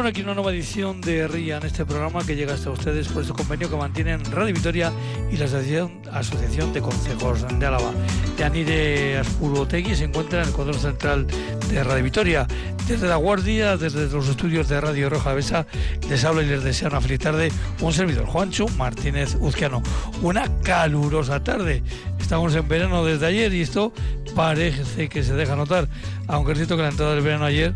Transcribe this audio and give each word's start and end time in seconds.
Comenzamos 0.00 0.18
aquí 0.18 0.24
una 0.24 0.34
nueva 0.34 0.52
edición 0.52 1.02
de 1.02 1.28
RIA 1.28 1.58
en 1.58 1.66
este 1.66 1.84
programa 1.84 2.24
que 2.24 2.34
llega 2.34 2.54
hasta 2.54 2.70
ustedes 2.70 3.06
por 3.08 3.20
este 3.20 3.34
convenio 3.34 3.68
que 3.68 3.76
mantienen 3.76 4.24
Radio 4.32 4.54
Vitoria 4.54 4.90
y 5.30 5.36
la 5.36 5.44
Asociación, 5.44 6.00
Asociación 6.10 6.72
de 6.72 6.80
Consejos 6.80 7.44
de 7.58 7.66
Álava. 7.66 7.92
Yanire 8.38 9.18
Aspurotegui 9.18 9.94
se 9.94 10.04
encuentra 10.04 10.40
en 10.40 10.48
el 10.48 10.54
control 10.54 10.80
central 10.80 11.26
de 11.68 11.84
Radio 11.84 12.02
Vitoria. 12.02 12.46
Desde 12.88 13.08
la 13.08 13.16
Guardia, 13.16 13.76
desde 13.76 14.08
los 14.08 14.26
estudios 14.26 14.70
de 14.70 14.80
Radio 14.80 15.10
Roja 15.10 15.34
Besa, 15.34 15.66
les 16.08 16.24
habla 16.24 16.44
y 16.44 16.46
les 16.46 16.64
desea 16.64 16.88
una 16.88 17.02
feliz 17.02 17.18
tarde 17.18 17.52
un 17.82 17.92
servidor, 17.92 18.24
Juancho 18.24 18.68
Martínez 18.78 19.36
Uzquiano. 19.38 19.82
Una 20.22 20.48
calurosa 20.62 21.44
tarde. 21.44 21.82
Estamos 22.18 22.54
en 22.54 22.66
verano 22.68 23.04
desde 23.04 23.26
ayer 23.26 23.52
y 23.52 23.60
esto 23.60 23.92
parece 24.34 25.10
que 25.10 25.22
se 25.22 25.34
deja 25.34 25.56
notar, 25.56 25.88
aunque 26.26 26.52
es 26.52 26.58
cierto 26.58 26.76
que 26.76 26.84
la 26.84 26.88
entrada 26.88 27.14
del 27.14 27.22
verano 27.22 27.44
ayer 27.44 27.74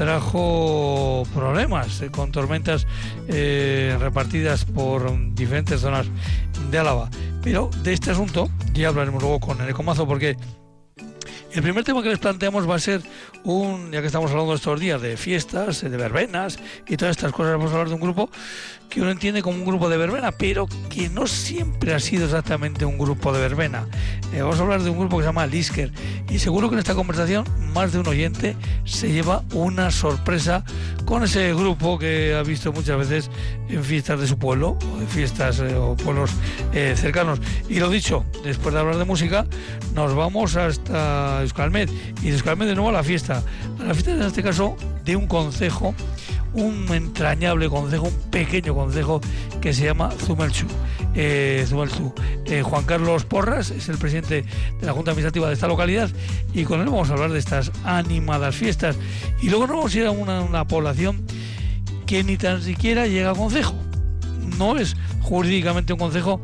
trajo 0.00 1.24
problemas 1.34 2.00
eh, 2.00 2.10
con 2.10 2.32
tormentas 2.32 2.86
eh, 3.28 3.94
repartidas 4.00 4.64
por 4.64 5.34
diferentes 5.34 5.82
zonas 5.82 6.06
de 6.70 6.78
Álava. 6.78 7.10
Pero 7.42 7.68
de 7.82 7.92
este 7.92 8.10
asunto 8.10 8.48
ya 8.72 8.88
hablaremos 8.88 9.20
luego 9.20 9.40
con 9.40 9.60
el 9.60 9.68
Ecomazo 9.68 10.08
porque 10.08 10.38
el 11.52 11.62
primer 11.62 11.84
tema 11.84 12.02
que 12.02 12.08
les 12.08 12.18
planteamos 12.18 12.68
va 12.68 12.76
a 12.76 12.78
ser 12.78 13.02
un, 13.44 13.90
ya 13.90 14.00
que 14.00 14.06
estamos 14.06 14.30
hablando 14.30 14.54
estos 14.54 14.78
días 14.78 15.00
de 15.00 15.16
fiestas, 15.16 15.80
de 15.82 15.96
verbenas 15.96 16.58
y 16.86 16.96
todas 16.96 17.16
estas 17.16 17.32
cosas, 17.32 17.52
vamos 17.52 17.70
a 17.70 17.74
hablar 17.74 17.88
de 17.88 17.94
un 17.94 18.00
grupo 18.00 18.30
que 18.88 19.00
uno 19.00 19.10
entiende 19.10 19.40
como 19.40 19.56
un 19.56 19.64
grupo 19.64 19.88
de 19.88 19.96
verbena, 19.96 20.32
pero 20.32 20.68
que 20.90 21.08
no 21.08 21.26
siempre 21.26 21.94
ha 21.94 22.00
sido 22.00 22.24
exactamente 22.24 22.84
un 22.84 22.98
grupo 22.98 23.32
de 23.32 23.40
verbena. 23.40 23.86
Eh, 24.32 24.42
vamos 24.42 24.58
a 24.58 24.62
hablar 24.62 24.82
de 24.82 24.90
un 24.90 24.98
grupo 24.98 25.16
que 25.16 25.22
se 25.22 25.28
llama 25.28 25.46
Lisker 25.46 25.92
y 26.28 26.38
seguro 26.40 26.68
que 26.68 26.74
en 26.74 26.80
esta 26.80 26.94
conversación 26.94 27.44
más 27.72 27.92
de 27.92 28.00
un 28.00 28.08
oyente 28.08 28.56
se 28.84 29.12
lleva 29.12 29.44
una 29.54 29.92
sorpresa 29.92 30.64
con 31.04 31.22
ese 31.22 31.54
grupo 31.54 31.98
que 31.98 32.34
ha 32.34 32.42
visto 32.42 32.72
muchas 32.72 32.98
veces 32.98 33.30
en 33.68 33.82
fiestas 33.84 34.20
de 34.20 34.26
su 34.26 34.38
pueblo 34.38 34.76
o 34.92 34.98
de 34.98 35.06
fiestas 35.06 35.60
eh, 35.60 35.74
o 35.76 35.96
pueblos 35.96 36.30
eh, 36.72 36.94
cercanos. 36.96 37.40
Y 37.68 37.78
lo 37.78 37.88
dicho, 37.88 38.24
después 38.44 38.74
de 38.74 38.80
hablar 38.80 38.96
de 38.96 39.04
música, 39.04 39.46
nos 39.94 40.14
vamos 40.14 40.56
hasta 40.56 41.39
Euskalmed 41.42 41.88
y 42.22 42.26
de 42.26 42.32
Euskalmed 42.32 42.66
de 42.66 42.74
nuevo 42.74 42.90
a 42.90 42.92
la 42.92 43.02
fiesta. 43.02 43.42
A 43.80 43.84
la 43.84 43.94
fiesta 43.94 44.12
en 44.12 44.22
este 44.22 44.42
caso 44.42 44.76
de 45.04 45.16
un 45.16 45.26
concejo 45.26 45.94
un 46.52 46.92
entrañable 46.92 47.68
consejo, 47.68 48.08
un 48.08 48.30
pequeño 48.30 48.74
consejo 48.74 49.20
que 49.60 49.72
se 49.72 49.84
llama 49.84 50.10
Zumelchu. 50.10 50.66
Eh, 51.14 51.66
eh, 52.46 52.62
Juan 52.62 52.84
Carlos 52.84 53.24
Porras 53.24 53.70
es 53.70 53.88
el 53.88 53.98
presidente 53.98 54.44
de 54.80 54.86
la 54.86 54.92
Junta 54.92 55.10
Administrativa 55.10 55.48
de 55.48 55.54
esta 55.54 55.68
localidad 55.68 56.10
y 56.54 56.64
con 56.64 56.80
él 56.80 56.86
vamos 56.86 57.10
a 57.10 57.14
hablar 57.14 57.30
de 57.30 57.38
estas 57.38 57.70
animadas 57.84 58.56
fiestas. 58.56 58.96
Y 59.42 59.48
luego 59.48 59.66
nos 59.66 59.76
vamos 59.76 59.94
a 59.94 59.98
ir 59.98 60.06
a 60.06 60.10
una, 60.10 60.40
una 60.40 60.66
población 60.66 61.24
que 62.06 62.24
ni 62.24 62.36
tan 62.36 62.62
siquiera 62.62 63.06
llega 63.06 63.30
a 63.30 63.34
consejo. 63.34 63.74
No 64.58 64.76
es 64.76 64.96
jurídicamente 65.22 65.92
un 65.92 65.98
consejo, 65.98 66.40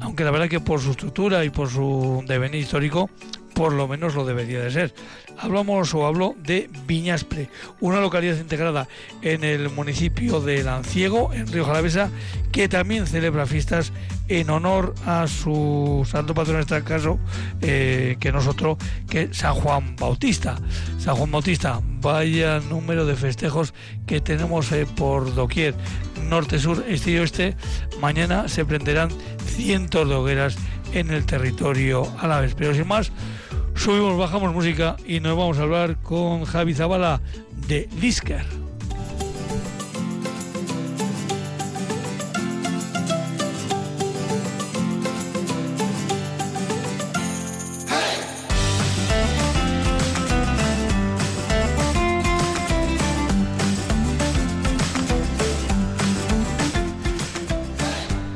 aunque 0.00 0.24
la 0.24 0.30
verdad 0.30 0.48
que 0.48 0.60
por 0.60 0.80
su 0.80 0.92
estructura 0.92 1.44
y 1.44 1.50
por 1.50 1.68
su 1.68 2.22
devenir 2.26 2.60
histórico, 2.60 3.10
por 3.58 3.72
lo 3.72 3.88
menos 3.88 4.14
lo 4.14 4.24
debería 4.24 4.60
de 4.60 4.70
ser 4.70 4.94
hablamos 5.38 5.94
o 5.94 6.06
hablo 6.06 6.34
de 6.38 6.68
Viñaspre, 6.86 7.48
una 7.80 8.00
localidad 8.00 8.36
integrada 8.36 8.88
en 9.22 9.44
el 9.44 9.70
municipio 9.70 10.40
de 10.40 10.62
Lanciego, 10.62 11.32
en 11.32 11.46
Río 11.46 11.64
Jalavesa, 11.64 12.10
que 12.52 12.68
también 12.68 13.06
celebra 13.06 13.46
fiestas 13.46 13.92
en 14.28 14.50
honor 14.50 14.94
a 15.06 15.26
su 15.26 16.06
santo 16.10 16.34
patrón, 16.34 16.56
en 16.56 16.62
este 16.62 16.82
caso, 16.82 17.18
eh, 17.62 18.16
que 18.20 18.32
nosotros, 18.32 18.78
que 19.08 19.32
San 19.32 19.54
Juan 19.54 19.96
Bautista. 19.96 20.56
San 20.98 21.16
Juan 21.16 21.30
Bautista, 21.30 21.80
vaya 22.00 22.60
número 22.60 23.06
de 23.06 23.16
festejos 23.16 23.74
que 24.06 24.20
tenemos 24.20 24.70
eh, 24.72 24.86
por 24.86 25.34
doquier, 25.34 25.74
norte, 26.28 26.58
sur, 26.58 26.84
este 26.88 27.12
y 27.12 27.18
oeste. 27.18 27.56
Mañana 28.00 28.48
se 28.48 28.64
prenderán 28.64 29.10
cientos 29.46 30.08
de 30.08 30.14
hogueras 30.14 30.56
en 30.92 31.10
el 31.10 31.24
territorio 31.26 32.06
a 32.18 32.26
la 32.26 32.40
vez. 32.40 32.54
Pero 32.54 32.74
sin 32.74 32.86
más, 32.86 33.12
subimos, 33.78 34.18
bajamos 34.18 34.52
música 34.52 34.96
y 35.06 35.20
nos 35.20 35.36
vamos 35.36 35.58
a 35.58 35.62
hablar 35.62 35.96
con 36.02 36.44
Javi 36.44 36.74
Zabala 36.74 37.20
de 37.68 37.88
Lisker. 38.00 38.44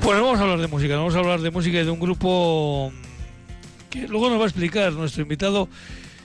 Pues 0.03 0.21
vamos 0.21 0.39
a 0.39 0.43
hablar 0.43 0.59
de 0.59 0.69
música, 0.69 0.97
vamos 0.97 1.17
a 1.17 1.19
hablar 1.19 1.41
de 1.41 1.51
música 1.51 1.81
y 1.81 1.85
de 1.85 1.91
un 1.91 1.99
grupo 1.99 2.93
que 3.93 4.09
luego 4.09 4.31
nos 4.31 4.39
va 4.39 4.45
a 4.45 4.47
explicar 4.47 4.91
nuestro 4.95 5.23
invitado 5.23 5.69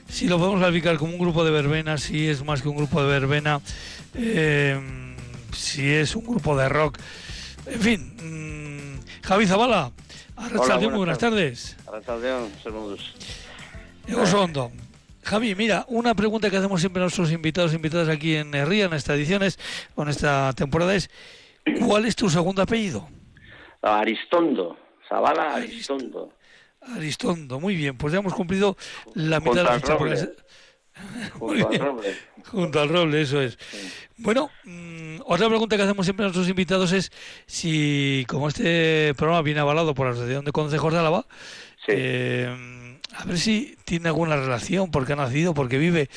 si 0.07 0.29
lo 0.29 0.37
podemos 0.37 0.61
calificar 0.61 0.97
como 0.97 1.11
un 1.11 1.19
grupo 1.19 1.43
de 1.43 1.51
verbena, 1.51 1.97
si 1.97 2.29
es 2.29 2.43
más 2.45 2.61
que 2.61 2.69
un 2.69 2.77
grupo 2.77 3.03
de 3.03 3.09
verbena, 3.09 3.59
eh, 4.15 4.79
si 5.53 5.91
es 5.91 6.15
un 6.15 6.25
grupo 6.25 6.55
de 6.55 6.69
rock. 6.69 6.97
En 7.65 7.81
fin, 7.81 8.95
mm, 8.95 9.25
Javi 9.25 9.45
Zabala, 9.45 9.91
Arrachaldeón, 10.37 10.93
muy 10.93 10.99
buenas 10.99 11.17
tardes. 11.17 11.75
Arrachaldeón, 11.85 12.49
Hondo. 14.33 14.71
Javi, 15.23 15.53
mira, 15.55 15.83
una 15.89 16.15
pregunta 16.15 16.49
que 16.49 16.55
hacemos 16.55 16.79
siempre 16.79 17.01
a 17.01 17.03
nuestros 17.03 17.33
invitados 17.33 17.73
invitadas 17.73 18.07
aquí 18.07 18.35
en 18.35 18.53
RIA, 18.53 18.85
en 18.85 18.93
esta 18.93 19.13
edición, 19.13 19.43
es, 19.43 19.59
en 19.97 20.07
esta 20.07 20.53
temporada, 20.53 20.95
es 20.95 21.09
¿cuál 21.85 22.05
es 22.05 22.15
tu 22.15 22.29
segundo 22.29 22.61
apellido? 22.61 23.09
Aristondo, 23.81 24.77
Zabala 25.09 25.55
Aristondo. 25.55 26.36
Aristondo, 26.95 27.59
muy 27.59 27.75
bien, 27.75 27.97
pues 27.97 28.13
ya 28.13 28.19
hemos 28.19 28.33
cumplido 28.33 28.77
la 29.13 29.39
mitad 29.39 29.55
de 29.55 29.63
la 29.63 29.73
ficha. 29.73 29.97
Junto 31.33 31.67
al 31.67 31.79
roble. 31.79 32.15
Junto 32.45 32.79
al 32.79 32.89
roble, 32.89 33.21
eso 33.21 33.41
es. 33.41 33.57
Bueno, 34.17 34.49
mm, 34.63 35.17
otra 35.25 35.47
pregunta 35.47 35.77
que 35.77 35.83
hacemos 35.83 36.05
siempre 36.05 36.25
a 36.25 36.27
nuestros 36.27 36.49
invitados 36.49 36.91
es 36.91 37.11
si, 37.45 38.25
como 38.27 38.47
este 38.47 39.13
programa 39.15 39.41
viene 39.41 39.59
avalado 39.59 39.93
por 39.93 40.07
la 40.07 40.13
Asociación 40.13 40.45
de 40.45 40.51
Consejos 40.51 40.93
de 40.93 40.99
Álava, 40.99 41.27
eh, 41.87 42.97
a 43.15 43.25
ver 43.25 43.37
si 43.37 43.77
tiene 43.85 44.09
alguna 44.09 44.35
relación, 44.37 44.91
porque 44.91 45.13
ha 45.13 45.15
nacido, 45.15 45.53
porque 45.53 45.77
vive 45.77 46.09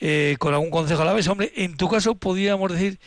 eh, 0.00 0.36
con 0.38 0.54
algún 0.54 0.70
consejo 0.70 1.02
a 1.02 1.04
la 1.04 1.12
vez. 1.12 1.28
Hombre, 1.28 1.52
en 1.56 1.76
tu 1.76 1.88
caso 1.88 2.14
podríamos 2.14 2.72
decir 2.72 2.98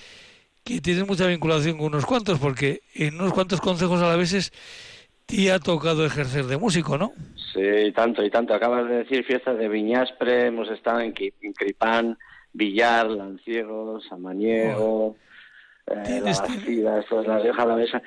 que 0.63 0.81
tienes 0.81 1.07
mucha 1.07 1.25
vinculación 1.25 1.77
con 1.77 1.87
unos 1.87 2.05
cuantos, 2.05 2.39
porque 2.39 2.81
en 2.93 3.15
unos 3.15 3.33
cuantos 3.33 3.61
consejos 3.61 4.01
a 4.01 4.07
la 4.07 4.15
vez 4.15 4.33
es 4.33 4.53
y 5.29 5.49
ha 5.49 5.59
tocado 5.59 6.05
ejercer 6.05 6.45
de 6.45 6.57
músico, 6.57 6.97
¿no? 6.97 7.13
Sí, 7.53 7.91
tanto 7.93 8.23
y 8.23 8.29
tanto. 8.29 8.53
Acabas 8.53 8.87
de 8.87 8.97
decir 8.97 9.23
fiestas 9.25 9.57
de 9.57 9.67
Viñaspre, 9.67 10.47
hemos 10.47 10.69
estado 10.69 11.01
en, 11.01 11.13
Cripán, 11.13 12.17
Villar, 12.53 13.07
Lanciego, 13.07 13.99
Samaniego, 14.01 15.15
eh, 15.87 16.21
la 16.23 16.31
Bastida, 16.31 16.99
esto 16.99 17.21
es 17.21 17.27
la 17.27 17.39
Rioja 17.39 17.65
la 17.65 17.75
Mesa. 17.75 18.01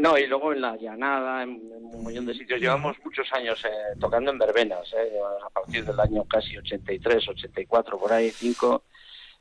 no, 0.00 0.18
y 0.18 0.26
luego 0.26 0.52
en 0.52 0.60
la 0.60 0.76
Llanada, 0.76 1.42
en, 1.42 1.60
un 1.72 2.04
millón 2.04 2.26
de 2.26 2.34
sitios. 2.34 2.60
Llevamos 2.60 2.96
muchos 3.04 3.26
años 3.32 3.64
eh, 3.64 3.96
tocando 3.98 4.30
en 4.30 4.38
verbenas, 4.38 4.92
eh, 4.92 5.18
a 5.44 5.50
partir 5.50 5.84
del 5.84 5.98
año 5.98 6.24
casi 6.24 6.56
83, 6.56 7.28
84, 7.28 7.98
por 7.98 8.12
ahí, 8.12 8.30
5. 8.30 8.82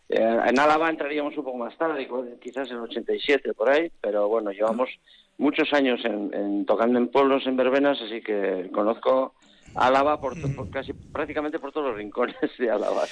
Eh, 0.09 0.40
en 0.46 0.60
Álava 0.60 0.89
entraríamos 0.89 1.38
un 1.38 1.44
poco 1.44 1.57
más 1.57 1.77
tarde, 1.77 2.07
quizás 2.42 2.69
en 2.71 2.77
87, 2.77 3.54
por 3.54 3.69
ahí, 3.69 3.92
pero 4.00 4.27
bueno, 4.27 4.51
llevamos 4.51 4.89
muchos 5.38 5.72
años 5.74 6.00
en, 6.04 6.66
tocando 6.66 7.00
en 7.00 7.07
pueblos, 7.07 7.45
en 7.45 7.57
verbenas, 7.57 8.00
así 8.01 8.22
que 8.22 8.69
conozco 8.74 9.34
Álava 9.75 10.19
por, 10.19 10.36
mm. 10.36 10.69
casi 10.72 10.94
prácticamente 10.94 11.60
por 11.60 11.72
todos 11.72 11.88
los 11.88 11.98
rincones 11.98 12.36
de 12.57 12.69
Álava. 12.69 13.04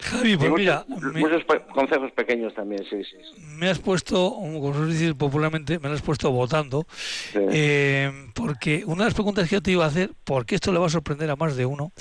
Javi, 0.00 0.36
pues 0.36 0.50
mira... 0.50 0.84
Muchos, 0.88 1.44
consejos 1.72 2.10
pequeños 2.12 2.52
también, 2.54 2.84
sí, 2.90 3.02
sí. 3.04 3.16
Me 3.58 3.70
has 3.70 3.78
puesto, 3.78 4.34
como 4.34 4.74
se 4.74 4.86
dice 4.86 5.14
popularmente, 5.14 5.78
me 5.78 5.88
lo 5.88 5.94
has 5.94 6.02
puesto 6.02 6.30
votando, 6.30 6.86
eh, 7.34 8.10
porque 8.34 8.82
una 8.86 9.04
de 9.04 9.04
las 9.04 9.14
preguntas 9.14 9.48
que 9.48 9.56
yo 9.56 9.62
te 9.62 9.70
iba 9.70 9.84
a 9.84 9.88
hacer, 9.88 10.10
porque 10.24 10.56
esto 10.56 10.72
le 10.72 10.78
va 10.78 10.86
a 10.86 10.90
sorprender 10.90 11.30
a 11.30 11.36
más 11.36 11.56
de 11.56 11.64
uno, 11.64 11.92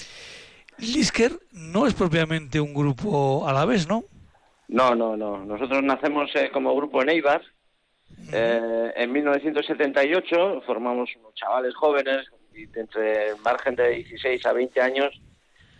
Lisker 0.79 1.39
no 1.51 1.85
es 1.85 1.93
propiamente 1.93 2.59
un 2.59 2.73
grupo 2.73 3.47
a 3.47 3.53
la 3.53 3.65
vez, 3.65 3.87
¿no? 3.87 4.03
No, 4.67 4.95
no, 4.95 5.15
no. 5.15 5.45
Nosotros 5.45 5.83
nacemos 5.83 6.31
eh, 6.35 6.49
como 6.51 6.75
grupo 6.75 7.01
en 7.03 7.09
Eibar, 7.09 7.41
eh, 8.31 8.93
en 8.95 9.11
1978 9.11 10.61
formamos 10.65 11.09
unos 11.17 11.33
chavales 11.35 11.75
jóvenes, 11.75 12.27
entre 12.75 13.29
el 13.29 13.37
margen 13.37 13.75
de 13.75 13.89
16 13.89 14.45
a 14.45 14.53
20 14.53 14.81
años, 14.81 15.21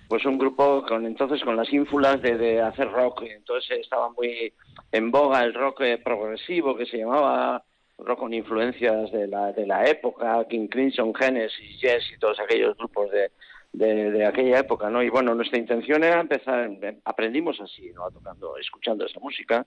pues 0.07 0.25
un 0.25 0.37
grupo 0.37 0.83
con 0.87 1.05
entonces 1.05 1.41
con 1.43 1.55
las 1.55 1.71
ínfulas 1.71 2.21
de, 2.21 2.61
hacer 2.61 2.91
rock. 2.91 3.23
Entonces 3.23 3.79
estaba 3.79 4.09
muy 4.11 4.53
en 4.91 5.11
boga 5.11 5.43
el 5.43 5.53
rock 5.53 5.81
eh, 5.81 5.97
progresivo 5.97 6.75
que 6.75 6.85
se 6.85 6.97
llamaba 6.97 7.63
rock 7.97 8.19
con 8.19 8.33
influencias 8.33 9.11
de 9.11 9.27
la, 9.27 9.51
de 9.51 9.65
la 9.65 9.85
época, 9.85 10.45
King 10.49 10.67
Crimson, 10.67 11.13
Genesis, 11.13 11.79
Yes 11.81 12.11
y 12.13 12.19
todos 12.19 12.39
aquellos 12.39 12.75
grupos 12.77 13.09
de, 13.11 13.31
de, 13.73 14.25
aquella 14.25 14.59
época, 14.59 14.89
¿no? 14.89 15.01
Y 15.01 15.09
bueno, 15.09 15.33
nuestra 15.33 15.57
intención 15.57 16.03
era 16.03 16.19
empezar, 16.19 16.69
aprendimos 17.05 17.59
así, 17.59 17.91
¿no? 17.93 18.09
Tocando, 18.11 18.57
escuchando 18.57 19.05
esa 19.05 19.19
música 19.19 19.65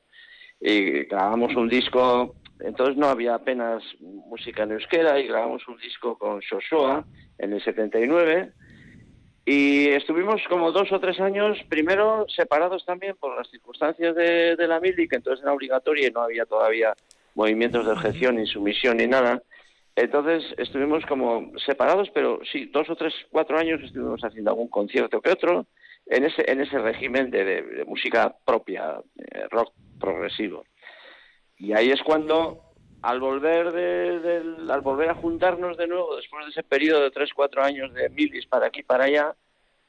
y 0.60 1.04
grabamos 1.04 1.54
un 1.54 1.68
disco, 1.68 2.36
entonces 2.60 2.96
no 2.96 3.06
había 3.06 3.34
apenas 3.34 3.82
música 4.00 4.62
en 4.62 4.72
euskera 4.72 5.18
y 5.20 5.26
grabamos 5.26 5.66
un 5.68 5.76
disco 5.78 6.16
con 6.18 6.40
Shoshua 6.40 7.04
en 7.38 7.52
el 7.52 7.62
79 7.62 8.52
y 9.44 9.88
estuvimos 9.90 10.42
como 10.48 10.72
dos 10.72 10.90
o 10.90 10.98
tres 10.98 11.20
años, 11.20 11.56
primero 11.68 12.26
separados 12.28 12.84
también 12.84 13.14
por 13.16 13.36
las 13.36 13.48
circunstancias 13.48 14.14
de, 14.16 14.56
de 14.56 14.66
la 14.66 14.80
mili, 14.80 15.08
que 15.08 15.16
entonces 15.16 15.42
era 15.42 15.52
obligatoria 15.52 16.08
y 16.08 16.10
no 16.10 16.22
había 16.22 16.46
todavía 16.46 16.94
movimientos 17.36 17.86
de 17.86 17.92
objeción 17.92 18.36
ni 18.36 18.46
sumisión 18.46 18.96
ni 18.96 19.06
nada. 19.06 19.42
Entonces 19.94 20.44
estuvimos 20.58 21.06
como 21.06 21.52
separados, 21.64 22.10
pero 22.12 22.40
sí, 22.50 22.66
dos 22.66 22.90
o 22.90 22.96
tres, 22.96 23.14
cuatro 23.30 23.56
años 23.56 23.80
estuvimos 23.82 24.20
haciendo 24.22 24.50
algún 24.50 24.68
concierto 24.68 25.20
que 25.20 25.30
otro 25.30 25.66
en 26.06 26.24
ese, 26.24 26.50
en 26.50 26.60
ese 26.60 26.78
régimen 26.78 27.30
de, 27.30 27.84
música 27.86 28.34
propia, 28.44 29.00
eh, 29.16 29.46
rock 29.50 29.72
progresivo. 30.00 30.64
Y 31.58 31.72
ahí 31.72 31.90
es 31.90 32.02
cuando, 32.02 32.62
al 33.02 33.20
volver, 33.20 33.72
de, 33.72 34.72
al 34.72 34.80
volver 34.80 35.10
a 35.10 35.14
juntarnos 35.14 35.76
de 35.76 35.86
nuevo, 35.86 36.16
después 36.16 36.44
de 36.44 36.50
ese 36.50 36.62
periodo 36.62 37.02
de 37.02 37.10
tres, 37.10 37.30
cuatro 37.34 37.62
años 37.62 37.92
de 37.94 38.08
milis 38.10 38.46
para 38.46 38.66
aquí, 38.66 38.82
para 38.82 39.04
allá, 39.04 39.34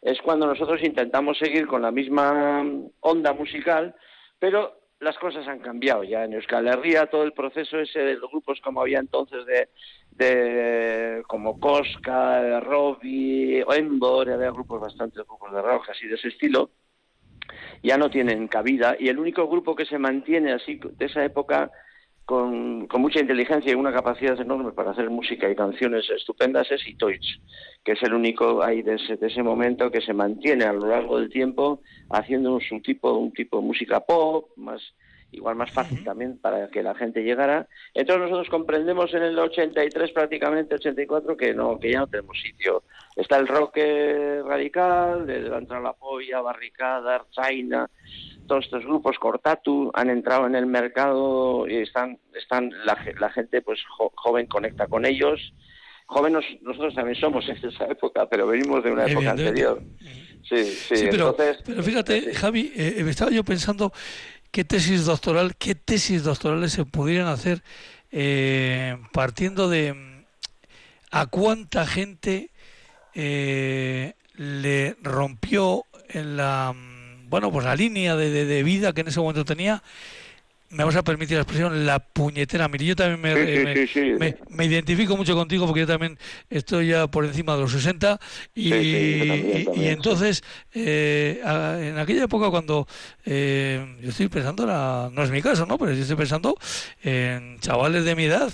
es 0.01 0.21
cuando 0.21 0.45
nosotros 0.45 0.81
intentamos 0.83 1.37
seguir 1.37 1.67
con 1.67 1.81
la 1.81 1.91
misma 1.91 2.63
onda 3.01 3.33
musical, 3.33 3.95
pero 4.39 4.77
las 4.99 5.17
cosas 5.17 5.47
han 5.47 5.59
cambiado 5.59 6.03
ya 6.03 6.23
en 6.23 6.33
Euskal 6.33 6.67
Herria, 6.67 7.07
todo 7.07 7.23
el 7.23 7.33
proceso 7.33 7.79
ese 7.79 7.99
de 7.99 8.15
los 8.15 8.31
grupos 8.31 8.59
como 8.61 8.81
había 8.81 8.99
entonces 8.99 9.45
de, 9.45 9.69
de 10.11 11.23
como 11.27 11.59
Cosca, 11.59 12.59
Robbie, 12.61 13.63
Embor, 13.75 14.29
había 14.31 14.51
grupos 14.51 14.81
bastantes 14.81 15.25
grupos 15.27 15.53
de 15.53 15.61
rock 15.61 15.89
así 15.89 16.07
de 16.07 16.15
ese 16.15 16.29
estilo, 16.29 16.71
ya 17.83 17.97
no 17.97 18.09
tienen 18.09 18.47
cabida 18.47 18.95
y 18.99 19.09
el 19.09 19.19
único 19.19 19.47
grupo 19.47 19.75
que 19.75 19.85
se 19.85 19.97
mantiene 19.97 20.53
así 20.53 20.79
de 20.97 21.05
esa 21.05 21.23
época 21.23 21.71
con, 22.27 22.87
mucha 22.99 23.21
inteligencia 23.21 23.71
y 23.71 23.75
una 23.75 23.93
capacidad 23.93 24.39
enorme 24.39 24.73
para 24.73 24.91
hacer 24.91 25.09
música 25.09 25.49
y 25.49 25.55
canciones 25.55 26.09
estupendas 26.09 26.69
es 26.69 26.85
Itoich, 26.85 27.39
que 27.85 27.93
es 27.93 28.03
el 28.03 28.13
único 28.13 28.61
ahí 28.61 28.81
de 28.81 28.95
ese, 28.95 29.15
de 29.15 29.27
ese 29.27 29.41
momento 29.43 29.89
que 29.89 30.01
se 30.01 30.13
mantiene 30.13 30.65
a 30.65 30.73
lo 30.73 30.87
largo 30.87 31.19
del 31.19 31.29
tiempo 31.29 31.81
haciendo 32.09 32.53
un, 32.53 32.81
tipo, 32.81 33.13
un 33.13 33.31
tipo 33.31 33.61
de 33.61 33.65
música 33.65 34.01
pop, 34.01 34.49
más 34.57 34.81
igual 35.31 35.55
más 35.55 35.71
fácil 35.71 36.03
también 36.03 36.37
para 36.39 36.69
que 36.69 36.83
la 36.83 36.95
gente 36.95 37.23
llegara. 37.23 37.67
Entonces 37.93 38.23
nosotros 38.23 38.49
comprendemos 38.49 39.13
en 39.13 39.23
el 39.23 39.37
83 39.37 40.11
prácticamente 40.11 40.75
84 40.75 41.35
que 41.37 41.53
no 41.53 41.79
que 41.79 41.91
ya 41.91 41.99
no 41.99 42.07
tenemos 42.07 42.37
sitio. 42.41 42.83
Está 43.15 43.37
el 43.37 43.47
rock 43.47 43.77
radical, 44.45 45.25
de 45.25 45.41
levantar 45.41 45.81
la 45.81 45.93
polla, 45.93 46.41
barricada, 46.41 47.25
China, 47.31 47.89
todos 48.47 48.65
estos 48.65 48.83
grupos 48.85 49.19
Cortatu 49.19 49.91
han 49.93 50.09
entrado 50.09 50.47
en 50.47 50.55
el 50.55 50.65
mercado 50.65 51.67
y 51.67 51.77
están 51.77 52.17
están 52.33 52.71
la, 52.85 52.97
la 53.19 53.29
gente 53.29 53.61
pues 53.61 53.79
joven 54.15 54.47
conecta 54.47 54.87
con 54.87 55.05
ellos. 55.05 55.53
Jóvenes 56.05 56.45
nosotros 56.61 56.95
también 56.95 57.19
somos 57.19 57.47
en 57.49 57.57
esa 57.57 57.85
época, 57.85 58.27
pero 58.29 58.47
venimos 58.47 58.81
de 58.83 58.91
una 58.91 59.05
época 59.05 59.31
anterior. 59.31 59.81
Sí, 60.47 60.63
sí, 60.63 61.07
pero, 61.11 61.35
pero 61.35 61.83
fíjate, 61.83 62.33
Javi, 62.33 62.71
eh, 62.73 63.01
me 63.03 63.11
estaba 63.11 63.31
yo 63.31 63.43
pensando 63.43 63.91
qué 64.51 64.63
tesis 64.63 65.05
doctoral, 65.05 65.55
qué 65.55 65.75
tesis 65.75 66.23
doctorales 66.23 66.73
se 66.73 66.85
pudieran 66.85 67.27
hacer 67.27 67.63
eh, 68.11 68.97
partiendo 69.11 69.69
de 69.69 70.25
a 71.11 71.25
cuánta 71.25 71.85
gente 71.85 72.51
eh, 73.13 74.13
le 74.35 74.95
rompió 75.01 75.85
en 76.09 76.37
la 76.37 76.73
bueno 77.29 77.51
pues 77.51 77.65
la 77.65 77.75
línea 77.75 78.15
de, 78.15 78.45
de, 78.45 78.63
vida 78.63 78.93
que 78.93 79.01
en 79.01 79.09
ese 79.09 79.19
momento 79.19 79.43
tenía 79.43 79.83
me 80.69 80.83
vas 80.83 80.95
a 80.95 81.03
permitir 81.03 81.37
la 81.37 81.43
expresión, 81.43 81.85
la 81.85 81.99
puñetera. 81.99 82.67
Mire, 82.67 82.85
yo 82.85 82.95
también 82.95 83.21
me, 83.21 84.37
me, 84.49 84.65
identifico 84.65 85.15
mucho 85.15 85.35
contigo 85.35 85.65
porque 85.65 85.81
yo 85.81 85.87
también 85.87 86.17
estoy 86.49 86.87
ya 86.87 87.07
por 87.07 87.25
encima 87.25 87.55
de 87.55 87.61
los 87.61 87.71
60 87.71 88.19
y, 88.53 88.73
y 88.73 89.87
entonces 89.87 90.43
eh, 90.73 91.41
en 91.81 91.97
aquella 91.97 92.25
época 92.25 92.49
cuando 92.49 92.87
eh, 93.25 93.97
yo 94.01 94.09
estoy 94.09 94.27
pensando, 94.27 94.65
no 94.65 95.23
es 95.23 95.31
mi 95.31 95.41
caso, 95.41 95.65
¿no? 95.65 95.77
Pero 95.77 95.93
yo 95.93 96.01
estoy 96.01 96.17
pensando 96.17 96.57
en 97.01 97.59
chavales 97.59 98.03
de 98.03 98.15
mi 98.15 98.25
edad 98.25 98.51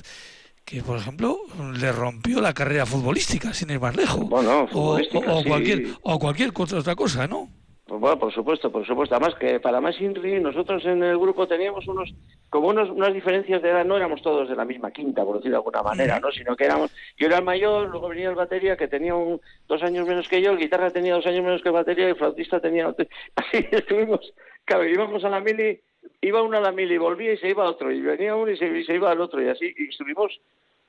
que 0.65 0.81
por 0.81 0.97
ejemplo 0.97 1.39
le 1.73 1.91
rompió 1.91 2.39
la 2.39 2.53
carrera 2.53 2.85
futbolística 2.85 3.53
sin 3.53 3.69
ir 3.71 3.79
más 3.79 3.95
lejos. 3.95 4.29
Bueno, 4.29 4.67
o, 4.71 4.97
o, 4.97 5.43
cualquier 5.43 5.87
o 6.01 6.19
cualquier 6.19 6.51
otra 6.55 6.95
cosa 6.95 7.27
no 7.27 7.62
pues 7.85 7.99
bueno, 7.99 8.17
por 8.17 8.33
supuesto, 8.33 8.71
por 8.71 8.87
supuesto. 8.87 9.15
Además 9.15 9.35
que 9.37 9.59
para 9.59 9.81
más 9.81 9.99
Inri, 9.99 10.39
nosotros 10.39 10.85
en 10.85 11.03
el 11.03 11.17
grupo 11.17 11.47
teníamos 11.47 11.85
unos, 11.87 12.13
como 12.49 12.69
unos, 12.69 12.89
unas 12.89 13.13
diferencias 13.13 13.61
de 13.61 13.71
edad, 13.71 13.83
no 13.83 13.97
éramos 13.97 14.21
todos 14.21 14.47
de 14.47 14.55
la 14.55 14.63
misma 14.63 14.91
quinta, 14.91 15.25
por 15.25 15.35
decirlo 15.35 15.57
de 15.57 15.59
alguna 15.59 15.83
manera, 15.83 16.19
¿no? 16.21 16.31
Sino 16.31 16.55
que 16.55 16.63
éramos, 16.63 16.95
yo 17.17 17.27
era 17.27 17.39
el 17.39 17.43
mayor, 17.43 17.89
luego 17.89 18.07
venía 18.07 18.29
el 18.29 18.35
batería, 18.35 18.77
que 18.77 18.87
tenía 18.87 19.15
un, 19.15 19.41
dos 19.67 19.83
años 19.83 20.07
menos 20.07 20.29
que 20.29 20.41
yo, 20.41 20.51
el 20.51 20.59
guitarra 20.59 20.91
tenía 20.91 21.15
dos 21.15 21.25
años 21.25 21.43
menos 21.43 21.61
que 21.61 21.69
el 21.69 21.73
batería, 21.73 22.05
y 22.05 22.11
el 22.11 22.15
flautista 22.15 22.61
tenía, 22.61 22.87
así 23.35 23.67
estuvimos, 23.69 24.33
claro, 24.63 24.87
íbamos 24.87 25.25
a 25.25 25.29
la 25.29 25.41
mili, 25.41 25.81
iba 26.21 26.41
uno 26.41 26.57
a 26.57 26.61
la 26.61 26.71
mili, 26.71 26.97
volvía 26.97 27.33
y 27.33 27.37
se 27.37 27.49
iba 27.49 27.69
otro, 27.69 27.91
y 27.91 27.99
venía 27.99 28.33
uno 28.33 28.49
y 28.49 28.57
se, 28.57 28.93
iba 28.93 29.11
al 29.11 29.19
otro, 29.19 29.43
y 29.43 29.49
así, 29.49 29.73
y 29.77 29.89
estuvimos 29.89 30.39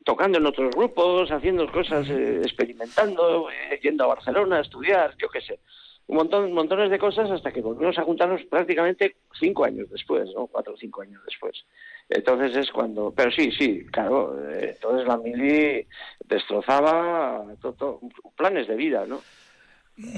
tocando 0.05 0.38
en 0.38 0.47
otros 0.47 0.70
grupos, 0.76 1.32
haciendo 1.32 1.67
cosas, 1.73 2.08
eh, 2.08 2.38
experimentando, 2.44 3.50
eh, 3.50 3.81
yendo 3.82 4.05
a 4.05 4.08
Barcelona 4.08 4.58
a 4.58 4.61
estudiar, 4.61 5.17
yo 5.17 5.29
qué 5.29 5.40
sé 5.40 5.58
un 6.06 6.17
montón, 6.17 6.53
montones 6.53 6.91
de 6.91 6.99
cosas 6.99 7.31
hasta 7.31 7.53
que 7.53 7.62
volvimos 7.62 7.97
a 7.99 8.03
juntarnos 8.03 8.43
prácticamente 8.45 9.17
cinco 9.39 9.65
años 9.65 9.89
después, 9.91 10.29
¿no? 10.35 10.47
Cuatro 10.47 10.75
o 10.75 10.77
cinco 10.77 11.03
años 11.03 11.23
después. 11.27 11.65
Entonces 12.09 12.56
es 12.56 12.71
cuando, 12.71 13.12
pero 13.12 13.31
sí, 13.31 13.51
sí, 13.53 13.87
claro, 13.87 14.37
eh, 14.51 14.73
entonces 14.75 15.06
la 15.06 15.17
mili 15.17 15.87
destrozaba 16.27 17.45
todo, 17.61 18.01
planes 18.37 18.69
de 18.69 18.77
vida, 18.77 19.06
¿no? 19.06 19.23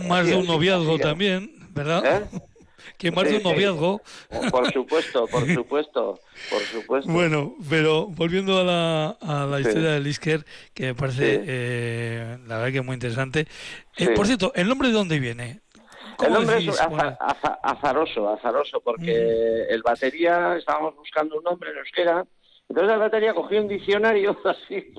Más 0.09 0.27
de 0.27 0.35
un 0.35 0.47
noviazgo 0.47 0.99
también, 0.99 1.50
¿verdad? 1.73 2.23
¿Eh? 2.32 2.41
que 2.99 3.11
más 3.11 3.25
de 3.25 3.37
un 3.37 3.43
noviazgo. 3.43 4.03
Por 4.50 4.73
supuesto, 4.73 5.27
por 5.27 5.47
supuesto, 5.55 6.20
por 6.51 6.63
supuesto. 6.63 7.13
Bueno, 7.13 7.55
pero 7.69 8.06
volviendo 8.06 8.58
a 8.58 8.65
la, 8.65 9.10
a 9.20 9.46
la 9.46 9.60
historia 9.60 9.91
de 9.93 10.01
Lisker, 10.01 10.44
que 10.75 10.87
me 10.87 10.94
parece, 10.94 11.43
eh, 11.46 12.39
la 12.46 12.58
verdad 12.58 12.72
que 12.72 12.79
es 12.79 12.84
muy 12.84 12.94
interesante. 12.94 13.46
Eh, 13.96 14.08
por 14.10 14.27
cierto, 14.27 14.53
¿el 14.55 14.69
nombre 14.69 14.89
de 14.89 14.94
dónde 14.94 15.19
viene? 15.19 15.60
El 16.25 16.32
nombre 16.32 16.58
es 16.58 16.81
azaroso, 17.63 18.29
azaroso, 18.29 18.81
porque 18.81 19.67
mm. 19.69 19.73
el 19.73 19.82
batería, 19.82 20.56
estábamos 20.56 20.96
buscando 20.96 21.37
un 21.39 21.44
nombre 21.44 21.70
en 21.70 21.79
euskera, 21.79 22.25
entonces 22.69 22.89
la 22.89 22.99
batería 22.99 23.35
cogió 23.35 23.61
un 23.61 23.69
diccionario 23.69 24.37
así, 24.44 24.93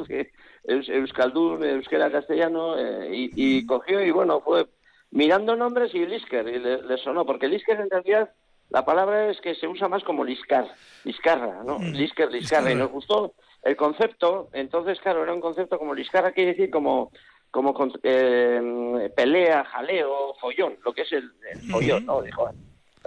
Euskaldun, 0.63 1.63
euskera 1.63 2.11
castellano, 2.11 2.77
eh, 2.77 3.09
y, 3.11 3.57
y, 3.57 3.65
cogió 3.65 4.03
y 4.03 4.11
bueno, 4.11 4.41
fue 4.41 4.67
mirando 5.11 5.55
nombres 5.55 5.93
y 5.93 6.05
Lisker, 6.05 6.47
y 6.47 6.59
le, 6.59 6.97
sonó, 6.97 7.25
porque 7.25 7.47
Lisker 7.47 7.79
en 7.79 7.89
realidad 7.89 8.31
la 8.69 8.85
palabra 8.85 9.29
es 9.29 9.39
que 9.39 9.55
se 9.55 9.67
usa 9.67 9.87
más 9.87 10.03
como 10.03 10.23
Liscar, 10.23 10.67
Liscarra, 11.05 11.63
¿no? 11.63 11.79
Mm. 11.79 11.93
Lisker, 11.93 12.31
Liscarra, 12.31 12.71
y 12.71 12.75
nos 12.75 12.91
gustó 12.91 13.33
el 13.63 13.75
concepto, 13.75 14.49
entonces 14.53 14.99
claro, 14.99 15.23
era 15.23 15.33
un 15.33 15.41
concepto 15.41 15.79
como 15.79 15.93
Liscarra, 15.93 16.31
quiere 16.31 16.51
decir 16.51 16.69
como 16.69 17.11
como 17.51 17.73
eh, 18.03 19.11
pelea, 19.15 19.63
jaleo, 19.65 20.35
follón, 20.39 20.77
lo 20.83 20.93
que 20.93 21.01
es 21.01 21.11
el, 21.13 21.31
follón, 21.69 22.05
¿no? 22.05 22.21
Dijo, 22.21 22.49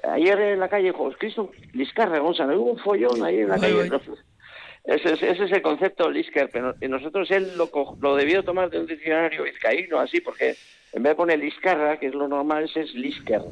ayer 0.02 0.40
en 0.40 0.61
la 0.61 0.68
calle, 0.68 0.87
dijo, 0.88 1.11
Cristo, 1.18 1.50
Liscarra, 1.73 2.18
Gonzalo, 2.18 2.61
hubo 2.61 2.73
un 2.73 2.78
follón 2.78 3.23
ahí 3.25 3.40
en 3.40 3.49
la 3.49 3.59
calle. 3.59 3.90
Ese, 4.85 5.12
ese, 5.12 5.30
es 5.30 5.52
el 5.52 5.62
concepto 5.62 6.11
Lisker, 6.11 6.49
pero 6.50 6.75
nosotros 6.88 7.30
él 7.30 7.52
lo, 7.56 7.70
lo 8.00 8.16
debió 8.16 8.42
tomar 8.42 8.70
de 8.70 8.80
un 8.80 8.87
diccionario 8.87 9.44
vizcaíno, 9.44 9.99
así, 9.99 10.20
porque 10.20 10.56
en 10.92 11.02
vez 11.02 11.12
de 11.12 11.16
poner 11.16 11.38
Liscarra, 11.38 11.99
que 11.99 12.06
es 12.06 12.14
lo 12.14 12.28
normal, 12.28 12.64
ese 12.64 12.80
es 12.80 12.94
Lisker. 12.94 13.42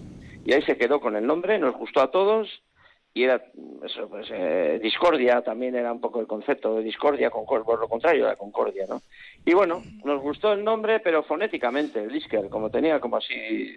Y 0.45 0.53
ahí 0.53 0.63
se 0.63 0.79
quedó 0.79 1.01
con 1.01 1.17
el 1.17 1.27
nombre, 1.27 1.59
nos 1.59 1.75
gustó 1.77 2.01
a 2.01 2.11
todos, 2.11 2.63
y 3.15 3.25
era 3.25 3.43
eso, 3.85 4.09
pues, 4.09 4.29
eh, 4.31 4.79
discordia 4.83 5.43
también 5.43 5.75
era 5.75 5.93
un 5.93 6.01
poco 6.01 6.21
el 6.21 6.27
concepto 6.27 6.77
de 6.77 6.85
discordia, 6.85 7.31
con, 7.31 7.45
por 7.45 7.81
lo 7.81 7.89
contrario, 7.89 8.27
la 8.27 8.37
concordia, 8.37 8.87
¿no? 8.89 9.03
Y 9.45 9.55
bueno, 9.55 9.83
nos 10.05 10.21
gustó 10.21 10.53
el 10.53 10.63
nombre, 10.63 11.01
pero 11.01 11.23
fonéticamente, 11.23 12.07
Lisker, 12.07 12.49
como 12.49 12.71
tenía 12.71 13.01
como 13.01 13.17
así 13.17 13.77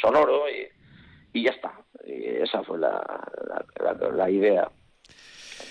sonoro 0.00 0.44
y, 0.48 1.38
y 1.38 1.44
ya 1.44 1.50
está. 1.50 1.72
Y 2.06 2.24
esa 2.42 2.62
fue 2.62 2.78
la, 2.78 3.02
la, 4.12 4.30
idea 4.30 4.70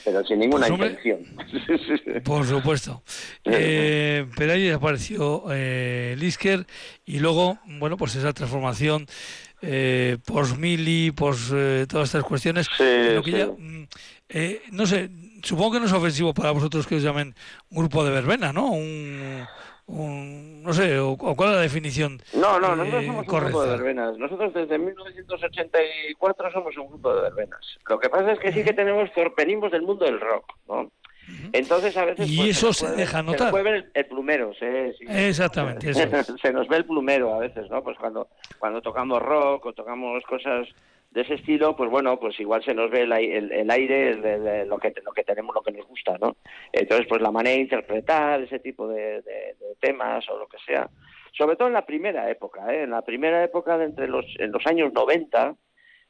pero 0.06 0.24
sin 0.26 0.40
ninguna 0.40 0.68
pues, 0.68 0.82
intención. 0.82 2.24
Por 2.26 2.46
supuesto. 2.46 3.04
Eh, 3.46 4.26
pero 4.36 4.52
ahí 4.54 4.70
apareció 4.70 5.46
eh, 5.52 6.16
Lisker 6.18 6.66
y 7.06 7.20
luego, 7.20 7.58
bueno, 7.80 7.96
pues 7.96 8.16
esa 8.16 8.34
transformación 8.34 9.08
eh, 9.64 10.18
post-mili, 10.26 11.12
post 11.12 11.52
eh, 11.56 11.86
todas 11.88 12.10
estas 12.10 12.24
cuestiones. 12.24 12.68
Mm, 12.80 13.84
eh, 14.30 14.62
no 14.72 14.86
sé, 14.86 15.10
supongo 15.42 15.74
que 15.74 15.80
no 15.80 15.86
es 15.86 15.94
ofensivo 15.94 16.34
para 16.34 16.52
vosotros 16.52 16.86
que 16.86 16.96
os 16.96 17.04
llamen 17.04 17.34
grupo 17.70 18.04
de 18.04 18.12
verbena, 18.12 18.52
¿no? 18.52 18.72
Un, 18.72 19.48
un, 19.88 20.64
no 20.64 20.74
sé, 20.74 21.00
o, 21.00 21.16
cuál 21.16 21.50
es 21.50 21.56
la 21.56 21.62
definición 21.62 22.22
No, 22.34 22.60
no, 22.60 22.76
nosotros 22.76 23.06
somos 23.06 23.28
un 23.28 23.40
grupo 23.40 23.64
de 23.64 23.70
verbenas. 23.72 24.18
Nosotros 24.18 24.54
desde 24.54 24.78
1984 24.78 26.52
somos 26.52 26.78
un 26.78 26.88
grupo 26.88 27.16
de 27.16 27.22
verbenas. 27.22 27.80
Lo 27.88 28.00
que 28.00 28.10
pasa 28.10 28.34
es 28.34 28.40
que 28.40 28.52
sí 28.52 28.64
que 28.66 28.74
tenemos, 28.74 29.10
venimos 29.38 29.72
del 29.72 29.84
mundo 29.84 30.04
del 30.04 30.20
rock, 30.20 30.46
¿no? 30.68 30.92
Entonces 31.52 31.96
a 31.98 32.06
veces... 32.06 32.30
Y 32.30 32.38
pues, 32.38 32.50
eso 32.50 32.74
se, 32.74 32.96
deja 32.96 33.22
notar. 33.22 33.54
Se 33.54 33.64
nos 33.64 33.84
el, 33.94 34.06
plumero, 34.06 34.54
sí, 34.54 34.66
Exactamente, 35.08 35.94
se 36.42 36.54
nos 36.54 36.68
ve 36.68 36.78
el 36.78 36.86
plumero 36.86 37.34
a 37.34 37.40
veces, 37.40 37.70
¿no? 37.70 37.84
Pues 37.84 37.98
cuando, 37.98 38.28
cuando 38.60 38.82
tocamos 38.82 39.22
rock 39.22 39.66
o 39.68 39.74
tocamos 39.74 40.24
cosas 40.26 40.68
de 41.14 41.22
ese 41.22 41.36
estilo, 41.36 41.76
pues 41.76 41.90
bueno, 41.92 42.20
pues 42.20 42.40
igual 42.40 42.64
se 42.64 42.74
nos 42.74 42.90
ve 42.90 43.02
el, 43.02 43.52
el, 43.52 43.72
aire 43.72 44.16
de, 44.16 44.66
lo 44.66 44.80
que 44.80 44.92
lo 45.06 45.12
que 45.12 45.24
tenemos, 45.24 45.54
lo 45.54 45.62
que 45.62 45.72
nos 45.72 45.86
gusta, 45.86 46.18
¿no? 46.20 46.36
Entonces, 46.72 47.06
pues 47.08 47.22
la 47.22 47.32
manera 47.32 47.56
de 47.56 47.62
interpretar 47.62 48.42
ese 48.42 48.60
tipo 48.60 48.88
de, 48.88 49.24
temas 49.80 50.28
o 50.30 50.38
lo 50.40 50.48
que 50.48 50.58
sea, 50.66 50.90
sobre 51.38 51.56
todo 51.56 51.68
en 51.68 51.76
la 51.76 51.86
primera 51.86 52.30
época, 52.32 52.74
¿eh? 52.74 52.84
en 52.84 52.92
la 52.92 53.04
primera 53.04 53.44
época 53.44 53.78
de 53.78 53.86
entre 53.86 54.08
los 54.08 54.26
en 54.40 54.52
los 54.52 54.66
años 54.66 54.92
90, 54.92 55.56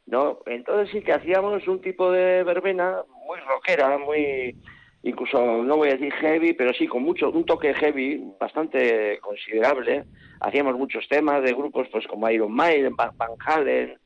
¿no? 0.05 0.39
Entonces 0.45 0.89
sí 0.93 1.01
que 1.01 1.13
hacíamos 1.13 1.67
un 1.67 1.81
tipo 1.81 2.11
de 2.11 2.43
verbena 2.43 3.03
muy 3.27 3.39
rockera, 3.39 3.97
muy 3.97 4.55
incluso 5.03 5.63
no 5.63 5.77
voy 5.77 5.89
a 5.89 5.93
decir 5.93 6.11
heavy, 6.13 6.53
pero 6.53 6.73
sí 6.73 6.87
con 6.87 7.03
mucho 7.03 7.29
un 7.29 7.45
toque 7.45 7.73
heavy 7.73 8.23
bastante 8.39 9.19
considerable. 9.19 10.05
Hacíamos 10.39 10.77
muchos 10.77 11.07
temas 11.07 11.43
de 11.43 11.53
grupos 11.53 11.87
pues 11.91 12.07
como 12.07 12.29
Iron 12.29 12.53
Maiden, 12.53 12.95
Van 12.95 13.11
Halen, 13.45 13.97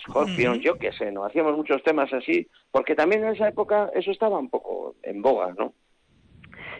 Scorpion, 0.00 0.60
yo 0.60 0.78
qué 0.78 0.92
sé, 0.92 1.10
¿no? 1.10 1.24
Hacíamos 1.24 1.56
muchos 1.56 1.82
temas 1.82 2.12
así, 2.12 2.46
porque 2.70 2.94
también 2.94 3.24
en 3.24 3.34
esa 3.34 3.48
época 3.48 3.90
eso 3.94 4.10
estaba 4.10 4.38
un 4.38 4.48
poco 4.48 4.96
en 5.02 5.22
boga, 5.22 5.52
¿no? 5.58 5.74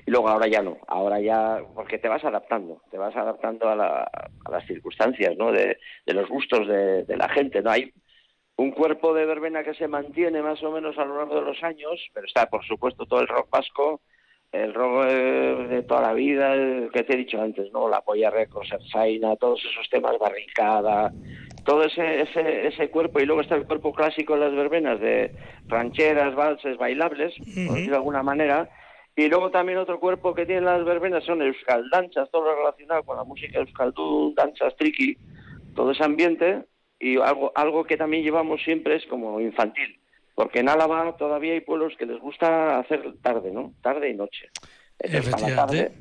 Y 0.04 0.10
luego 0.10 0.28
ahora 0.28 0.48
ya 0.48 0.62
no, 0.62 0.78
ahora 0.88 1.20
ya, 1.20 1.60
porque 1.74 1.98
te 1.98 2.08
vas 2.08 2.24
adaptando, 2.24 2.82
te 2.90 2.98
vas 2.98 3.14
adaptando 3.14 3.68
a, 3.68 4.08
las 4.50 4.66
circunstancias, 4.66 5.36
¿no? 5.36 5.52
De, 5.52 5.78
los 6.06 6.28
gustos 6.28 6.66
de, 6.66 7.16
la 7.16 7.28
gente, 7.28 7.62
¿no? 7.62 7.70
Hay 7.70 7.92
un 8.56 8.70
cuerpo 8.70 9.14
de 9.14 9.26
verbena 9.26 9.64
que 9.64 9.74
se 9.74 9.88
mantiene 9.88 10.42
más 10.42 10.62
o 10.62 10.70
menos 10.70 10.98
a 10.98 11.04
lo 11.04 11.16
largo 11.16 11.36
de 11.36 11.46
los 11.46 11.62
años, 11.62 12.00
pero 12.12 12.26
está, 12.26 12.46
por 12.46 12.64
supuesto, 12.64 13.06
todo 13.06 13.20
el 13.20 13.28
rock 13.28 13.48
vasco, 13.50 14.00
el 14.52 14.74
rock 14.74 15.06
de, 15.06 15.82
toda 15.82 16.02
la 16.02 16.12
vida, 16.12 16.54
que 16.92 17.02
te 17.04 17.14
he 17.14 17.16
dicho 17.16 17.40
antes, 17.40 17.72
¿no? 17.72 17.88
La 17.88 18.02
Polla 18.02 18.30
Records, 18.30 18.70
Ersaina, 18.72 19.36
todos 19.36 19.64
esos 19.64 19.88
temas, 19.88 20.18
Barricada, 20.18 21.10
todo 21.64 21.84
ese, 21.84 22.22
ese, 22.22 22.66
ese 22.66 22.90
cuerpo, 22.90 23.20
y 23.20 23.24
luego 23.24 23.40
está 23.40 23.54
el 23.54 23.64
cuerpo 23.64 23.94
clásico 23.94 24.34
de 24.34 24.40
las 24.40 24.54
verbenas, 24.54 25.00
de 25.00 25.34
rancheras, 25.68 26.34
valses, 26.34 26.76
bailables, 26.76 27.34
por 27.38 27.74
decirlo 27.74 27.92
de 27.92 27.96
alguna 27.96 28.22
manera, 28.22 28.68
y 29.16 29.28
luego 29.28 29.50
también 29.50 29.78
otro 29.78 30.00
cuerpo 30.00 30.34
que 30.34 30.46
tienen 30.46 30.64
las 30.64 30.84
verbenas 30.84 31.24
son 31.24 31.42
euskal 31.42 31.88
danchas, 31.90 32.30
todo 32.30 32.44
lo 32.44 32.56
relacionado 32.56 33.02
con 33.04 33.16
la 33.16 33.24
música 33.24 33.58
euskaldun, 33.58 34.34
danchas, 34.34 34.76
triqui, 34.76 35.16
todo 35.74 35.92
ese 35.92 36.04
ambiente, 36.04 36.64
y 37.02 37.20
algo, 37.20 37.52
algo 37.56 37.84
que 37.84 37.96
también 37.96 38.22
llevamos 38.22 38.62
siempre 38.62 38.94
es 38.96 39.04
como 39.06 39.40
infantil, 39.40 39.98
porque 40.36 40.60
en 40.60 40.68
Álava 40.68 41.16
todavía 41.16 41.52
hay 41.52 41.60
pueblos 41.60 41.94
que 41.98 42.06
les 42.06 42.20
gusta 42.20 42.78
hacer 42.78 43.02
tarde, 43.20 43.50
¿no? 43.50 43.72
Tarde 43.82 44.08
y 44.08 44.14
noche. 44.14 44.50
Efectivamente 45.00 45.44
a 45.44 45.56
la 45.56 45.66
tarde 45.66 45.92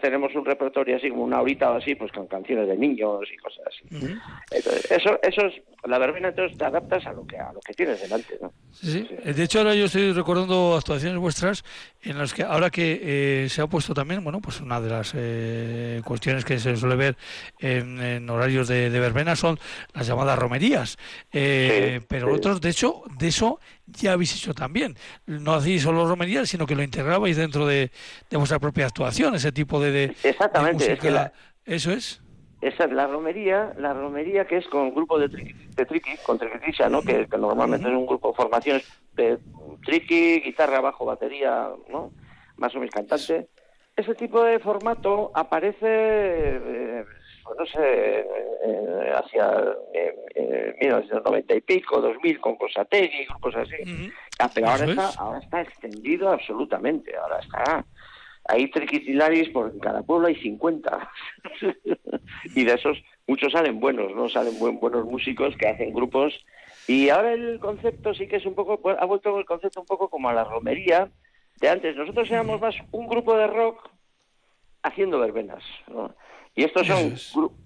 tenemos 0.00 0.34
un 0.34 0.44
repertorio 0.44 0.96
así 0.96 1.08
como 1.08 1.24
una 1.24 1.40
horita 1.40 1.70
o 1.70 1.76
así, 1.76 1.94
pues 1.94 2.12
con 2.12 2.26
canciones 2.26 2.68
de 2.68 2.76
niños 2.76 3.20
y 3.32 3.36
cosas 3.36 3.66
así. 3.68 4.16
Entonces, 4.50 4.90
eso, 4.90 5.18
eso 5.22 5.46
es, 5.46 5.54
la 5.84 5.98
verbena 5.98 6.28
entonces 6.28 6.58
te 6.58 6.64
adaptas 6.64 7.06
a 7.06 7.12
lo 7.12 7.26
que 7.26 7.38
a 7.38 7.52
lo 7.52 7.60
que 7.60 7.72
tienes 7.72 8.00
delante, 8.00 8.38
¿no? 8.40 8.52
Sí, 8.72 9.08
De 9.24 9.42
hecho 9.42 9.58
ahora 9.58 9.74
yo 9.74 9.86
estoy 9.86 10.12
recordando 10.12 10.74
actuaciones 10.76 11.18
vuestras 11.18 11.64
en 12.02 12.18
las 12.18 12.34
que 12.34 12.42
ahora 12.42 12.70
que 12.70 13.00
eh, 13.44 13.48
se 13.48 13.62
ha 13.62 13.66
puesto 13.66 13.94
también, 13.94 14.22
bueno, 14.22 14.40
pues 14.40 14.60
una 14.60 14.80
de 14.80 14.90
las 14.90 15.12
eh, 15.16 16.02
cuestiones 16.04 16.44
que 16.44 16.58
se 16.58 16.76
suele 16.76 16.96
ver 16.96 17.16
en, 17.58 18.28
horarios 18.28 18.68
de, 18.68 18.88
verbena 18.90 19.36
son 19.36 19.58
las 19.94 20.06
llamadas 20.06 20.38
romerías, 20.38 20.98
eh, 21.32 22.00
pero 22.08 22.32
otros, 22.32 22.60
de 22.60 22.70
hecho, 22.70 23.02
de 23.18 23.28
eso 23.28 23.60
ya 23.86 24.12
habéis 24.12 24.34
hecho 24.34 24.54
también. 24.54 24.96
No 25.26 25.54
hacéis 25.54 25.82
solo 25.82 26.06
romerías, 26.06 26.48
sino 26.48 26.66
que 26.66 26.74
lo 26.74 26.82
integrabais 26.82 27.36
dentro 27.36 27.66
de, 27.66 27.90
vuestra 28.30 28.58
propia 28.58 28.86
actuación, 28.86 29.34
ese 29.34 29.52
tipo 29.52 29.80
de, 29.80 30.14
Exactamente, 30.22 30.98
eso 31.64 31.92
es. 31.92 32.22
Esa 32.60 32.84
es 32.84 32.92
la 32.92 33.06
romería, 33.06 33.74
la 33.76 33.92
romería 33.92 34.46
que 34.46 34.56
es 34.56 34.66
con 34.66 34.94
grupo 34.94 35.18
de, 35.18 35.28
triqui, 35.28 35.52
de 35.76 35.84
triqui 35.84 36.16
con 36.24 36.38
triquitisa, 36.38 36.88
¿no? 36.88 37.02
Que, 37.02 37.26
normalmente 37.38 37.86
es 37.88 37.94
un 37.94 38.06
grupo 38.06 38.28
de 38.28 38.34
formaciones 38.34 38.88
de 39.14 39.38
triqui, 39.84 40.40
guitarra, 40.40 40.80
bajo, 40.80 41.04
batería, 41.04 41.68
¿no? 41.90 42.12
Más 42.56 42.74
o 42.74 42.78
menos 42.78 42.94
cantante. 42.94 43.48
Ese 43.94 44.14
tipo 44.14 44.42
de 44.42 44.58
formato 44.58 45.30
aparece 45.34 45.76
eh, 45.82 47.04
pues 47.46 47.58
no 47.58 47.66
sé, 47.66 48.26
hacia 49.14 49.76
eh, 49.94 50.76
1990 50.80 51.54
y 51.54 51.60
pico, 51.60 52.00
2000 52.00 52.40
con 52.40 52.56
Cosategui, 52.56 53.26
cosas 53.40 53.68
así. 53.68 54.10
ah, 54.38 54.50
pero 54.52 54.68
ahora 54.68 54.84
está, 54.84 55.10
ahora 55.18 55.38
está 55.38 55.60
extendido 55.62 56.30
absolutamente, 56.30 57.16
ahora 57.16 57.38
está... 57.38 57.84
Hay 58.48 58.70
triquitilaris 58.70 59.48
por 59.48 59.76
cada 59.80 60.02
pueblo 60.02 60.28
hay 60.28 60.36
50. 60.36 61.10
y 62.54 62.64
de 62.64 62.74
esos 62.74 62.96
muchos 63.26 63.52
salen 63.52 63.80
buenos, 63.80 64.14
¿no? 64.14 64.28
Salen 64.28 64.56
buenos 64.58 65.04
músicos 65.04 65.56
que 65.56 65.66
hacen 65.66 65.92
grupos. 65.92 66.32
Y 66.86 67.08
ahora 67.08 67.32
el 67.32 67.58
concepto 67.58 68.14
sí 68.14 68.28
que 68.28 68.36
es 68.36 68.46
un 68.46 68.54
poco, 68.54 68.80
pues, 68.80 68.96
ha 69.00 69.04
vuelto 69.04 69.36
el 69.36 69.44
concepto 69.44 69.80
un 69.80 69.86
poco 69.86 70.08
como 70.08 70.28
a 70.28 70.32
la 70.32 70.44
romería 70.44 71.10
de 71.60 71.68
antes. 71.68 71.96
Nosotros 71.96 72.30
éramos 72.30 72.60
más 72.60 72.76
un 72.92 73.08
grupo 73.08 73.36
de 73.36 73.48
rock 73.48 73.90
haciendo 74.82 75.18
verbenas, 75.18 75.64
¿no? 75.88 76.14
Y 76.56 76.64
estos 76.64 76.86
son 76.86 77.14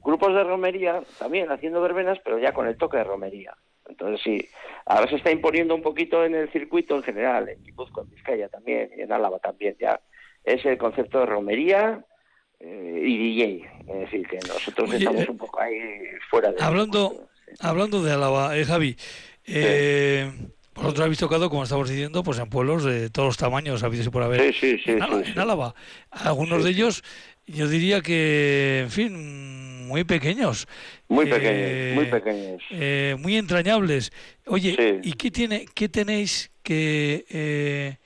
grupos 0.03 0.35
de 0.35 0.43
romería 0.43 1.01
también 1.17 1.51
haciendo 1.51 1.81
verbenas, 1.81 2.19
pero 2.25 2.41
ya 2.41 2.53
con 2.53 2.67
el 2.67 2.77
toque 2.77 2.97
de 2.97 3.05
romería. 3.05 3.57
Entonces 3.89 4.21
sí, 4.23 4.49
ahora 4.85 5.09
se 5.09 5.17
está 5.17 5.31
imponiendo 5.31 5.77
un 5.77 5.83
poquito 5.83 6.25
en 6.25 6.35
el 6.35 6.51
circuito 6.51 6.97
en 6.97 7.05
general, 7.05 7.49
en 7.49 7.63
Guipúzcoa, 7.63 8.03
en 8.03 8.11
Vizcaya 8.11 8.49
también, 8.49 8.91
y 8.97 9.03
en 9.03 9.13
Álava 9.13 9.39
también 9.39 9.77
ya. 9.81 10.01
Es 10.43 10.65
el 10.67 10.77
concepto 10.77 11.21
de 11.21 11.27
romería 11.27 12.05
eh, 12.59 13.03
y 13.05 13.17
DJ. 13.17 13.71
Es 13.89 14.01
decir, 14.01 14.27
que 14.27 14.39
nosotros 14.39 14.93
estamos 14.93 15.29
un 15.29 15.39
poco 15.39 15.61
ahí 15.61 15.79
fuera 16.29 16.51
de... 16.51 16.61
Hablando, 16.61 17.29
hablando 17.61 18.03
de 18.03 18.13
Álava, 18.13 18.57
eh, 18.59 18.65
Javi, 18.65 18.97
eh, 19.47 20.31
vosotros 20.75 21.05
habéis 21.05 21.19
tocado, 21.19 21.51
como 21.51 21.65
estamos 21.65 21.91
diciendo, 21.91 22.23
pues 22.23 22.39
en 22.39 22.49
pueblos 22.49 22.85
de 22.85 23.11
todos 23.11 23.29
los 23.29 23.37
tamaños, 23.37 23.83
habido 23.83 24.05
y 24.05 24.09
por 24.09 24.23
haber. 24.23 24.41
Sí, 24.41 24.53
sí, 24.53 24.83
sí, 24.85 24.93
en, 24.93 25.39
Álava. 25.39 25.75
Algunos 26.11 26.65
de 26.65 26.71
ellos 26.71 27.03
yo 27.53 27.69
diría 27.69 28.01
que, 28.01 28.81
en 28.85 28.91
fin, 28.91 29.87
muy 29.87 30.05
pequeños. 30.05 30.69
Muy 31.09 31.27
pequeños, 31.27 31.95
muy 31.97 32.07
pequeños. 32.07 32.63
Eh, 32.71 33.17
muy 33.19 33.37
entrañables. 33.37 34.13
Oye, 34.47 35.01
¿y 35.03 35.13
qué 35.15 35.31
tiene, 35.31 35.67
qué 35.75 35.89
tenéis 35.89 36.51
que, 36.63 37.25
eh, 37.29 37.97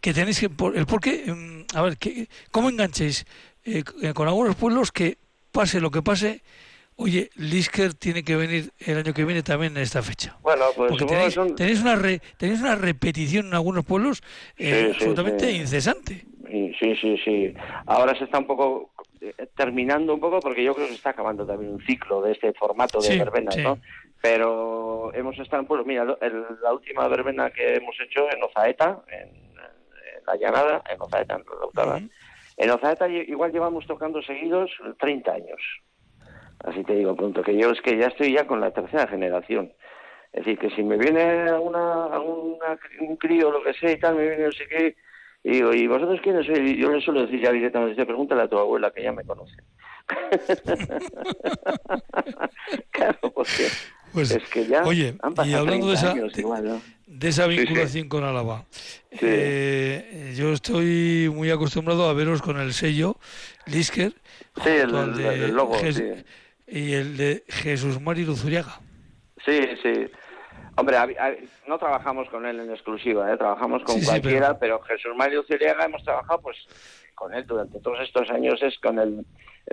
que 0.00 0.14
tenéis 0.14 0.40
que, 0.40 0.46
el 0.46 0.86
por 0.86 1.00
qué, 1.00 1.24
mm, 1.30 1.76
a 1.76 1.82
ver, 1.82 1.98
¿cómo 2.50 2.70
enganchéis 2.70 3.26
eh, 3.64 3.84
con 4.14 4.28
algunos 4.28 4.56
pueblos 4.56 4.92
que 4.92 5.18
pase 5.52 5.80
lo 5.80 5.90
que 5.90 6.02
pase? 6.02 6.42
Oye, 6.96 7.30
Lisker 7.36 7.94
tiene 7.94 8.24
que 8.24 8.34
venir 8.34 8.72
el 8.78 8.98
año 8.98 9.14
que 9.14 9.24
viene 9.24 9.42
también 9.42 9.76
en 9.76 9.82
esta 9.82 10.02
fecha. 10.02 10.36
Bueno, 10.42 10.64
pues 10.74 10.96
tenéis, 11.06 11.38
tenéis, 11.54 11.80
una 11.80 11.96
tenéis 12.36 12.60
una 12.60 12.74
repetición 12.74 13.46
en 13.46 13.54
algunos 13.54 13.84
pueblos 13.84 14.20
absolutamente 14.58 15.52
incesante. 15.52 16.24
Sí, 16.50 16.96
sí, 16.96 17.18
sí. 17.24 17.54
Ahora 17.86 18.16
se 18.16 18.24
está 18.24 18.38
un 18.38 18.46
poco 18.46 18.90
eh, 19.20 19.34
terminando 19.56 20.14
un 20.14 20.20
poco 20.20 20.40
porque 20.40 20.64
yo 20.64 20.74
creo 20.74 20.86
que 20.86 20.92
se 20.92 20.98
está 20.98 21.10
acabando 21.10 21.46
también 21.46 21.72
un 21.72 21.80
ciclo 21.84 22.22
de 22.22 22.32
este 22.32 22.52
formato 22.54 23.00
de 23.00 23.18
verbena, 23.18 23.50
¿no? 23.62 23.78
Pero 24.22 25.12
hemos 25.14 25.38
estado, 25.38 25.64
pues 25.64 25.84
mira, 25.86 26.04
la 26.04 26.72
última 26.72 27.06
verbena 27.08 27.50
que 27.50 27.76
hemos 27.76 27.94
hecho 28.00 28.26
en 28.32 28.42
Ozaeta, 28.42 29.02
en, 29.08 29.48
la 30.26 30.36
llanada, 30.36 30.82
en 30.90 31.00
Ozaeta, 31.00 31.36
en 31.36 31.44
Lautada. 31.60 32.00
En 32.56 32.70
Ozaeta 32.70 33.08
igual 33.08 33.52
llevamos 33.52 33.86
tocando 33.86 34.22
seguidos 34.22 34.70
30 34.98 35.32
años. 35.32 35.60
Así 36.64 36.82
te 36.82 36.94
digo 36.94 37.14
pronto, 37.14 37.42
que 37.42 37.56
yo 37.56 37.70
es 37.70 37.80
que 37.80 37.96
ya 37.96 38.06
estoy 38.06 38.32
ya 38.32 38.46
con 38.46 38.60
la 38.60 38.72
tercera 38.72 39.06
generación. 39.06 39.72
Es 40.32 40.44
decir, 40.44 40.58
que 40.58 40.70
si 40.70 40.82
me 40.82 40.96
viene 40.96 41.22
alguna, 41.22 42.06
alguna 42.06 42.78
un 43.00 43.16
crío 43.16 43.48
o 43.48 43.52
lo 43.52 43.62
que 43.62 43.74
sea 43.74 43.92
y 43.92 43.98
tal, 43.98 44.16
me 44.16 44.28
viene 44.28 44.44
no 44.44 44.52
sé 44.52 44.66
qué 44.68 44.96
y 45.44 45.50
digo, 45.50 45.72
¿y 45.72 45.86
vosotros 45.86 46.20
quiénes 46.22 46.46
sois? 46.46 46.76
yo 46.76 46.90
le 46.90 47.00
suelo 47.00 47.22
decir 47.22 47.40
ya 47.40 47.52
directamente, 47.52 48.04
pregúntale 48.04 48.42
a 48.42 48.48
tu 48.48 48.58
abuela 48.58 48.90
que 48.90 49.02
ya 49.02 49.12
me 49.12 49.24
conoce. 49.24 49.56
claro, 52.90 53.18
porque 53.34 53.68
pues, 54.12 54.30
es 54.30 54.48
que 54.48 54.66
ya 54.66 54.82
oye, 54.84 55.14
y 55.44 55.52
hablando 55.52 55.88
de 55.88 55.94
esa, 55.94 56.14
de, 56.14 57.28
esa 57.28 57.46
vinculación 57.46 58.08
con 58.08 58.24
Álava, 58.24 58.64
eh, 59.10 60.32
yo 60.34 60.52
estoy 60.52 61.30
muy 61.32 61.50
acostumbrado 61.50 62.08
a 62.08 62.14
veros 62.14 62.40
con 62.40 62.58
el 62.58 62.72
sello 62.72 63.18
Lisker, 63.66 64.14
sí, 64.62 64.70
el, 64.70 64.92
logo, 65.52 65.76
y 66.66 66.92
el 66.92 67.18
de 67.18 67.44
Jesús 67.48 68.00
Mari 68.00 68.24
Luzuriaga. 68.24 68.80
Sí, 69.44 69.60
sí. 69.82 70.06
Hombre, 70.78 70.96
no 71.66 71.76
trabajamos 71.76 72.28
con 72.28 72.46
él 72.46 72.60
en 72.60 72.70
exclusiva, 72.70 73.32
¿eh? 73.32 73.36
trabajamos 73.36 73.82
con 73.82 74.00
cualquiera, 74.00 74.56
pero 74.60 74.80
Jesús 74.82 75.10
Mario 75.16 75.42
Ciriaga 75.42 75.86
hemos 75.86 76.04
trabajado 76.04 76.40
pues 76.40 76.56
con 77.16 77.34
él 77.34 77.44
durante 77.46 77.80
todos 77.80 77.98
estos 77.98 78.30
años 78.30 78.62
es 78.62 78.78
con 78.78 78.96
el 79.00 79.26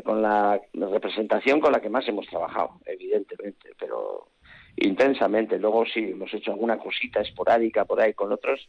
con 0.04 0.24
la, 0.24 0.60
representación 0.74 1.60
con 1.60 1.72
la 1.72 1.80
que 1.80 1.90
más 1.90 2.08
hemos 2.08 2.26
trabajado, 2.26 2.80
evidentemente, 2.86 3.70
pero 3.80 4.30
intensamente. 4.78 5.60
Luego 5.60 5.86
sí 5.86 6.00
hemos 6.00 6.34
hecho 6.34 6.54
alguna 6.54 6.80
cosita 6.80 7.22
esporádica 7.22 7.86
por 7.86 8.02
ahí 8.02 8.16
con 8.16 8.32
otros, 8.32 8.68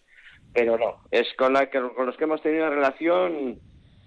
pero 0.52 0.76
no, 0.76 1.00
es 1.11 1.26
con 1.38 1.55
la 1.55 1.71
que 1.71 1.81
con 1.81 2.05
los 2.05 2.19
que 2.19 2.25
hemos 2.25 2.43
tenido 2.43 2.66
una 2.66 2.75
relación 2.75 3.59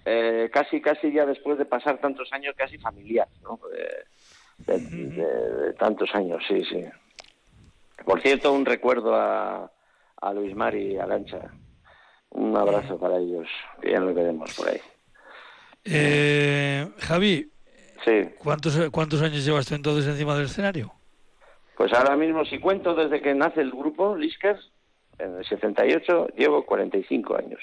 eh, 0.04 0.48
casi 0.52 0.80
casi 0.80 1.12
ya 1.12 1.26
después 1.26 1.58
de 1.58 1.64
pasar 1.64 1.98
tantos 1.98 2.32
años 2.32 2.54
casi 2.56 2.78
familiar, 2.78 3.26
¿no? 3.42 3.58
de, 4.66 5.72
tantos 5.80 6.14
años, 6.14 6.44
sí, 6.46 6.62
sí. 6.64 6.84
Por 8.04 8.20
cierto, 8.20 8.52
un 8.52 8.64
recuerdo 8.64 9.14
a, 9.14 9.70
a 10.20 10.32
Luis 10.32 10.54
Mari 10.54 10.94
y 10.94 10.98
a 10.98 11.06
Lancha. 11.06 11.50
Un 12.30 12.56
abrazo 12.56 12.98
para 12.98 13.18
ellos, 13.18 13.48
que 13.80 13.90
ya 13.90 14.00
nos 14.00 14.14
veremos 14.14 14.54
por 14.54 14.68
ahí. 14.68 14.80
Eh, 15.84 16.86
Javi, 16.98 17.50
sí. 18.04 18.28
¿cuántos, 18.38 18.90
¿cuántos 18.90 19.22
años 19.22 19.44
llevas 19.44 19.66
tú 19.66 19.74
entonces 19.74 20.06
encima 20.06 20.36
del 20.36 20.46
escenario? 20.46 20.92
Pues 21.76 21.92
ahora 21.92 22.16
mismo, 22.16 22.44
si 22.44 22.58
cuento 22.58 22.94
desde 22.94 23.20
que 23.20 23.34
nace 23.34 23.62
el 23.62 23.70
grupo 23.70 24.14
Liskers, 24.14 24.70
en 25.18 25.36
el 25.36 25.44
78, 25.44 26.28
llevo 26.36 26.64
45 26.64 27.36
años. 27.36 27.60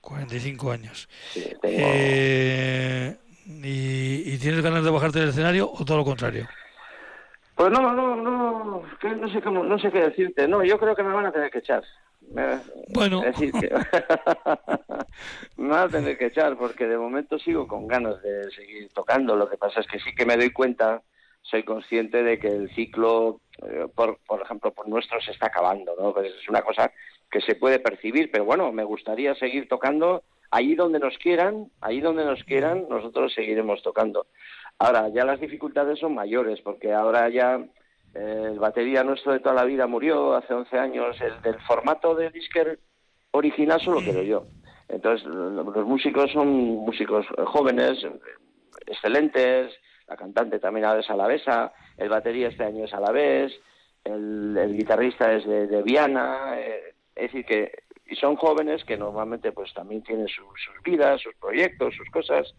45 0.00 0.70
años. 0.70 1.08
Sí, 1.30 1.44
eh, 1.62 3.16
¿y, 3.46 4.36
tienes 4.38 4.62
ganas 4.62 4.84
de 4.84 4.90
bajarte 4.90 5.20
del 5.20 5.30
escenario 5.30 5.70
o 5.70 5.84
todo 5.84 5.98
lo 5.98 6.04
contrario? 6.04 6.46
Pues 7.54 7.70
no, 7.70 7.92
no, 7.94 8.16
no, 8.16 8.82
no 8.82 9.28
sé 9.28 9.40
cómo, 9.40 9.62
no 9.62 9.78
sé 9.78 9.90
qué 9.92 10.00
decirte. 10.00 10.48
No, 10.48 10.64
yo 10.64 10.78
creo 10.78 10.96
que 10.96 11.02
me 11.02 11.14
van 11.14 11.26
a 11.26 11.32
tener 11.32 11.50
que 11.50 11.58
echar. 11.58 11.84
Bueno. 12.88 13.20
decir, 13.20 13.52
que 13.52 13.70
me 15.56 15.68
van 15.68 15.88
a 15.88 15.88
tener 15.88 16.18
que 16.18 16.26
echar 16.26 16.56
porque 16.56 16.86
de 16.86 16.96
momento 16.96 17.38
sigo 17.38 17.68
con 17.68 17.86
ganas 17.86 18.20
de 18.22 18.50
seguir 18.50 18.88
tocando. 18.92 19.36
Lo 19.36 19.48
que 19.48 19.56
pasa 19.56 19.80
es 19.80 19.86
que 19.86 20.00
sí 20.00 20.14
que 20.14 20.26
me 20.26 20.36
doy 20.36 20.50
cuenta, 20.50 21.02
soy 21.42 21.62
consciente 21.62 22.22
de 22.22 22.38
que 22.38 22.48
el 22.48 22.74
ciclo, 22.74 23.40
eh, 23.62 23.86
por, 23.94 24.18
por 24.26 24.42
ejemplo, 24.42 24.72
por 24.72 24.88
nuestro 24.88 25.20
se 25.20 25.32
está 25.32 25.46
acabando, 25.46 25.94
¿no? 25.98 26.12
Pues 26.12 26.32
es 26.34 26.48
una 26.48 26.62
cosa 26.62 26.90
que 27.30 27.40
se 27.40 27.54
puede 27.54 27.78
percibir, 27.78 28.30
pero 28.32 28.44
bueno, 28.44 28.72
me 28.72 28.84
gustaría 28.84 29.34
seguir 29.34 29.68
tocando 29.68 30.24
allí 30.50 30.74
donde 30.74 31.00
nos 31.00 31.18
quieran, 31.18 31.70
allí 31.80 32.00
donde 32.00 32.24
nos 32.24 32.42
quieran, 32.44 32.86
nosotros 32.88 33.34
seguiremos 33.34 33.82
tocando. 33.82 34.26
Ahora, 34.78 35.08
ya 35.08 35.24
las 35.24 35.40
dificultades 35.40 35.98
son 35.98 36.14
mayores, 36.14 36.60
porque 36.60 36.92
ahora 36.92 37.28
ya 37.28 37.64
eh, 38.14 38.48
el 38.52 38.58
batería 38.58 39.04
nuestro 39.04 39.32
de 39.32 39.40
toda 39.40 39.54
la 39.54 39.64
vida 39.64 39.86
murió 39.86 40.34
hace 40.34 40.54
11 40.54 40.78
años. 40.78 41.20
El 41.20 41.40
del 41.42 41.60
formato 41.62 42.14
de 42.14 42.30
disquer 42.30 42.78
original 43.30 43.80
solo 43.80 44.00
quiero 44.00 44.22
yo. 44.22 44.46
Entonces, 44.88 45.26
los 45.26 45.86
músicos 45.86 46.30
son 46.32 46.48
músicos 46.48 47.26
jóvenes, 47.46 47.98
excelentes. 48.86 49.72
La 50.06 50.16
cantante 50.16 50.58
también 50.58 50.86
ahora 50.86 51.00
es 51.00 51.10
alavesa. 51.10 51.72
El 51.96 52.08
batería 52.08 52.48
este 52.48 52.64
año 52.64 52.84
es 52.84 52.92
alavés. 52.92 53.52
El, 54.04 54.56
el 54.56 54.76
guitarrista 54.76 55.32
es 55.32 55.46
de, 55.46 55.82
Viana. 55.82 56.54
Eh, 56.58 56.94
es 57.14 57.32
decir, 57.32 57.46
que 57.46 57.72
y 58.06 58.16
son 58.16 58.36
jóvenes 58.36 58.84
que 58.84 58.96
normalmente 58.96 59.52
pues 59.52 59.72
también 59.72 60.02
tienen 60.02 60.28
sus 60.28 60.44
vidas, 60.84 61.22
sus 61.22 61.34
proyectos, 61.36 61.94
sus 61.94 62.08
cosas. 62.10 62.54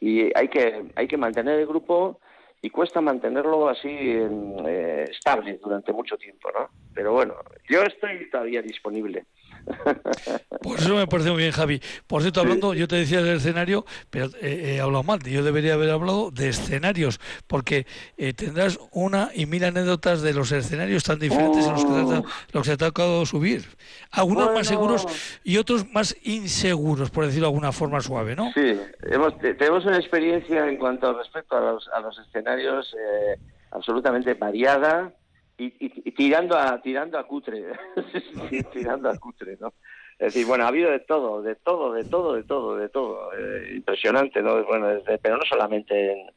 Y 0.00 0.30
hay 0.36 0.48
que, 0.48 0.84
hay 0.94 1.08
que 1.08 1.16
mantener 1.16 1.58
el 1.60 1.66
grupo 1.66 2.20
y 2.60 2.70
cuesta 2.70 3.00
mantenerlo 3.00 3.68
así 3.68 3.88
eh, 3.90 5.04
estable 5.10 5.58
durante 5.62 5.92
mucho 5.92 6.16
tiempo, 6.16 6.50
¿no? 6.52 6.68
Pero 6.94 7.12
bueno, 7.12 7.34
yo 7.68 7.82
estoy 7.82 8.28
todavía 8.30 8.62
disponible. 8.62 9.26
Por 10.62 10.78
eso 10.78 10.96
me 10.96 11.06
parece 11.06 11.30
muy 11.30 11.42
bien, 11.42 11.52
Javi. 11.52 11.80
Por 12.06 12.22
cierto, 12.22 12.40
hablando, 12.40 12.74
yo 12.74 12.88
te 12.88 12.96
decía 12.96 13.22
del 13.22 13.36
escenario, 13.36 13.84
pero 14.10 14.26
eh, 14.40 14.76
he 14.76 14.80
hablado 14.80 15.02
mal. 15.02 15.20
Yo 15.22 15.42
debería 15.42 15.74
haber 15.74 15.90
hablado 15.90 16.30
de 16.30 16.48
escenarios, 16.48 17.20
porque 17.46 17.86
eh, 18.16 18.32
tendrás 18.32 18.78
una 18.92 19.30
y 19.34 19.46
mil 19.46 19.64
anécdotas 19.64 20.22
de 20.22 20.32
los 20.32 20.52
escenarios 20.52 21.04
tan 21.04 21.18
diferentes 21.18 21.66
en 21.66 21.72
los 21.72 21.84
que, 21.84 22.64
se 22.64 22.72
ha 22.72 22.76
tocado 22.76 23.24
subir. 23.24 23.64
Algunos 24.10 24.52
más 24.52 24.66
seguros 24.66 25.06
y 25.44 25.58
otros 25.58 25.90
más 25.92 26.16
inseguros, 26.22 27.10
por 27.10 27.26
decirlo 27.26 27.46
de 27.46 27.52
alguna 27.52 27.72
forma 27.72 28.00
suave, 28.00 28.34
¿no? 28.34 28.52
Sí, 28.52 28.78
tenemos 29.58 29.84
una 29.84 29.98
experiencia 29.98 30.66
en 30.66 30.76
cuanto 30.76 31.16
respecto 31.16 31.56
a 31.56 31.60
los, 31.60 31.88
a 31.88 32.00
los 32.00 32.18
escenarios 32.18 32.94
eh, 32.94 33.38
absolutamente 33.70 34.34
variada 34.34 35.12
y, 35.58 36.12
tirando 36.12 36.56
a 36.56 36.80
tirando 36.80 37.18
a 37.18 37.26
cutre. 37.26 37.64
Tirando 38.72 39.10
a 39.10 39.18
cutre 39.18 39.56
no 39.60 39.72
es 40.18 40.34
decir 40.34 40.46
bueno 40.46 40.64
ha 40.64 40.68
habido 40.68 40.90
de 40.90 41.00
todo 41.00 41.42
de 41.42 41.54
todo 41.56 41.92
de 41.92 42.04
todo 42.04 42.34
de 42.34 42.42
todo 42.42 42.76
de 42.76 42.88
todo 42.88 43.32
eh, 43.34 43.74
impresionante 43.76 44.42
no 44.42 44.64
bueno 44.64 44.88
pero 45.22 45.36
no 45.36 45.44
solamente 45.48 46.12
en, 46.12 46.30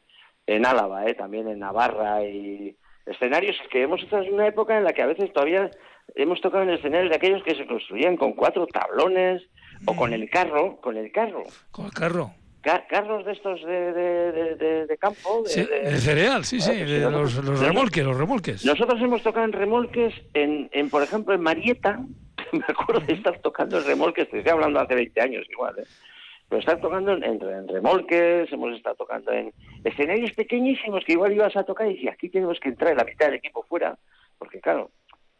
en 0.45 0.65
Álava 0.65 1.05
eh, 1.07 1.15
también 1.15 1.47
en 1.47 1.60
Navarra 1.60 2.23
y 2.23 2.75
escenarios 3.05 3.57
que 3.71 3.84
hemos 3.84 4.01
estado 4.03 4.23
en 4.23 4.36
una 4.36 4.47
época 4.47 4.77
en 4.77 4.84
la 4.84 4.93
que 4.93 5.01
a 5.01 5.07
veces 5.07 5.34
todavía 5.34 5.71
hemos 6.13 6.41
tocado 6.41 6.63
en 6.63 6.71
escenarios 6.71 7.10
de 7.10 7.15
aquellos 7.15 7.43
que 7.43 7.55
se 7.55 7.65
construían 7.65 8.17
con 8.17 8.34
cuatro 8.34 8.67
tablones 8.67 9.41
o 9.86 9.95
con 9.95 10.13
el 10.13 10.29
carro 10.29 10.77
con 10.77 10.97
el 10.97 11.12
carro. 11.12 11.43
Con 11.71 11.86
el 11.86 11.91
carro 11.91 12.31
carros 12.62 13.26
de 13.26 13.32
estos 13.32 13.62
de, 13.63 13.93
de, 13.93 14.86
de, 14.86 14.97
campo. 14.97 15.43
De, 15.43 15.97
cereal, 15.97 16.45
sí, 16.45 16.62
sí, 16.62 16.86
los, 16.86 17.36
los, 17.43 17.60
remolques, 17.60 18.06
los 18.06 18.17
remolques. 18.17 18.65
Nosotros 18.65 19.02
hemos 19.02 19.24
tocado 19.24 19.45
en 19.45 19.54
remolques, 19.54 20.13
en, 20.34 20.69
en 20.71 20.89
por 20.89 21.02
ejemplo, 21.04 21.34
en 21.34 21.41
Marieta, 21.41 22.00
me 22.52 22.63
acuerdo 22.67 23.02
de 23.06 23.13
estar 23.13 23.39
tocando 23.39 23.80
en 23.80 23.86
remolques, 23.86 24.30
te 24.30 24.38
estoy 24.38 24.52
hablando 24.52 24.80
hace 24.80 24.95
20 24.95 25.21
años 25.21 25.47
igual, 25.50 25.80
¿eh? 25.80 25.86
pero 26.47 26.60
estar 26.60 26.82
tocando 26.82 27.13
en, 27.13 27.24
en, 27.24 27.67
remolques, 27.67 28.52
hemos 28.52 28.76
estado 28.76 28.95
tocando 28.95 29.32
en 29.32 29.54
escenarios 29.84 30.32
pequeñísimos 30.34 31.04
que 31.06 31.13
igual 31.13 31.32
ibas 31.32 31.56
a 31.56 31.63
tocar 31.63 31.88
y 31.88 31.95
decías, 31.95 32.13
aquí 32.13 32.30
tenemos 32.30 32.60
que 32.60 32.69
entrar 32.69 32.95
la 32.95 33.06
mitad 33.06 33.28
del 33.28 33.36
equipo 33.36 33.63
fuera, 33.63 33.97
porque 34.38 34.60
claro, 34.60 34.91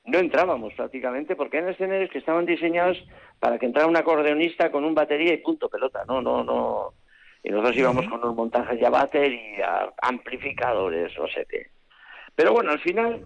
no 0.06 0.20
entrábamos 0.20 0.74
prácticamente 0.74 1.36
porque 1.36 1.58
eran 1.58 1.72
escenarios 1.72 2.10
que 2.10 2.20
estaban 2.20 2.46
diseñados 2.46 2.98
para 3.40 3.60
que 3.60 3.66
entrara 3.66 3.88
un 3.88 3.98
acordeonista 3.98 4.72
con 4.72 4.86
un 4.86 4.96
batería 4.96 5.34
y 5.34 5.38
punto 5.38 5.70
pelota, 5.70 6.06
no, 6.08 6.22
no, 6.22 6.44
no, 6.44 6.94
y 7.44 7.50
nosotros 7.50 7.78
íbamos 7.78 8.06
con 8.08 8.20
unos 8.20 8.36
montajes 8.36 8.80
ya 8.80 8.90
batería, 8.90 9.92
amplificadores, 10.02 11.12
no 11.18 11.28
sé 11.28 11.46
qué. 11.50 11.68
Pero 12.36 12.54
bueno, 12.54 12.72
al 12.72 12.80
final 12.80 13.26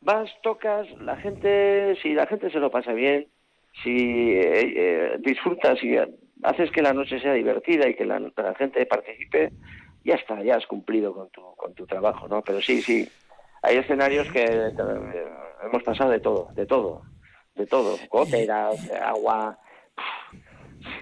vas, 0.00 0.30
tocas, 0.42 0.88
la 1.00 1.16
gente, 1.16 1.96
si 2.02 2.14
la 2.14 2.26
gente 2.26 2.50
se 2.50 2.58
lo 2.58 2.70
pasa 2.70 2.92
bien, 2.92 3.28
si 3.82 4.32
eh, 4.32 4.72
eh, 4.76 5.16
disfrutas 5.20 5.82
y 5.82 5.96
haces 6.42 6.70
que 6.70 6.82
la 6.82 6.92
noche 6.92 7.20
sea 7.20 7.32
divertida 7.32 7.88
y 7.88 7.94
que 7.94 8.04
la, 8.04 8.20
gente 8.58 8.84
participe, 8.86 9.52
ya 10.04 10.14
está, 10.14 10.42
ya 10.42 10.56
has 10.56 10.66
cumplido 10.66 11.14
con 11.14 11.28
tu, 11.30 11.42
con 11.56 11.74
tu 11.74 11.86
trabajo, 11.86 12.28
¿no? 12.28 12.42
Pero 12.42 12.60
sí, 12.60 12.82
sí, 12.82 13.08
hay 13.62 13.76
escenarios 13.76 14.30
que 14.30 14.44
eh, 14.44 14.72
hemos 15.64 15.82
pasado 15.82 16.10
de 16.10 16.20
todo, 16.20 16.48
de 16.54 16.66
todo, 16.66 17.02
de 17.54 17.66
todo, 17.66 17.96
goteras, 18.10 18.90
agua, 19.00 19.58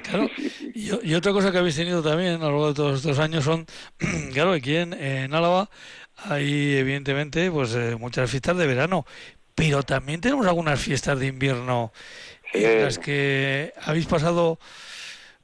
Claro, 0.09 0.29
y, 0.75 1.15
otra 1.15 1.33
cosa 1.33 1.51
que 1.51 1.59
habéis 1.59 1.77
tenido 1.77 2.03
también 2.03 2.35
a 2.35 2.39
lo 2.39 2.51
largo 2.51 2.69
de 2.69 2.75
todos 2.75 2.99
estos 2.99 3.19
años 3.19 3.45
son, 3.45 3.67
claro, 4.33 4.53
aquí 4.53 4.77
en, 4.77 5.35
Álava 5.35 5.71
hay 6.17 6.77
evidentemente 6.77 7.51
pues 7.51 7.75
eh, 7.75 7.97
muchas 7.99 8.31
fiestas 8.31 8.57
de 8.57 8.67
verano, 8.67 9.07
pero 9.55 9.83
también 9.83 10.21
tenemos 10.21 10.47
algunas 10.47 10.81
fiestas 10.81 11.19
de 11.19 11.27
invierno 11.27 11.93
en 12.53 12.85
las 12.85 12.99
que 12.99 13.73
habéis 13.83 14.07
pasado 14.07 14.59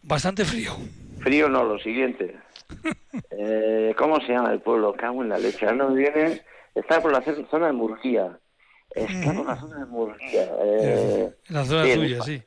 bastante 0.02 0.44
frío. 0.44 0.76
Frío 1.20 1.48
no, 1.48 1.64
lo 1.64 1.78
siguiente. 1.78 2.36
eh, 3.30 3.94
¿Cómo 3.96 4.20
se 4.20 4.32
llama 4.32 4.52
el 4.52 4.60
pueblo? 4.60 4.92
Cago 4.94 5.22
en 5.22 5.30
la 5.30 5.38
leche. 5.38 5.66
Ahora 5.66 5.86
viene, 5.86 6.42
está 6.74 7.00
por 7.00 7.12
la 7.12 7.22
zona 7.22 7.66
de 7.66 7.72
Murguía. 7.72 8.38
Está 8.94 9.32
por 9.32 9.46
la 9.46 9.56
zona 9.56 9.78
de 9.80 9.86
Murguía. 9.86 10.48
Eh, 10.64 11.30
en 11.48 11.54
la 11.54 11.64
zona 11.64 11.94
tuya, 11.94 12.22
sí. 12.22 12.42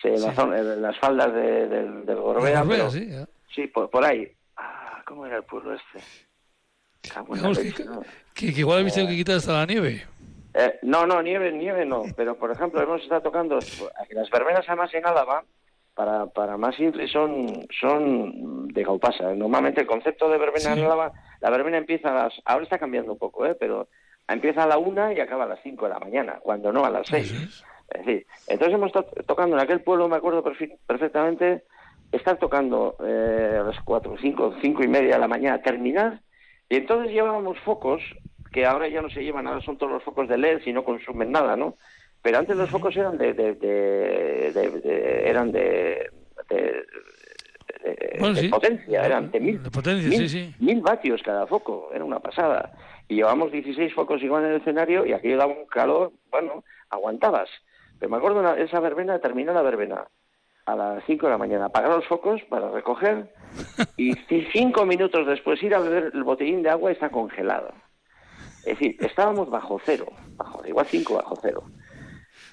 Sí, 0.00 0.08
en, 0.08 0.82
las 0.82 0.98
faldas 0.98 1.32
de, 1.32 1.68
del, 1.68 2.04
del 2.04 2.16
Gorbea. 2.16 2.62
Gorbea 2.62 2.90
sí, 2.90 3.10
sí 3.54 3.66
por, 3.68 3.88
por, 3.88 4.04
ahí. 4.04 4.30
Ah, 4.56 5.02
¿Cómo 5.06 5.26
era 5.26 5.38
el 5.38 5.44
pueblo 5.44 5.74
este? 5.74 6.00
que, 8.34 8.52
que, 8.52 8.60
igual 8.60 8.84
visto 8.84 9.06
que 9.06 9.16
quitar 9.16 9.36
hasta 9.36 9.52
la 9.52 9.66
nieve. 9.66 10.04
Eh, 10.54 10.78
no, 10.82 11.06
no, 11.06 11.22
nieve, 11.22 11.52
nieve 11.52 11.84
no. 11.84 12.02
Pero, 12.16 12.36
por 12.36 12.50
ejemplo, 12.50 12.82
hemos 12.82 13.02
estado 13.02 13.22
tocando 13.22 13.56
las 13.56 14.30
verbenas 14.30 14.64
además 14.66 14.92
en 14.94 15.06
Álava, 15.06 15.44
para, 15.94 16.26
para 16.26 16.58
más 16.58 16.76
simple, 16.76 17.08
son, 17.08 17.66
son 17.80 18.68
de 18.68 18.84
Gaupasa. 18.84 19.34
Normalmente 19.34 19.80
el 19.80 19.86
concepto 19.86 20.28
de 20.28 20.36
verbena 20.36 20.74
en 20.74 20.84
Álava, 20.84 21.12
la 21.40 21.50
verbena 21.50 21.78
empieza 21.78 22.10
a 22.10 22.24
las... 22.24 22.34
Ahora 22.44 22.64
está 22.64 22.78
cambiando 22.78 23.12
un 23.12 23.18
poco, 23.18 23.46
¿eh? 23.46 23.56
Pero 23.58 23.88
empieza 24.28 24.64
a 24.64 24.66
la 24.66 24.76
una 24.76 25.12
y 25.14 25.20
acaba 25.20 25.44
a 25.44 25.48
las 25.48 25.60
cinco 25.62 25.86
de 25.86 25.94
la 25.94 25.98
mañana, 25.98 26.38
cuando 26.42 26.70
no 26.70 26.84
a 26.84 26.90
las 26.90 27.06
seis. 27.06 27.64
Es 27.88 28.04
decir, 28.04 28.26
entonces 28.48 28.74
hemos 28.74 28.88
estado 28.88 29.06
tocando 29.26 29.56
en 29.56 29.62
aquel 29.62 29.80
pueblo, 29.80 30.08
me 30.08 30.16
acuerdo 30.16 30.42
perfectamente, 30.86 31.62
estar 32.12 32.38
tocando 32.38 32.96
eh, 33.04 33.58
a 33.60 33.64
las 33.64 33.80
cuatro, 33.82 34.16
cinco, 34.20 34.54
cinco 34.60 34.82
y 34.82 34.88
media 34.88 35.14
de 35.14 35.20
la 35.20 35.28
mañana, 35.28 35.62
terminar, 35.62 36.20
y 36.68 36.76
entonces 36.76 37.12
llevábamos 37.12 37.58
focos, 37.60 38.02
que 38.52 38.66
ahora 38.66 38.88
ya 38.88 39.02
no 39.02 39.10
se 39.10 39.22
llevan, 39.22 39.46
ahora 39.46 39.60
son 39.60 39.76
todos 39.76 39.92
los 39.92 40.02
focos 40.02 40.28
de 40.28 40.38
LED 40.38 40.62
y 40.66 40.72
no 40.72 40.84
consumen 40.84 41.30
nada, 41.30 41.56
¿no? 41.56 41.76
Pero 42.22 42.38
antes 42.38 42.56
los 42.56 42.70
focos 42.70 42.96
eran 42.96 43.18
de, 43.18 43.34
de, 43.34 43.54
de, 43.54 45.22
eran 45.28 45.52
de, 45.52 46.10
de, 46.48 46.84
potencia, 48.50 49.04
eran 49.04 49.30
de 49.30 49.40
mil, 49.40 49.60
mil, 50.58 50.80
vatios 50.80 51.22
cada 51.22 51.46
foco, 51.46 51.90
era 51.94 52.04
una 52.04 52.18
pasada. 52.18 52.72
Y 53.08 53.16
llevamos 53.16 53.52
16 53.52 53.94
focos 53.94 54.22
igual 54.22 54.44
en 54.44 54.50
el 54.50 54.56
escenario 54.56 55.06
y 55.06 55.12
aquí 55.12 55.30
daba 55.34 55.52
un 55.52 55.66
calor, 55.66 56.12
bueno, 56.30 56.64
aguantabas. 56.90 57.48
Pero 57.98 58.10
me 58.10 58.16
acuerdo 58.16 58.54
esa 58.56 58.80
verbena, 58.80 59.18
terminó 59.18 59.52
la 59.52 59.62
verbena 59.62 60.06
a 60.66 60.74
las 60.74 61.04
5 61.06 61.26
de 61.26 61.32
la 61.32 61.38
mañana, 61.38 61.66
apagar 61.66 61.90
los 61.90 62.06
focos 62.06 62.42
para 62.48 62.70
recoger 62.70 63.32
y 63.96 64.14
cinco 64.52 64.84
minutos 64.84 65.26
después 65.26 65.62
ir 65.62 65.74
a 65.74 65.78
beber 65.78 66.10
el 66.12 66.24
botellín 66.24 66.62
de 66.62 66.70
agua 66.70 66.90
está 66.90 67.08
congelado. 67.08 67.72
Es 68.58 68.78
decir, 68.78 68.96
estábamos 68.98 69.48
bajo 69.48 69.80
cero, 69.84 70.06
bajo, 70.36 70.66
igual 70.66 70.86
5 70.86 71.14
bajo 71.14 71.38
cero. 71.40 71.62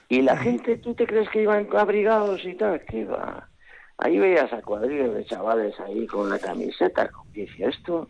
Y 0.10 0.22
la 0.22 0.38
gente, 0.38 0.78
¿tú 0.78 0.94
te 0.94 1.08
crees 1.08 1.28
que 1.30 1.42
iban 1.42 1.68
abrigados 1.76 2.46
y 2.46 2.54
tal? 2.54 2.86
¿Qué 2.86 3.04
va? 3.04 3.50
Ahí 3.98 4.20
veías 4.20 4.52
a 4.54 4.62
cuadrillas 4.62 5.14
de 5.14 5.26
chavales 5.26 5.80
ahí 5.80 6.06
con 6.06 6.30
la 6.30 6.38
camiseta, 6.38 7.10
¿qué 7.34 7.48
esto? 7.58 8.08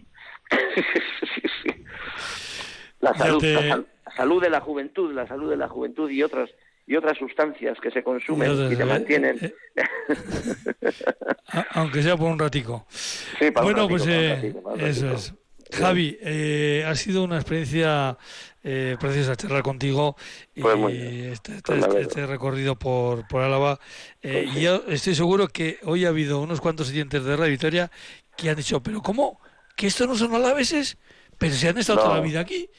la, 2.99 3.13
salud, 3.13 3.41
la, 3.41 3.83
salud 4.15 4.41
de 4.41 4.49
la 4.49 4.59
juventud, 4.59 5.13
la 5.13 5.27
salud 5.27 5.49
de 5.49 5.57
la 5.57 5.69
juventud 5.69 6.09
y 6.09 6.23
otras 6.23 6.49
y 6.85 6.95
otras 6.95 7.17
sustancias 7.17 7.77
que 7.81 7.91
se 7.91 8.03
consumen 8.03 8.71
y, 8.71 8.75
te 8.75 8.85
mantienen. 8.85 9.39
Eh, 9.41 9.53
aunque 11.71 12.03
sea 12.03 12.17
por 12.17 12.31
un 12.31 12.39
ratico. 12.39 12.85
bueno, 13.61 13.87
pues 13.87 14.05
eh, 14.07 14.53
eso 14.79 15.13
es. 15.13 15.33
Javi, 15.73 16.17
eh, 16.21 16.85
ha 16.87 16.95
sido 16.95 17.23
una 17.23 17.37
experiencia 17.37 18.17
eh, 18.63 18.95
preciosa 18.99 19.35
charlar 19.35 19.63
contigo 19.63 20.15
y 20.55 20.61
este, 20.61 21.55
este, 21.55 21.79
este, 21.79 22.01
este, 22.01 22.25
recorrido 22.27 22.77
por, 22.77 23.27
por 23.27 23.41
Álava. 23.41 23.79
Eh, 24.21 24.47
y 24.55 24.61
yo 24.61 24.83
estoy 24.87 25.15
seguro 25.15 25.47
que 25.47 25.79
hoy 25.83 26.05
ha 26.05 26.09
habido 26.09 26.41
unos 26.41 26.61
cuantos 26.61 26.89
oyentes 26.89 27.23
de 27.23 27.35
Radio 27.35 27.51
Victoria 27.51 27.91
que 28.37 28.49
han 28.49 28.55
dicho, 28.55 28.81
pero 28.81 29.01
¿cómo? 29.01 29.39
¿Que 29.75 29.87
estos 29.87 30.07
no 30.07 30.15
son 30.15 30.33
alaveses? 30.35 30.97
Pero 31.37 31.53
se 31.55 31.69
han 31.69 31.77
estado 31.77 32.03
toda 32.03 32.15
la 32.15 32.21
vida 32.21 32.39
aquí. 32.39 32.69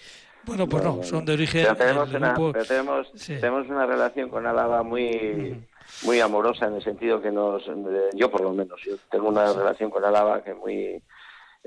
Bueno, 0.46 0.68
pues 0.68 0.84
no, 0.84 1.02
son 1.02 1.24
de 1.24 1.32
origen. 1.32 1.66
tenemos, 1.76 2.12
una, 2.12 2.34
tenemos, 2.66 3.12
tenemos 3.26 3.68
una 3.68 3.86
relación 3.86 4.28
con 4.28 4.46
Álava 4.46 4.82
muy, 4.82 5.64
muy 6.02 6.20
amorosa 6.20 6.66
en 6.66 6.74
el 6.74 6.82
sentido 6.82 7.20
que 7.20 7.30
nos. 7.30 7.64
Yo, 8.14 8.30
por 8.30 8.42
lo 8.42 8.52
menos, 8.52 8.80
yo 8.82 8.96
tengo 9.10 9.28
una 9.28 9.52
relación 9.52 9.90
con 9.90 10.04
Álava 10.04 10.42
que 10.42 10.54
muy. 10.54 11.02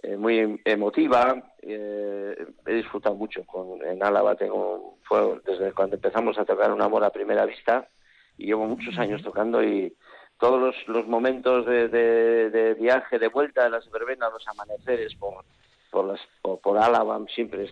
Eh, 0.04 0.16
muy 0.16 0.62
emotiva, 0.64 1.56
eh, 1.60 2.46
he 2.68 2.74
disfrutado 2.76 3.16
mucho 3.16 3.44
con, 3.46 3.84
en 3.84 4.04
Álava, 4.04 4.36
tengo, 4.36 5.00
fue 5.02 5.42
desde 5.44 5.74
cuando 5.74 5.96
empezamos 5.96 6.38
a 6.38 6.46
tocar 6.46 6.72
un 6.72 6.84
amor 6.84 7.04
a 7.04 7.10
primera 7.10 7.48
vista 7.48 7.88
y 8.38 8.46
llevo 8.46 8.68
muchos 8.68 8.96
años 9.00 9.24
tocando 9.24 9.64
y 9.64 9.92
todos 10.40 10.62
los, 10.62 10.76
los 10.88 11.08
momentos 11.08 11.66
de, 11.66 11.88
de, 11.90 12.74
viaje, 12.76 13.18
de 13.18 13.28
vuelta 13.28 13.64
de 13.64 13.72
las 13.72 13.90
verbenas, 13.90 14.32
los 14.32 14.48
amaneceres 14.48 15.16
por, 15.16 15.44
por, 15.92 16.06
las, 16.06 16.20
por, 16.42 16.78
Álava 16.78 17.20
siempre 17.34 17.70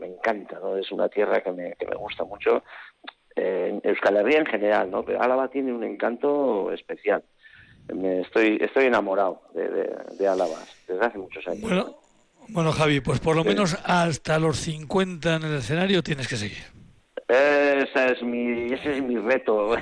me 0.00 0.06
encanta, 0.06 0.58
¿no? 0.60 0.76
es 0.76 0.90
una 0.92 1.08
tierra 1.08 1.42
que 1.42 1.52
me, 1.52 1.72
que 1.74 1.86
me 1.86 1.96
gusta 1.96 2.24
mucho, 2.24 2.62
eh, 3.36 3.70
en 3.70 3.90
Euskal 3.90 4.16
Herria 4.16 4.38
en 4.38 4.46
general, 4.46 4.90
¿no? 4.90 5.04
pero 5.04 5.22
Álava 5.22 5.48
tiene 5.48 5.72
un 5.72 5.84
encanto 5.84 6.72
especial. 6.72 7.22
Me 7.92 8.22
estoy, 8.22 8.58
estoy 8.60 8.86
enamorado 8.86 9.42
de, 9.52 9.68
de, 10.18 10.28
Álava 10.28 10.56
desde 10.88 11.04
hace 11.04 11.18
muchos 11.18 11.46
años. 11.46 11.60
Bueno, 11.60 11.98
bueno, 12.48 12.72
Javi, 12.72 13.00
pues 13.00 13.20
por 13.20 13.36
lo 13.36 13.44
menos 13.44 13.76
hasta 13.84 14.38
los 14.38 14.58
50 14.58 15.36
en 15.36 15.42
el 15.42 15.56
escenario 15.56 16.02
tienes 16.02 16.26
que 16.26 16.36
seguir. 16.36 16.64
Esa 17.28 18.06
es 18.06 18.22
mi, 18.22 18.72
ese 18.72 18.96
es 18.96 19.02
mi 19.02 19.18
reto. 19.18 19.76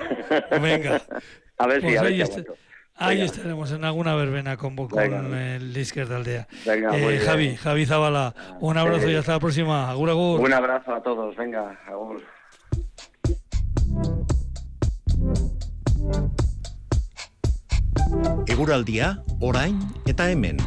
Venga. 0.51 1.01
a 1.59 1.67
ver 1.67 1.81
si, 1.81 1.87
pues 1.89 1.99
a 1.99 2.03
ver 2.03 2.47
Ahí 2.97 3.21
estaremos 3.23 3.73
en 3.73 3.85
alguna 3.85 4.15
verbena 4.15 4.57
con, 4.57 4.77
con 4.77 5.35
el 5.35 5.73
Lisker 5.73 6.07
de 6.09 6.15
Aldea. 6.17 6.49
eh, 6.67 7.21
Javi, 7.25 7.57
Javi 7.57 7.87
Zabala, 7.87 8.35
un 8.61 8.77
abrazo 8.79 9.11
y 9.11 9.17
hasta 9.17 9.33
la 9.33 9.41
próxima. 9.41 9.91
Agur, 9.91 10.11
agur. 10.11 10.41
Un 10.41 10.53
abrazo 10.53 10.95
a 10.95 11.03
todos, 11.03 11.35
venga, 11.37 11.81
agur. 11.89 12.23
Eguraldia, 18.55 19.09
orain 19.41 19.79
eta 20.07 20.29
hemen. 20.31 20.59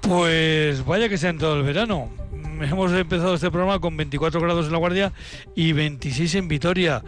Pues 0.00 0.84
vaya 0.84 1.08
que 1.08 1.18
sea 1.18 1.30
en 1.30 1.38
todo 1.38 1.56
el 1.56 1.62
verano 1.62 2.08
hemos 2.68 2.92
empezado 2.92 3.34
este 3.34 3.50
programa 3.50 3.78
con 3.80 3.96
24 3.96 4.40
grados 4.40 4.66
en 4.66 4.72
La 4.72 4.78
Guardia 4.78 5.12
y 5.54 5.72
26 5.72 6.34
en 6.34 6.48
Vitoria. 6.48 7.02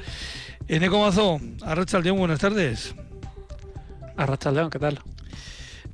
Eneco 0.69 1.01
Mazo, 1.01 1.41
Arrachaldeón, 1.63 2.19
buenas 2.19 2.41
tardes. 2.41 2.95
Arrachaldeón, 4.17 4.71
¿qué 4.71 4.79
tal? 4.79 5.01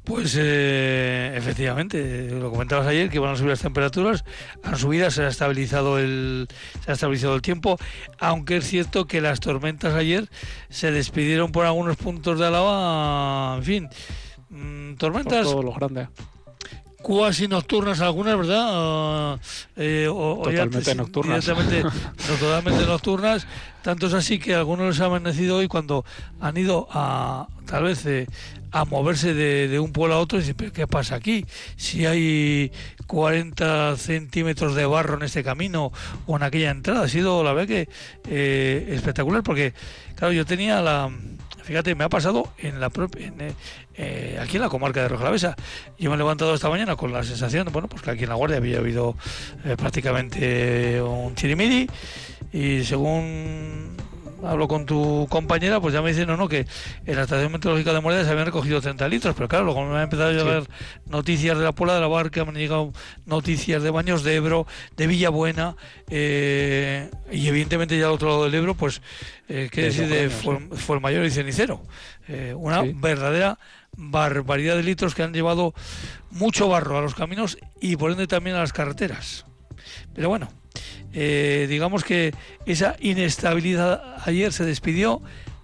Pues 0.05 0.37
eh, 0.39 1.35
efectivamente, 1.37 2.31
lo 2.31 2.51
comentabas 2.51 2.87
ayer 2.87 3.11
que 3.11 3.19
van 3.19 3.33
a 3.33 3.37
subir 3.37 3.51
las 3.51 3.61
temperaturas, 3.61 4.25
han 4.63 4.77
subido, 4.77 5.11
se 5.11 5.25
ha 5.25 5.29
estabilizado 5.29 5.99
el 5.99 6.49
se 6.85 6.91
ha 6.91 6.95
estabilizado 6.95 7.35
el 7.35 7.43
tiempo, 7.43 7.79
aunque 8.19 8.59
es 8.59 8.67
cierto 8.67 9.07
que 9.07 9.21
las 9.21 9.41
tormentas 9.41 9.95
ayer 9.95 10.29
se 10.71 10.93
despidieron 10.93 11.53
por 11.53 11.67
algunos 11.67 11.97
puntos 11.97 12.39
de 12.39 12.47
Alaba, 12.47 13.57
en 13.59 13.65
fin, 13.65 13.89
mm, 14.49 14.95
tormentas 14.95 15.45
todo 15.45 15.63
lo 15.63 15.73
grande 15.73 16.09
cuasi 17.03 17.49
nocturnas 17.49 18.01
algunas, 18.01 18.37
¿verdad? 18.37 19.41
Eh, 19.77 20.07
totalmente 20.09 20.95
nocturnas. 20.95 21.45
totalmente 22.41 22.87
nocturnas. 22.87 23.47
Tanto 23.83 24.09
es 24.09 24.15
así 24.15 24.39
que 24.39 24.55
algunos 24.55 24.89
les 24.89 25.01
han 25.01 25.07
amanecido 25.07 25.57
hoy 25.57 25.69
cuando 25.69 26.05
han 26.41 26.57
ido 26.57 26.89
a, 26.91 27.49
tal 27.67 27.85
vez, 27.85 28.05
eh, 28.07 28.27
a 28.73 28.85
moverse 28.85 29.33
de, 29.35 29.79
un 29.79 29.93
pueblo 29.93 30.17
a 30.17 30.19
otro 30.19 30.39
y 30.39 30.43
dicen, 30.43 30.57
¿pero 30.57 30.73
qué 30.73 30.87
pasa 30.87 31.15
aquí? 31.15 31.47
Si 31.77 32.05
hay 32.05 32.73
40 33.07 33.97
centímetros 33.97 34.75
de 34.75 34.85
barro 34.85 35.17
en 35.17 35.23
este 35.23 35.43
camino 35.43 35.93
o 36.27 36.37
en 36.37 36.43
aquella 36.43 36.71
entrada. 36.71 37.05
Ha 37.05 37.09
sido, 37.09 37.43
la 37.43 37.53
verdad, 37.53 37.69
que 37.69 37.89
eh, 38.29 38.89
espectacular 38.91 39.43
porque, 39.43 39.73
claro, 40.17 40.33
yo 40.33 40.45
tenía 40.45 40.83
la 40.83 41.11
Fíjate, 41.69 41.95
me 41.95 42.05
ha 42.05 42.09
pasado 42.09 42.49
en 42.57 42.81
la 42.81 42.89
propia, 42.89 43.27
eh, 43.27 43.53
eh, 43.95 44.39
aquí 44.41 44.57
en 44.57 44.63
la 44.63 44.71
comarca 44.71 45.03
de 45.03 45.09
Rojalavesa. 45.09 45.55
Yo 45.99 46.09
me 46.09 46.15
he 46.15 46.19
levantado 46.19 46.55
esta 46.55 46.71
mañana 46.71 46.97
con 46.97 47.13
la 47.13 47.23
sensación, 47.23 47.69
bueno, 47.71 47.89
pues 47.89 48.01
que 48.01 48.11
aquí 48.11 48.23
en 48.23 48.31
la 48.31 48.37
Guardia 48.37 48.57
había 48.57 48.79
habido 48.79 49.17
eh, 49.67 49.77
prácticamente 49.77 51.03
un 51.03 51.35
chirimiri 51.35 51.87
y 52.55 52.85
según 52.85 53.99
hablo 54.45 54.69
con 54.69 54.87
tu 54.87 55.27
compañera, 55.29 55.81
pues 55.81 55.95
ya 55.95 56.03
me 56.03 56.11
dicen, 56.11 56.27
no, 56.27 56.37
no, 56.37 56.49
que 56.49 56.67
en 57.07 57.17
la 57.17 57.23
estación 57.23 57.53
meteorológica 57.53 57.93
de 57.93 58.01
Moreda 58.01 58.25
se 58.25 58.31
habían 58.31 58.47
recogido 58.47 58.81
30 58.81 59.09
litros, 59.09 59.35
pero 59.35 59.49
claro, 59.49 59.65
luego 59.65 59.85
me 59.85 59.97
han 59.97 60.05
empezado 60.05 60.31
a 60.31 60.33
llegar 60.33 60.65
noticias 61.07 61.59
de 61.59 61.65
la 61.65 61.73
Puebla 61.73 61.95
de 61.95 62.01
la 62.01 62.09
Barca, 62.09 62.45
me 62.45 62.51
han 62.51 62.57
llegado 62.57 62.93
noticias 63.27 63.83
de 63.83 63.91
Baños 63.91 64.23
de 64.23 64.37
Ebro, 64.37 64.67
de 64.97 65.07
Villabuena, 65.07 65.77
eh, 66.09 67.11
y 67.31 67.49
evidentemente 67.49 67.99
ya 67.99 68.07
al 68.07 68.13
otro 68.13 68.29
lado 68.29 68.45
del 68.45 68.55
Ebro, 68.55 68.75
pues, 68.75 69.03
eh, 69.49 69.69
¿qué 69.71 69.83
decir 69.83 70.09
de 70.09 70.31
fue, 70.31 70.97
el 70.97 71.03
mayor 71.03 71.25
y 71.25 71.31
cenicero? 71.31 71.83
Eh, 72.29 72.55
una 72.57 72.83
verdadera 72.83 73.59
barbaridad 73.97 74.77
de 74.77 74.83
litros 74.83 75.15
que 75.15 75.23
han 75.23 75.33
llevado 75.33 75.75
mucho 76.31 76.69
barro 76.69 76.99
a 76.99 77.01
los 77.01 77.15
caminos 77.15 77.59
y 77.81 77.97
por 77.97 78.13
ende 78.13 78.27
también 78.27 78.57
a 78.57 78.61
las 78.61 78.73
carreteras. 78.73 79.47
Pero 80.15 80.29
bueno, 80.29 80.49
eh, 81.13 81.67
digamos 81.69 82.05
que 82.05 82.35
esa 82.67 82.97
inestabilidad 83.01 84.17
ayer 84.25 84.53
se 84.53 84.65
despidió 84.65 85.23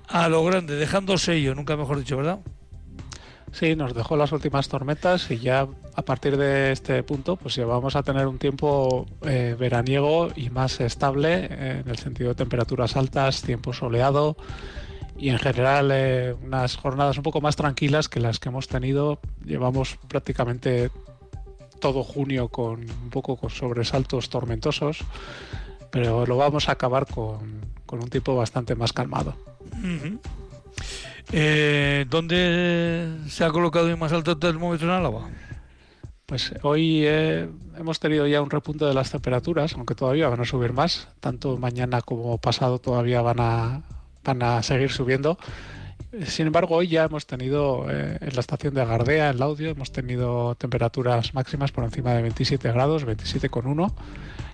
a 0.08 0.28
lo 0.28 0.44
grande, 0.44 0.76
dejando 0.76 1.18
sello, 1.18 1.54
nunca 1.54 1.76
mejor 1.76 1.98
dicho, 1.98 2.16
¿verdad? 2.16 2.40
Sí, 3.52 3.76
nos 3.76 3.94
dejó 3.94 4.16
las 4.16 4.32
últimas 4.32 4.68
tormentas 4.68 5.30
y 5.30 5.38
ya 5.38 5.68
a 5.94 6.02
partir 6.02 6.36
de 6.36 6.72
este 6.72 7.04
punto 7.04 7.36
pues 7.36 7.54
ya 7.54 7.64
vamos 7.64 7.94
a 7.94 8.02
tener 8.02 8.26
un 8.26 8.38
tiempo 8.38 9.06
eh, 9.22 9.54
veraniego 9.56 10.28
y 10.34 10.50
más 10.50 10.80
estable 10.80 11.46
eh, 11.50 11.82
en 11.84 11.88
el 11.88 11.96
sentido 11.98 12.30
de 12.30 12.34
temperaturas 12.34 12.96
altas, 12.96 13.42
tiempo 13.42 13.72
soleado 13.72 14.36
y 15.16 15.28
en 15.28 15.38
general 15.38 16.36
unas 16.42 16.76
jornadas 16.76 17.16
un 17.16 17.22
poco 17.22 17.40
más 17.40 17.54
tranquilas 17.54 18.08
que 18.08 18.18
las 18.18 18.40
que 18.40 18.48
hemos 18.48 18.66
tenido. 18.66 19.20
Llevamos 19.44 19.98
prácticamente 20.08 20.90
todo 21.80 22.02
junio 22.02 22.48
con 22.48 22.80
un 22.80 23.10
poco 23.10 23.36
con 23.36 23.50
sobresaltos 23.50 24.28
tormentosos, 24.30 24.98
pero 25.90 26.26
lo 26.26 26.36
vamos 26.36 26.68
a 26.68 26.72
acabar 26.72 27.06
con, 27.06 27.64
un 27.90 28.10
tipo 28.10 28.34
bastante 28.34 28.74
más 28.74 28.92
calmado. 28.92 29.36
Eh, 31.32 32.06
¿Dónde 32.10 33.18
se 33.28 33.44
ha 33.44 33.50
colocado 33.50 33.88
el 33.88 33.96
más 33.96 34.12
alto 34.12 34.36
termómetro 34.36 34.88
en 34.88 34.94
Álava? 34.94 35.28
Pues 36.26 36.54
hoy 36.62 37.02
eh, 37.04 37.48
hemos 37.76 38.00
tenido 38.00 38.26
ya 38.26 38.40
un 38.40 38.50
repunte 38.50 38.84
de 38.86 38.94
las 38.94 39.10
temperaturas, 39.10 39.74
aunque 39.74 39.94
todavía 39.94 40.28
van 40.28 40.40
a 40.40 40.44
subir 40.44 40.72
más. 40.72 41.08
Tanto 41.20 41.58
mañana 41.58 42.00
como 42.00 42.38
pasado 42.38 42.78
todavía 42.78 43.20
van 43.20 43.40
a, 43.40 43.82
van 44.24 44.42
a 44.42 44.62
seguir 44.62 44.90
subiendo. 44.90 45.38
Sin 46.26 46.46
embargo, 46.46 46.76
hoy 46.76 46.88
ya 46.88 47.04
hemos 47.04 47.26
tenido 47.26 47.86
eh, 47.90 48.18
en 48.20 48.34
la 48.34 48.40
estación 48.40 48.74
de 48.74 48.82
Agardea, 48.82 49.30
en 49.30 49.38
Laudio, 49.38 49.70
hemos 49.70 49.92
tenido 49.92 50.54
temperaturas 50.54 51.34
máximas 51.34 51.72
por 51.72 51.84
encima 51.84 52.14
de 52.14 52.22
27 52.22 52.72
grados, 52.72 53.06
27,1 53.06 53.92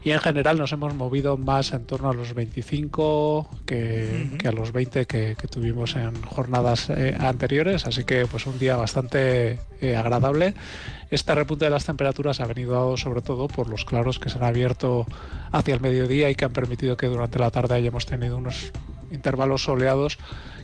y 0.03 0.13
en 0.13 0.21
general 0.21 0.59
nos 0.59 0.73
hemos 0.73 0.95
movido 0.95 1.37
más 1.37 1.73
en 1.73 1.85
torno 1.85 2.09
a 2.09 2.15
los 2.15 2.33
25 2.33 3.51
que, 3.67 4.39
a 4.47 4.53
los 4.53 4.73
20 4.73 5.07
que, 5.07 5.37
tuvimos 5.51 5.95
en 5.97 6.23
jornadas 6.23 6.89
eh, 6.89 7.15
anteriores, 7.19 7.87
así 7.87 8.05
que 8.05 8.27
pues 8.27 8.47
un 8.47 8.59
día 8.59 8.77
bastante 8.77 9.59
eh, 9.81 9.97
agradable. 9.97 10.55
Este 11.11 11.35
repunte 11.35 11.67
de 11.67 11.71
las 11.71 11.85
temperaturas 11.85 12.41
ha 12.41 12.47
venido 12.47 12.73
dado 12.73 12.97
sobre 12.97 13.21
todo 13.21 13.49
por 13.49 13.69
los 13.69 13.85
claros 13.85 14.19
que 14.19 14.31
se 14.31 14.39
han 14.39 14.45
abierto 14.45 15.07
hacia 15.53 15.75
el 15.75 15.81
mediodía 15.81 16.31
y 16.31 16.35
que 16.35 16.47
han 16.47 16.53
permitido 16.53 16.97
que 16.97 17.07
durante 17.07 17.39
la 17.39 17.51
tarde 17.51 17.75
hayamos 17.75 18.07
tenido 18.07 18.39
unos 18.39 18.73
intervalos 19.11 19.65
soleados 19.65 20.19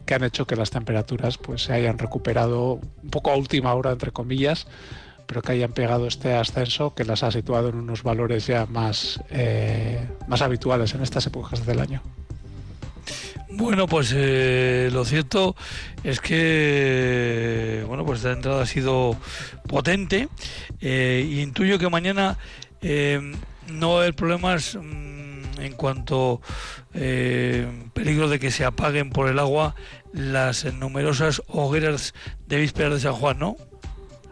que 0.06 0.14
han 0.14 0.24
hecho 0.24 0.46
que 0.46 0.56
las 0.56 0.70
temperaturas 0.70 1.36
pues 1.36 1.64
se 1.64 1.72
hayan 1.74 1.98
recuperado 1.98 2.80
un 3.02 3.10
poco 3.10 3.30
a 3.30 3.36
última 3.36 3.74
hora 3.74 3.90
entre 3.90 4.12
comillas 4.12 4.66
pero 5.26 5.42
que 5.42 5.52
hayan 5.52 5.72
pegado 5.72 6.06
este 6.06 6.34
ascenso 6.34 6.94
que 6.94 7.04
las 7.04 7.22
ha 7.22 7.30
situado 7.30 7.68
en 7.68 7.76
unos 7.76 8.02
valores 8.02 8.46
ya 8.46 8.66
más, 8.66 9.20
eh, 9.30 10.08
más 10.28 10.40
habituales 10.40 10.94
en 10.94 11.02
estas 11.02 11.26
épocas 11.26 11.66
del 11.66 11.80
año. 11.80 12.00
Bueno, 13.50 13.86
pues 13.86 14.12
eh, 14.14 14.88
lo 14.92 15.04
cierto 15.04 15.56
es 16.04 16.20
que 16.20 17.84
bueno, 17.88 18.04
pues 18.04 18.18
esta 18.18 18.32
entrada 18.32 18.62
ha 18.62 18.66
sido 18.66 19.16
potente 19.66 20.28
eh, 20.80 21.26
y 21.28 21.40
intuyo 21.40 21.78
que 21.78 21.88
mañana 21.88 22.38
no 23.68 24.02
el 24.02 24.14
problema 24.14 24.54
es 24.54 24.76
mm, 24.76 25.25
en 25.58 25.72
cuanto 25.72 26.40
peligro 26.92 28.28
de 28.28 28.38
que 28.38 28.50
se 28.50 28.64
apaguen 28.64 29.10
por 29.10 29.28
el 29.28 29.38
agua 29.38 29.74
las 30.12 30.64
numerosas 30.74 31.42
hogueras 31.48 32.14
de 32.46 32.58
vísperas 32.58 32.94
de 32.94 33.00
San 33.00 33.12
Juan, 33.12 33.38
¿no? 33.38 33.56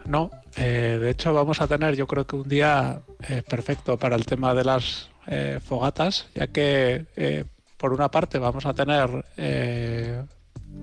No, 0.05 0.29
eh, 0.55 0.97
de 1.01 1.09
hecho, 1.09 1.33
vamos 1.33 1.61
a 1.61 1.67
tener, 1.67 1.95
yo 1.95 2.07
creo 2.07 2.25
que 2.25 2.35
un 2.35 2.47
día 2.47 3.01
eh, 3.27 3.41
perfecto 3.47 3.97
para 3.97 4.15
el 4.15 4.25
tema 4.25 4.53
de 4.53 4.63
las 4.63 5.09
eh, 5.27 5.59
fogatas, 5.63 6.27
ya 6.35 6.47
que 6.47 7.45
por 7.77 7.91
una 7.91 8.09
parte 8.09 8.39
vamos 8.39 8.65
a 8.65 8.73
tener 8.73 9.25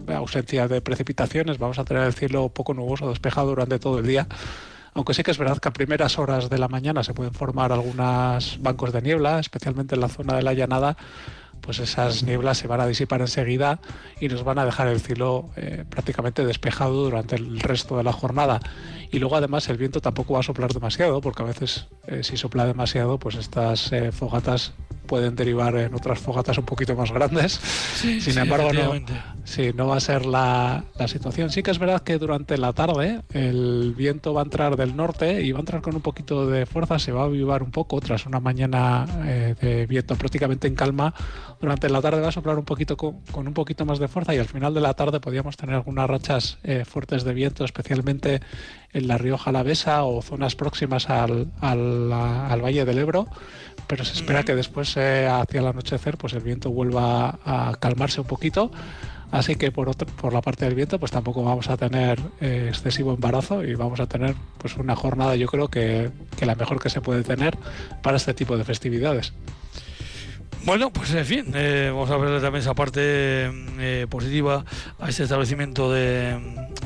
ausencia 0.08 0.68
de 0.68 0.80
precipitaciones, 0.80 1.58
vamos 1.58 1.78
a 1.78 1.84
tener 1.84 2.02
el 2.02 2.14
cielo 2.14 2.48
poco 2.48 2.74
nuboso, 2.74 3.08
despejado 3.08 3.48
durante 3.48 3.78
todo 3.78 3.98
el 4.00 4.06
día. 4.06 4.26
Aunque 4.94 5.14
sí 5.14 5.22
que 5.22 5.30
es 5.30 5.38
verdad 5.38 5.58
que 5.58 5.68
a 5.68 5.72
primeras 5.72 6.18
horas 6.18 6.50
de 6.50 6.58
la 6.58 6.68
mañana 6.68 7.02
se 7.02 7.14
pueden 7.14 7.32
formar 7.32 7.72
algunos 7.72 8.58
bancos 8.60 8.92
de 8.92 9.00
niebla, 9.00 9.38
especialmente 9.38 9.94
en 9.94 10.02
la 10.02 10.08
zona 10.08 10.36
de 10.36 10.42
la 10.42 10.52
llanada, 10.52 10.96
pues 11.62 11.78
esas 11.78 12.24
nieblas 12.24 12.58
se 12.58 12.66
van 12.66 12.80
a 12.80 12.86
disipar 12.86 13.20
enseguida 13.20 13.80
y 14.20 14.28
nos 14.28 14.44
van 14.44 14.58
a 14.58 14.64
dejar 14.64 14.88
el 14.88 15.00
cielo 15.00 15.50
eh, 15.56 15.84
prácticamente 15.88 16.44
despejado 16.44 17.04
durante 17.04 17.36
el 17.36 17.60
resto 17.60 17.96
de 17.96 18.02
la 18.02 18.12
jornada. 18.12 18.60
Y 19.10 19.18
luego 19.18 19.36
además 19.36 19.68
el 19.68 19.76
viento 19.76 20.00
tampoco 20.00 20.34
va 20.34 20.40
a 20.40 20.42
soplar 20.42 20.72
demasiado, 20.72 21.20
porque 21.20 21.42
a 21.42 21.46
veces 21.46 21.86
eh, 22.06 22.22
si 22.22 22.36
sopla 22.36 22.66
demasiado, 22.66 23.18
pues 23.18 23.36
estas 23.36 23.92
eh, 23.92 24.10
fogatas 24.10 24.72
pueden 25.06 25.36
derivar 25.36 25.76
en 25.76 25.94
otras 25.94 26.18
fogatas 26.18 26.56
un 26.56 26.64
poquito 26.64 26.96
más 26.96 27.12
grandes. 27.12 27.52
Sin 27.52 28.38
embargo, 28.38 28.72
no, 28.72 28.92
sí, 29.44 29.70
no 29.74 29.88
va 29.88 29.96
a 29.96 30.00
ser 30.00 30.24
la, 30.24 30.84
la, 30.96 31.08
situación. 31.08 31.50
Sí 31.50 31.62
que 31.62 31.70
es 31.70 31.78
verdad 31.78 32.02
que 32.02 32.16
durante 32.16 32.56
la 32.56 32.72
tarde 32.72 33.20
el 33.34 33.94
viento 33.94 34.32
va 34.32 34.40
a 34.40 34.44
entrar 34.44 34.76
del 34.76 34.96
norte 34.96 35.42
y 35.42 35.52
va 35.52 35.58
a 35.58 35.60
entrar 35.60 35.82
con 35.82 35.94
un 35.94 36.00
poquito 36.00 36.46
de 36.46 36.64
fuerza, 36.64 36.98
se 36.98 37.12
va 37.12 37.22
a 37.22 37.24
avivar 37.24 37.62
un 37.62 37.70
poco 37.70 38.00
tras 38.00 38.24
una 38.24 38.40
mañana 38.40 39.04
de 39.60 39.86
viento 39.86 40.16
prácticamente 40.16 40.66
en 40.66 40.74
calma 40.74 41.12
durante 41.62 41.88
la 41.88 42.02
tarde 42.02 42.20
va 42.20 42.28
a 42.28 42.32
soplar 42.32 42.58
un 42.58 42.64
poquito 42.64 42.96
con, 42.96 43.22
un 43.34 43.54
poquito 43.54 43.86
más 43.86 44.00
de 44.00 44.08
fuerza 44.08 44.34
y 44.34 44.38
al 44.38 44.46
final 44.46 44.74
de 44.74 44.80
la 44.80 44.94
tarde 44.94 45.20
podríamos 45.20 45.56
tener 45.56 45.76
algunas 45.76 46.10
rachas 46.10 46.58
eh, 46.64 46.84
fuertes 46.84 47.22
de 47.22 47.32
viento, 47.32 47.64
especialmente 47.64 48.40
en 48.92 49.06
la 49.06 49.16
Rioja 49.16 49.50
Alavesa 49.50 50.02
o 50.02 50.20
zonas 50.22 50.56
próximas 50.56 51.08
al, 51.08 51.46
Valle 51.62 52.84
del 52.84 52.98
Ebro, 52.98 53.28
pero 53.86 54.04
se 54.04 54.12
espera 54.14 54.42
que 54.42 54.56
después 54.56 54.96
eh, 54.96 55.28
hacia 55.28 55.60
el 55.60 55.66
anochecer 55.68 56.16
pues 56.16 56.32
el 56.32 56.40
viento 56.40 56.68
vuelva 56.70 57.38
a, 57.44 57.76
calmarse 57.78 58.20
un 58.20 58.26
poquito. 58.26 58.72
Así 59.30 59.54
que 59.54 59.70
por, 59.70 59.96
por 59.96 60.32
la 60.34 60.42
parte 60.42 60.66
del 60.66 60.74
viento, 60.74 60.98
pues 60.98 61.12
tampoco 61.12 61.42
vamos 61.42 61.70
a 61.70 61.76
tener 61.76 62.20
eh, 62.40 62.66
excesivo 62.68 63.14
embarazo 63.14 63.64
y 63.64 63.74
vamos 63.76 64.00
a 64.00 64.06
tener 64.06 64.34
pues 64.58 64.76
una 64.76 64.96
jornada, 64.96 65.36
yo 65.36 65.46
creo 65.46 65.68
que, 65.68 66.10
que 66.36 66.44
la 66.44 66.56
mejor 66.56 66.82
que 66.82 66.90
se 66.90 67.00
puede 67.00 67.22
tener 67.22 67.56
para 68.02 68.16
este 68.16 68.34
tipo 68.34 68.58
de 68.58 68.64
festividades. 68.64 69.32
Bueno, 70.64 70.92
pues 70.92 71.12
en 71.14 71.26
fin, 71.26 71.52
eh, 71.54 71.90
vamos 71.92 72.10
a 72.10 72.16
ver 72.16 72.40
también 72.40 72.62
esa 72.62 72.74
parte 72.74 73.00
eh, 73.02 74.06
positiva 74.08 74.64
a 75.00 75.08
este 75.08 75.24
establecimiento 75.24 75.90
de, 75.92 76.38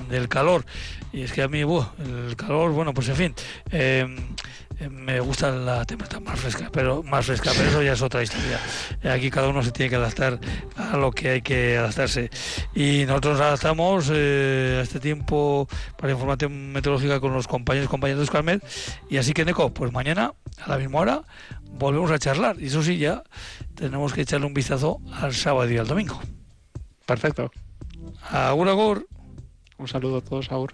del 0.08 0.28
calor. 0.28 0.64
Y 1.12 1.22
es 1.22 1.32
que 1.32 1.42
a 1.42 1.48
mí, 1.48 1.60
el 1.60 2.36
calor, 2.36 2.72
bueno, 2.72 2.94
pues 2.94 3.08
en 3.08 3.16
fin, 3.16 3.34
eh, 3.70 4.06
me 4.90 5.20
gusta 5.20 5.50
la 5.50 5.84
temperatura 5.84 6.20
más 6.20 6.38
fresca, 6.38 6.68
pero 6.70 7.02
más 7.02 7.24
fresca, 7.26 7.50
pero 7.56 7.68
eso 7.68 7.82
ya 7.82 7.92
es 7.94 8.02
otra 8.02 8.22
historia. 8.22 8.60
Aquí 9.10 9.30
cada 9.30 9.48
uno 9.48 9.62
se 9.62 9.70
tiene 9.72 9.90
que 9.90 9.96
adaptar 9.96 10.38
a 10.76 10.96
lo 10.96 11.10
que 11.12 11.30
hay 11.30 11.42
que 11.42 11.78
adaptarse. 11.78 12.30
Y 12.74 13.04
nosotros 13.06 13.38
nos 13.38 13.46
adaptamos 13.46 14.10
a 14.10 14.80
este 14.82 15.00
tiempo 15.00 15.68
para 15.96 16.12
información 16.12 16.72
meteorológica 16.72 17.20
con 17.20 17.32
los 17.32 17.48
compañeros 17.48 17.86
y 17.86 17.90
compañeros 17.90 18.20
de 18.20 18.24
Escalmet. 18.24 18.64
Y 19.08 19.16
así 19.16 19.32
que, 19.32 19.44
Neco, 19.44 19.72
pues 19.72 19.92
mañana, 19.92 20.34
a 20.62 20.68
la 20.68 20.78
misma 20.78 21.00
hora, 21.00 21.22
volvemos 21.72 22.10
a 22.10 22.18
charlar. 22.18 22.60
Y 22.60 22.66
eso 22.66 22.82
sí, 22.82 22.98
ya 22.98 23.22
tenemos 23.74 24.12
que 24.12 24.22
echarle 24.22 24.46
un 24.46 24.54
vistazo 24.54 25.00
al 25.12 25.34
sábado 25.34 25.70
y 25.70 25.78
al 25.78 25.86
domingo. 25.86 26.20
Perfecto. 27.06 27.50
Agur, 28.30 28.68
agur. 28.68 29.08
Un 29.78 29.88
saludo 29.88 30.18
a 30.18 30.20
todos, 30.20 30.50
agur. 30.52 30.72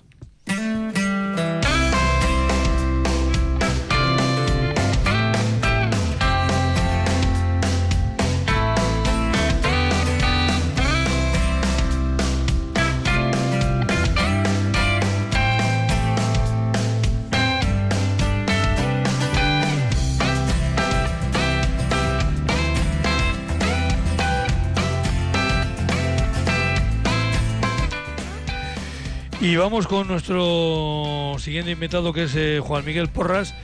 Y 29.43 29.57
vamos 29.57 29.89
con 29.89 30.07
nuestro 30.07 31.35
siguiente 31.41 31.73
invitado 31.73 32.13
que 32.13 32.23
es 32.23 32.37
eh, 32.37 32.61
Juan 32.63 32.85
Miguel 32.85 33.09
Porras. 33.09 33.57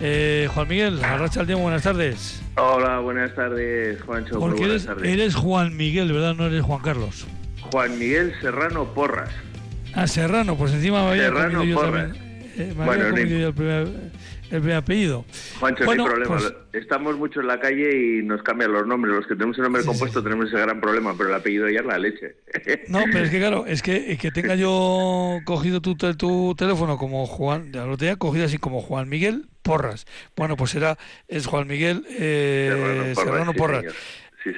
Eh, 0.00 0.48
Juan 0.54 0.66
Miguel, 0.66 1.04
Arracha 1.04 1.40
al 1.40 1.54
buenas 1.56 1.82
tardes. 1.82 2.42
Hola, 2.56 3.00
buenas 3.00 3.34
tardes, 3.34 4.00
Juancho. 4.00 4.40
Porque 4.40 4.64
eres, 4.64 4.88
eres, 5.04 5.34
Juan 5.34 5.76
Miguel, 5.76 6.10
¿verdad? 6.10 6.34
No 6.34 6.46
eres 6.46 6.62
Juan 6.62 6.80
Carlos. 6.80 7.26
Juan 7.70 7.98
Miguel 7.98 8.32
Serrano 8.40 8.94
Porras. 8.94 9.28
Ah, 9.92 10.06
Serrano, 10.06 10.56
pues 10.56 10.72
encima 10.72 11.02
me 11.02 11.10
había 11.10 11.24
Serrano 11.24 11.64
yo 11.64 11.74
Porras. 11.74 12.12
también. 12.14 12.52
Eh, 12.56 12.74
me 12.74 12.84
había 12.84 13.10
comido 13.10 13.38
yo 13.38 13.48
el 13.48 13.54
primer, 13.54 13.88
el 14.50 14.60
primer 14.60 14.76
apellido. 14.76 15.24
Juancho, 15.60 15.84
bueno, 15.84 16.04
sin 16.04 16.12
problema. 16.12 16.36
Pues- 16.38 16.54
Estamos 16.72 17.16
mucho 17.16 17.40
en 17.40 17.46
la 17.46 17.58
calle 17.58 18.18
y 18.18 18.22
nos 18.22 18.42
cambian 18.42 18.72
los 18.72 18.86
nombres. 18.86 19.14
Los 19.14 19.26
que 19.26 19.34
tenemos 19.34 19.56
el 19.56 19.64
nombre 19.64 19.82
compuesto 19.84 20.22
tenemos 20.22 20.46
ese 20.48 20.58
gran 20.60 20.80
problema, 20.80 21.14
pero 21.16 21.30
el 21.30 21.34
apellido 21.34 21.68
ya 21.70 21.80
es 21.80 21.86
la 21.86 21.98
leche. 21.98 22.36
No, 22.88 23.00
pero 23.10 23.24
es 23.24 23.30
que 23.30 23.38
claro, 23.38 23.66
es 23.66 23.82
que, 23.82 24.16
que 24.18 24.30
tenga 24.30 24.54
yo 24.54 25.38
cogido 25.44 25.80
tu, 25.80 25.96
tu 25.96 26.54
teléfono 26.56 26.98
como 26.98 27.26
Juan, 27.26 27.72
ya 27.72 27.84
lo 27.86 27.96
tenía 27.96 28.16
cogido 28.16 28.44
así 28.44 28.58
como 28.58 28.80
Juan 28.82 29.08
Miguel 29.08 29.46
Porras. 29.62 30.06
Bueno, 30.36 30.56
pues 30.56 30.70
será, 30.70 30.98
es 31.28 31.46
Juan 31.46 31.66
Miguel 31.66 32.04
eh, 32.10 33.12
Serrano 33.16 33.52
Porras 33.54 33.84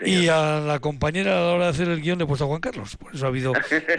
y 0.05 0.29
a 0.29 0.61
la 0.61 0.79
compañera 0.81 1.39
a 1.39 1.41
la 1.41 1.53
hora 1.53 1.65
de 1.65 1.71
hacer 1.71 1.89
el 1.89 2.01
guion 2.01 2.19
le 2.19 2.25
he 2.25 2.27
puesto 2.27 2.45
a 2.45 2.49
Juan 2.49 2.61
Carlos. 2.61 2.97
Por 2.97 3.15
eso 3.15 3.25
ha 3.25 3.29
habido 3.29 3.53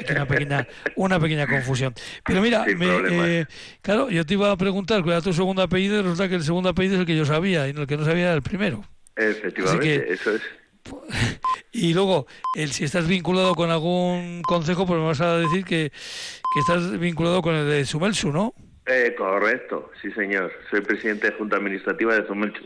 una 0.09 0.25
pequeña, 0.25 0.67
una 0.95 1.19
pequeña 1.19 1.47
confusión. 1.47 1.93
Pero 2.25 2.41
mira, 2.41 2.65
eh, 2.67 3.45
claro, 3.81 4.09
yo 4.09 4.25
te 4.25 4.33
iba 4.33 4.51
a 4.51 4.57
preguntar 4.57 5.01
cuál 5.01 5.13
era 5.13 5.21
tu 5.21 5.33
segundo 5.33 5.61
apellido 5.61 5.99
y 5.99 6.01
resulta 6.01 6.29
que 6.29 6.35
el 6.35 6.43
segundo 6.43 6.69
apellido 6.69 6.95
es 6.95 7.01
el 7.01 7.05
que 7.05 7.15
yo 7.15 7.25
sabía 7.25 7.67
y 7.67 7.71
el 7.71 7.87
que 7.87 7.97
no 7.97 8.05
sabía 8.05 8.25
era 8.25 8.33
el 8.33 8.41
primero. 8.41 8.83
Efectivamente, 9.15 10.13
eso 10.13 10.35
es. 10.35 10.41
Y 11.71 11.93
luego, 11.93 12.25
el, 12.55 12.71
si 12.71 12.83
estás 12.83 13.07
vinculado 13.07 13.53
con 13.53 13.69
algún 13.69 14.41
consejo, 14.41 14.87
pues 14.87 14.99
me 14.99 15.05
vas 15.05 15.21
a 15.21 15.37
decir 15.37 15.63
que, 15.63 15.91
que 15.91 16.59
estás 16.59 16.99
vinculado 16.99 17.41
con 17.41 17.53
el 17.53 17.69
de 17.69 17.85
Sumelsu, 17.85 18.31
¿no? 18.31 18.55
Eh, 18.87 19.13
correcto, 19.15 19.91
sí 20.01 20.09
señor. 20.11 20.51
Soy 20.71 20.81
presidente 20.81 21.29
de 21.29 21.37
Junta 21.37 21.57
Administrativa 21.57 22.15
de 22.15 22.25
Sumelsu. 22.25 22.65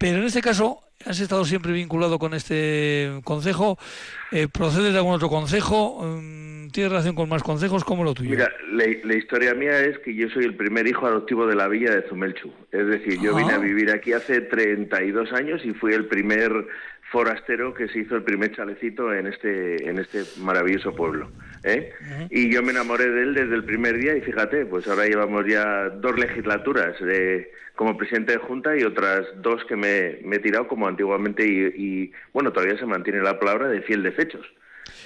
Pero 0.00 0.16
en 0.18 0.24
este 0.24 0.40
caso, 0.40 0.80
¿Has 1.06 1.18
estado 1.18 1.46
siempre 1.46 1.72
vinculado 1.72 2.18
con 2.18 2.34
este 2.34 3.20
consejo? 3.24 3.78
Eh, 4.32 4.48
¿Procedes 4.52 4.92
de 4.92 4.98
algún 4.98 5.14
otro 5.14 5.30
consejo? 5.30 5.98
Mm, 6.04 6.68
¿Tienes 6.68 6.92
relación 6.92 7.14
con 7.14 7.26
más 7.26 7.42
consejos? 7.42 7.84
¿Cómo 7.84 8.04
lo 8.04 8.12
tuyo? 8.12 8.28
Mira, 8.28 8.52
la, 8.70 9.14
historia 9.14 9.54
mía 9.54 9.80
es 9.80 9.98
que 10.00 10.14
yo 10.14 10.28
soy 10.28 10.44
el 10.44 10.56
primer 10.56 10.86
hijo 10.86 11.06
adoptivo 11.06 11.46
de 11.46 11.54
la 11.54 11.68
villa 11.68 11.94
de 11.94 12.06
Zumelchu. 12.06 12.52
Es 12.70 12.86
decir, 12.86 13.18
yo 13.18 13.34
vine 13.34 13.54
a 13.54 13.58
vivir 13.58 13.90
aquí 13.90 14.12
hace 14.12 14.42
32 14.42 15.32
años 15.32 15.62
y 15.64 15.72
fui 15.72 15.94
el 15.94 16.04
primer 16.04 16.52
forastero 17.10 17.74
que 17.74 17.88
se 17.88 18.00
hizo 18.00 18.14
el 18.16 18.22
primer 18.22 18.54
chalecito 18.54 19.12
en 19.12 19.26
este, 19.26 19.88
en 19.88 19.98
este 19.98 20.22
maravilloso 20.38 20.94
pueblo. 20.94 21.30
¿eh? 21.64 21.92
Y 22.30 22.52
yo 22.52 22.62
me 22.62 22.70
enamoré 22.70 23.08
de 23.10 23.22
él 23.22 23.34
desde 23.34 23.56
el 23.56 23.64
primer 23.64 23.98
día 23.98 24.16
y 24.16 24.20
fíjate, 24.20 24.64
pues 24.66 24.86
ahora 24.86 25.06
llevamos 25.06 25.44
ya 25.46 25.90
dos 25.90 26.16
legislaturas 26.18 26.98
de, 27.00 27.50
como 27.74 27.96
presidente 27.96 28.32
de 28.32 28.38
Junta 28.38 28.76
y 28.76 28.84
otras 28.84 29.26
dos 29.42 29.64
que 29.64 29.74
me, 29.74 30.20
he 30.20 30.38
tirado 30.38 30.68
como 30.68 30.86
antiguamente 30.86 31.44
y, 31.46 32.12
bueno, 32.32 32.52
todavía 32.52 32.78
se 32.78 32.86
mantiene 32.86 33.20
la 33.22 33.38
palabra 33.40 33.68
de 33.68 33.82
fiel 33.82 34.02
de 34.02 34.12
fechos 34.12 34.46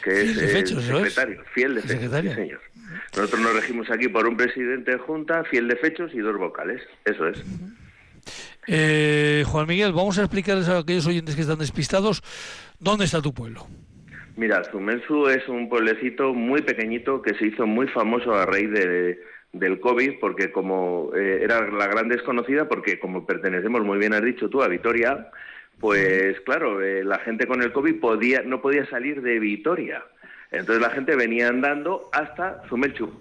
que 0.02 0.22
es 0.22 0.36
secretario, 0.84 1.42
fiel 1.54 1.76
de 1.76 1.82
fechos, 1.82 2.34
señor. 2.34 2.60
Nosotros 3.16 3.40
nos 3.40 3.54
regimos 3.54 3.90
aquí 3.90 4.08
por 4.08 4.26
un 4.26 4.36
presidente 4.36 4.92
de 4.92 4.98
Junta, 4.98 5.44
fiel 5.44 5.68
de 5.68 5.76
fechos 5.76 6.12
y 6.14 6.18
dos 6.18 6.36
vocales, 6.36 6.82
eso 7.04 7.26
es. 7.28 7.42
Eh, 8.66 9.44
Juan 9.46 9.66
Miguel, 9.66 9.92
vamos 9.92 10.18
a 10.18 10.22
explicarles 10.22 10.68
a 10.68 10.78
aquellos 10.78 11.06
oyentes 11.06 11.34
que 11.34 11.42
están 11.42 11.58
despistados 11.58 12.22
dónde 12.78 13.04
está 13.04 13.20
tu 13.20 13.34
pueblo. 13.34 13.66
Mira, 14.36 14.64
Zumensu 14.64 15.28
es 15.28 15.46
un 15.48 15.68
pueblecito 15.68 16.34
muy 16.34 16.62
pequeñito 16.62 17.22
que 17.22 17.34
se 17.34 17.46
hizo 17.46 17.66
muy 17.66 17.86
famoso 17.88 18.34
a 18.34 18.46
raíz 18.46 18.70
de, 18.70 19.20
del 19.52 19.78
COVID, 19.78 20.18
porque 20.20 20.50
como 20.50 21.12
eh, 21.14 21.40
era 21.42 21.70
la 21.70 21.86
gran 21.86 22.08
desconocida, 22.08 22.68
porque 22.68 22.98
como 22.98 23.26
pertenecemos, 23.26 23.82
muy 23.84 23.98
bien 23.98 24.12
has 24.12 24.24
dicho 24.24 24.48
tú, 24.50 24.62
a 24.62 24.68
Vitoria, 24.68 25.30
pues 25.78 26.40
claro, 26.40 26.82
eh, 26.82 27.04
la 27.04 27.18
gente 27.20 27.46
con 27.46 27.62
el 27.62 27.72
COVID 27.72 28.00
podía, 28.00 28.42
no 28.42 28.60
podía 28.60 28.86
salir 28.86 29.22
de 29.22 29.38
Vitoria. 29.38 30.02
Entonces 30.50 30.80
la 30.80 30.90
gente 30.90 31.16
venía 31.16 31.48
andando 31.48 32.08
hasta 32.12 32.62
Zumelchu. 32.68 33.12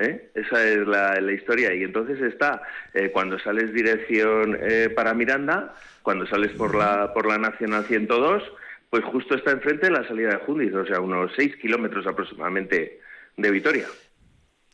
¿Eh? 0.00 0.30
Esa 0.34 0.66
es 0.66 0.86
la, 0.86 1.32
historia. 1.32 1.74
Y 1.74 1.82
entonces 1.82 2.20
está, 2.20 2.62
eh, 2.94 3.10
cuando 3.12 3.38
sales 3.38 3.72
dirección 3.72 4.58
para 4.94 5.14
Miranda, 5.14 5.74
cuando 6.02 6.26
sales 6.26 6.52
por 6.52 6.74
la, 6.74 7.12
por 7.12 7.26
la 7.26 7.38
Nacional 7.38 7.84
102, 7.86 8.42
pues 8.90 9.04
justo 9.04 9.34
está 9.34 9.52
enfrente 9.52 9.86
de 9.86 9.92
la 9.92 10.06
salida 10.06 10.30
de 10.30 10.36
Jundiz, 10.36 10.74
o 10.74 10.84
sea, 10.86 11.00
unos 11.00 11.30
6 11.36 11.56
kilómetros 11.56 12.06
aproximadamente 12.06 13.00
de 13.36 13.50
Vitoria. 13.50 13.86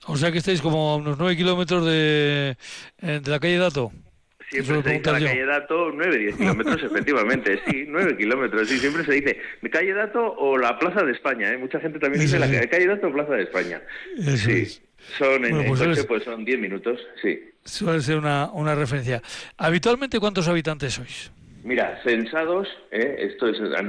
O 0.06 0.16
sea 0.16 0.30
que 0.30 0.38
estáis 0.38 0.62
como 0.62 0.90
a 0.90 0.96
unos 0.96 1.18
9 1.18 1.36
kilómetros 1.36 1.84
de, 1.84 2.56
de 3.00 3.30
la 3.30 3.40
calle 3.40 3.58
Dato. 3.58 3.92
Siempre 4.50 4.82
se 4.82 4.90
dice 4.90 5.12
la 5.12 5.18
calle 5.18 5.44
Dato 5.44 5.90
9, 5.92 6.18
10 6.18 6.36
kilómetros, 6.36 6.82
efectivamente, 6.84 7.60
sí, 7.66 7.84
9 7.88 8.16
kilómetros, 8.16 8.68
sí, 8.68 8.78
siempre 8.78 9.04
se 9.04 9.12
dice 9.12 9.40
calle 9.70 9.92
Dato 9.92 10.34
o 10.38 10.56
la 10.56 10.78
Plaza 10.78 11.02
de 11.02 11.12
España, 11.12 11.52
¿eh? 11.52 11.58
mucha 11.58 11.80
gente 11.80 11.98
también 11.98 12.22
dice 12.22 12.38
la 12.38 12.48
calle 12.68 12.86
Dato 12.86 13.08
o 13.08 13.12
Plaza 13.12 13.34
de 13.34 13.42
España. 13.42 13.82
sí, 14.36 14.80
son 15.18 15.44
en 15.44 15.66
pues 15.66 15.80
coche, 15.80 16.04
pues 16.04 16.24
son 16.24 16.44
10 16.44 16.58
minutos, 16.58 17.00
sí. 17.22 17.38
Suele 17.64 18.00
ser 18.00 18.16
una, 18.16 18.50
una 18.52 18.74
referencia. 18.74 19.22
¿Habitualmente 19.56 20.20
cuántos 20.20 20.48
habitantes 20.48 20.94
sois? 20.94 21.30
Mira, 21.66 22.00
censados, 22.04 22.68
¿eh? 22.92 23.16
esto 23.18 23.48
es 23.48 23.58
a, 23.76 23.82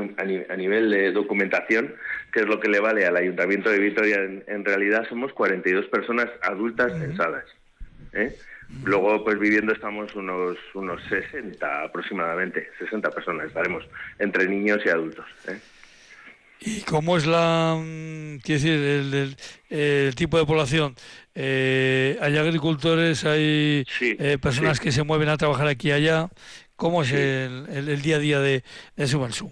nivel 0.56 0.90
de 0.90 1.12
documentación, 1.12 1.94
que 2.34 2.40
es 2.40 2.48
lo 2.48 2.60
que 2.60 2.70
le 2.70 2.80
vale 2.80 3.06
al 3.06 3.16
Ayuntamiento 3.16 3.70
de 3.70 3.78
Vitoria, 3.78 4.18
en, 4.20 4.66
realidad 4.66 5.06
somos 5.08 5.32
42 5.34 5.86
personas 5.86 6.26
adultas 6.42 6.92
censadas. 6.98 7.46
¿eh? 8.14 8.36
Luego, 8.84 9.24
pues 9.24 9.38
viviendo 9.38 9.74
estamos 9.74 10.16
unos, 10.16 10.58
unos 10.74 11.04
60 11.04 11.84
aproximadamente, 11.84 12.68
60 12.80 13.12
personas 13.12 13.46
estaremos, 13.46 13.88
entre 14.18 14.48
niños 14.48 14.80
y 14.84 14.90
adultos. 14.90 15.28
¿eh? 15.48 15.60
¿Y 16.62 16.82
cómo 16.82 17.18
es 17.18 17.26
la, 17.26 17.78
mm, 17.80 18.40
decir, 18.40 19.36
el, 19.70 20.16
tipo 20.16 20.38
de 20.38 20.46
población? 20.46 20.96
Eh, 21.36 22.18
¿Hay 22.22 22.38
agricultores, 22.38 23.26
hay 23.26 23.86
eh, 24.02 24.38
personas 24.42 24.80
que 24.80 24.92
se 24.92 25.04
mueven 25.04 25.30
a 25.30 25.38
trabajar 25.38 25.68
aquí 25.68 25.90
y 25.90 25.92
allá? 25.92 26.30
¿Cómo 26.76 27.04
es 27.04 27.12
el, 27.12 28.02
día 28.02 28.18
a 28.18 28.20
día 28.20 28.40
de, 28.40 28.64
de 28.96 29.08
Subalsú? 29.08 29.52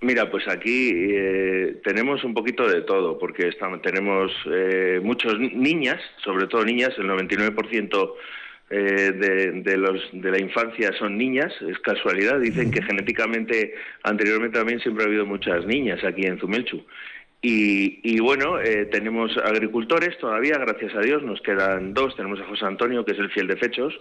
Mira, 0.00 0.30
pues 0.30 0.46
aquí 0.46 0.92
eh, 0.94 1.80
tenemos 1.82 2.22
un 2.22 2.32
poquito 2.32 2.68
de 2.68 2.82
todo, 2.82 3.18
porque 3.18 3.48
estamos, 3.48 3.82
tenemos 3.82 4.30
eh, 4.46 5.00
muchos 5.02 5.38
niñas, 5.40 6.00
sobre 6.22 6.46
todo 6.46 6.64
niñas, 6.64 6.90
el 6.98 7.08
99% 7.08 8.14
eh, 8.70 9.62
de, 9.64 9.76
los, 9.78 10.00
de 10.12 10.30
la 10.30 10.38
infancia 10.38 10.92
son 10.98 11.16
niñas, 11.16 11.52
es 11.62 11.78
casualidad. 11.78 12.40
Dicen 12.40 12.70
que 12.70 12.82
genéticamente, 12.82 13.74
anteriormente 14.02 14.58
también 14.58 14.80
siempre 14.80 15.04
ha 15.04 15.08
habido 15.08 15.24
muchas 15.24 15.64
niñas 15.66 16.04
aquí 16.04 16.26
en 16.26 16.38
Zumelchu. 16.38 16.84
Y, 17.40 18.18
bueno, 18.20 18.60
eh, 18.60 18.86
tenemos 18.86 19.36
agricultores 19.38 20.18
todavía, 20.18 20.58
gracias 20.58 20.94
a 20.96 21.00
Dios, 21.00 21.22
nos 21.22 21.40
quedan 21.40 21.94
dos. 21.94 22.16
Tenemos 22.16 22.40
a 22.40 22.44
José 22.44 22.66
Antonio, 22.66 23.04
que 23.04 23.12
es 23.12 23.18
el 23.18 23.30
fiel 23.30 23.46
de 23.46 23.56
Fechos, 23.56 23.94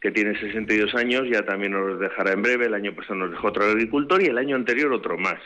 que 0.00 0.10
tiene 0.10 0.38
62 0.40 0.94
años, 0.94 1.24
ya 1.30 1.44
también 1.44 1.72
nos 1.72 2.00
dejará 2.00 2.32
en 2.32 2.42
breve. 2.42 2.66
El 2.66 2.74
año 2.74 2.94
pasado 2.94 3.16
nos 3.16 3.30
dejó 3.30 3.48
otro 3.48 3.64
agricultor 3.64 4.22
y 4.22 4.26
el 4.26 4.38
año 4.38 4.56
anterior 4.56 4.90
otro 4.92 5.18
más. 5.18 5.38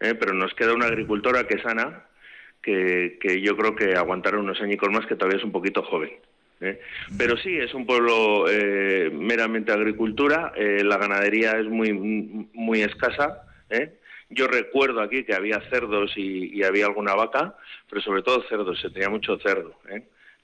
¿eh? 0.00 0.14
Pero 0.14 0.34
nos 0.34 0.54
queda 0.54 0.72
una 0.72 0.86
agricultora 0.86 1.48
que 1.48 1.56
es 1.56 1.66
Ana, 1.66 2.04
que, 2.62 3.18
que 3.20 3.40
yo 3.40 3.56
creo 3.56 3.74
que 3.74 3.94
aguantará 3.96 4.38
unos 4.38 4.60
añicos 4.60 4.88
más, 4.90 5.04
que 5.06 5.16
todavía 5.16 5.38
es 5.38 5.44
un 5.44 5.52
poquito 5.52 5.82
joven. 5.82 6.10
¿Eh? 6.60 6.80
Pero 7.16 7.36
sí, 7.36 7.56
es 7.56 7.74
un 7.74 7.86
pueblo 7.86 8.48
eh, 8.48 9.10
meramente 9.12 9.72
agricultura, 9.72 10.52
eh, 10.56 10.82
la 10.84 10.98
ganadería 10.98 11.52
es 11.58 11.66
muy, 11.66 11.92
muy 11.92 12.82
escasa. 12.82 13.44
Yo 14.30 14.46
recuerdo 14.46 15.00
aquí 15.00 15.24
que 15.24 15.34
había 15.34 15.60
cerdos 15.70 16.12
y, 16.16 16.62
había 16.62 16.86
alguna 16.86 17.14
vaca, 17.14 17.56
pero 17.88 18.02
sobre 18.02 18.22
todo 18.22 18.44
cerdos, 18.48 18.78
se 18.80 18.90
tenía 18.90 19.08
mucho 19.08 19.38
cerdo. 19.38 19.74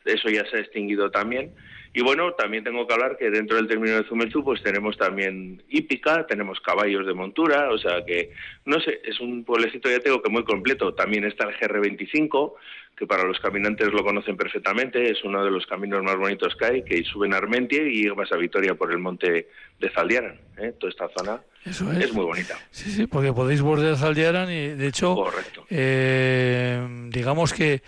Eso 0.04 0.28
ya 0.28 0.44
se 0.46 0.56
ha 0.56 0.60
extinguido 0.60 1.10
también. 1.10 1.54
Y 1.96 2.02
bueno, 2.02 2.32
también 2.32 2.64
tengo 2.64 2.88
que 2.88 2.92
hablar 2.92 3.16
que 3.16 3.30
dentro 3.30 3.56
del 3.56 3.68
término 3.68 3.96
de 3.96 4.08
Zumelzu 4.08 4.42
pues 4.42 4.60
tenemos 4.64 4.98
también 4.98 5.62
hípica, 5.68 6.26
tenemos 6.26 6.60
caballos 6.60 7.06
de 7.06 7.14
montura, 7.14 7.70
o 7.70 7.78
sea 7.78 8.04
que, 8.04 8.32
no 8.64 8.80
sé, 8.80 9.00
es 9.04 9.20
un 9.20 9.44
pueblecito 9.44 9.88
ya 9.88 10.00
tengo 10.00 10.20
que 10.20 10.28
muy 10.28 10.42
completo. 10.42 10.92
También 10.92 11.24
está 11.24 11.44
el 11.48 11.54
GR25, 11.54 12.54
que 12.96 13.06
para 13.06 13.22
los 13.22 13.38
caminantes 13.38 13.92
lo 13.92 14.02
conocen 14.02 14.36
perfectamente, 14.36 15.08
es 15.08 15.22
uno 15.22 15.44
de 15.44 15.52
los 15.52 15.66
caminos 15.66 16.02
más 16.02 16.16
bonitos 16.16 16.56
que 16.56 16.64
hay, 16.64 16.82
que 16.82 17.04
suben 17.04 17.32
a 17.32 17.36
Armentie 17.36 17.88
y 17.88 18.08
vas 18.08 18.32
a 18.32 18.36
Vitoria 18.36 18.74
por 18.74 18.90
el 18.90 18.98
monte 18.98 19.48
de 19.78 19.90
Zaldiaran. 19.90 20.40
¿eh? 20.58 20.74
Toda 20.76 20.90
esta 20.90 21.08
zona 21.16 21.40
es. 21.64 22.12
muy 22.12 22.24
bonita. 22.24 22.58
Sí, 22.72 22.90
sí, 22.90 23.06
porque 23.06 23.32
podéis 23.32 23.62
bordear 23.62 23.96
Zaldiaran 23.96 24.50
y 24.50 24.70
de 24.70 24.88
hecho, 24.88 25.14
Correcto. 25.14 25.64
Eh, 25.70 27.08
digamos 27.10 27.52
que, 27.52 27.82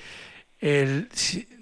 el, 0.61 1.09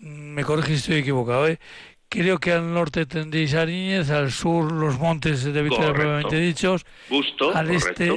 me 0.03 0.45
corregís 0.45 0.83
si 0.83 0.83
estoy 0.83 0.97
equivocado, 0.99 1.49
¿eh? 1.49 1.59
Creo 2.09 2.39
que 2.39 2.53
al 2.53 2.73
norte 2.73 3.07
tendréis 3.07 3.55
Ariñez, 3.55 4.11
al 4.11 4.31
sur 4.31 4.71
los 4.71 4.99
montes 4.99 5.45
de 5.45 5.63
Vitoria 5.63 5.93
propiamente 5.93 6.39
dichos, 6.39 6.85
Busto, 7.09 7.55
al 7.55 7.71
este, 7.71 8.09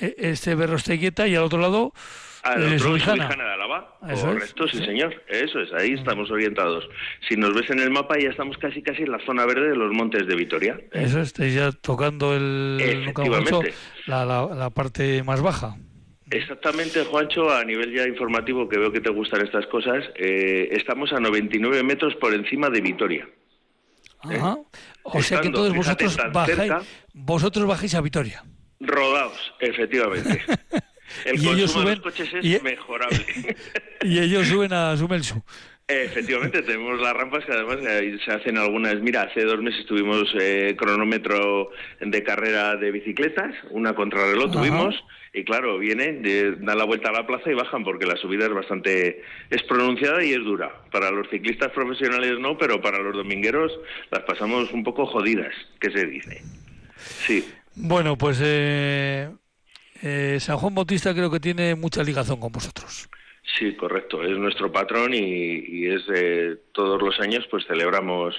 e, 0.00 0.14
este 0.18 0.54
Berrosteguieta 0.54 1.26
y 1.28 1.36
al 1.36 1.44
otro 1.44 1.58
lado 1.58 1.92
al 2.42 2.74
otro 2.74 2.96
es 2.96 3.06
de 3.06 3.12
Álava. 3.12 3.98
Correcto, 4.00 4.66
sí, 4.66 4.78
señor. 4.78 5.22
Eso 5.28 5.60
es, 5.60 5.72
ahí 5.72 5.92
estamos 5.92 6.30
orientados. 6.30 6.88
Si 7.28 7.36
nos 7.36 7.54
ves 7.54 7.70
en 7.70 7.78
el 7.78 7.90
mapa, 7.90 8.18
ya 8.18 8.30
estamos 8.30 8.58
casi 8.58 8.82
casi 8.82 9.02
en 9.02 9.12
la 9.12 9.24
zona 9.24 9.46
verde 9.46 9.68
de 9.70 9.76
los 9.76 9.92
montes 9.92 10.26
de 10.26 10.34
Vitoria. 10.34 10.80
Eso, 10.90 11.20
estáis 11.20 11.54
ya 11.54 11.70
tocando 11.70 12.34
el, 12.34 13.12
la, 14.06 14.24
la, 14.24 14.70
parte 14.70 15.22
más 15.22 15.40
baja. 15.40 15.76
Exactamente, 16.32 17.04
Juancho, 17.04 17.50
a 17.50 17.62
nivel 17.64 17.94
ya 17.94 18.06
informativo, 18.06 18.68
que 18.68 18.78
veo 18.78 18.90
que 18.90 19.00
te 19.00 19.10
gustan 19.10 19.44
estas 19.44 19.66
cosas, 19.66 20.02
eh, 20.16 20.68
estamos 20.72 21.12
a 21.12 21.20
99 21.20 21.82
metros 21.82 22.14
por 22.16 22.32
encima 22.32 22.70
de 22.70 22.80
Vitoria. 22.80 23.28
Ajá. 24.20 24.56
O 25.02 25.22
sea 25.22 25.40
que 25.40 25.48
entonces 25.48 25.74
vosotros 25.74 26.16
bajáis, 26.32 26.72
vosotros 27.12 27.66
bajáis 27.66 27.94
a 27.94 28.00
Vitoria. 28.00 28.44
Rodados, 28.80 29.52
efectivamente. 29.60 30.42
El 31.26 31.42
y 31.42 31.48
ellos 31.48 31.70
suben, 31.72 31.88
de 31.88 31.96
los 31.96 32.04
coches 32.04 32.32
es 32.32 32.44
y, 32.44 32.58
mejorable. 32.62 33.26
y 34.02 34.18
ellos 34.18 34.46
suben 34.46 34.72
a 34.72 34.96
Sumelsu. 34.96 35.42
Efectivamente, 35.86 36.62
tenemos 36.62 36.98
las 37.00 37.12
rampas 37.12 37.44
que 37.44 37.52
además 37.52 37.78
se 38.24 38.32
hacen 38.32 38.56
algunas. 38.56 38.98
Mira, 39.00 39.22
hace 39.22 39.44
dos 39.44 39.60
meses 39.60 39.84
tuvimos 39.84 40.32
eh, 40.40 40.74
cronómetro 40.78 41.70
de 42.00 42.22
carrera 42.22 42.76
de 42.76 42.90
bicicletas, 42.92 43.54
una 43.70 43.94
contrarreloj 43.94 44.52
tuvimos, 44.52 44.94
y 45.34 45.44
claro, 45.44 45.78
vienen, 45.78 46.22
dan 46.64 46.76
la 46.76 46.84
vuelta 46.84 47.08
a 47.08 47.12
la 47.12 47.26
plaza 47.26 47.50
y 47.50 47.54
bajan 47.54 47.84
porque 47.84 48.04
la 48.04 48.16
subida 48.16 48.44
es 48.44 48.52
bastante. 48.52 49.22
es 49.48 49.62
pronunciada 49.62 50.22
y 50.22 50.32
es 50.32 50.44
dura. 50.44 50.70
Para 50.90 51.10
los 51.10 51.28
ciclistas 51.30 51.72
profesionales 51.72 52.38
no, 52.38 52.58
pero 52.58 52.82
para 52.82 52.98
los 52.98 53.14
domingueros 53.14 53.72
las 54.10 54.22
pasamos 54.24 54.70
un 54.72 54.84
poco 54.84 55.06
jodidas, 55.06 55.54
que 55.80 55.90
se 55.90 56.06
dice. 56.06 56.42
Sí. 56.96 57.48
Bueno, 57.74 58.18
pues 58.18 58.40
eh, 58.44 59.30
eh, 60.02 60.36
San 60.38 60.58
Juan 60.58 60.74
Bautista 60.74 61.14
creo 61.14 61.30
que 61.30 61.40
tiene 61.40 61.74
mucha 61.76 62.02
ligación 62.04 62.38
con 62.38 62.52
vosotros. 62.52 63.08
Sí, 63.58 63.74
correcto. 63.74 64.22
Es 64.22 64.36
nuestro 64.36 64.70
patrón 64.70 65.14
y, 65.14 65.86
es 65.86 66.06
de 66.08 66.58
todos 66.72 67.00
los 67.00 67.18
años 67.20 67.46
pues 67.50 67.64
celebramos 67.66 68.34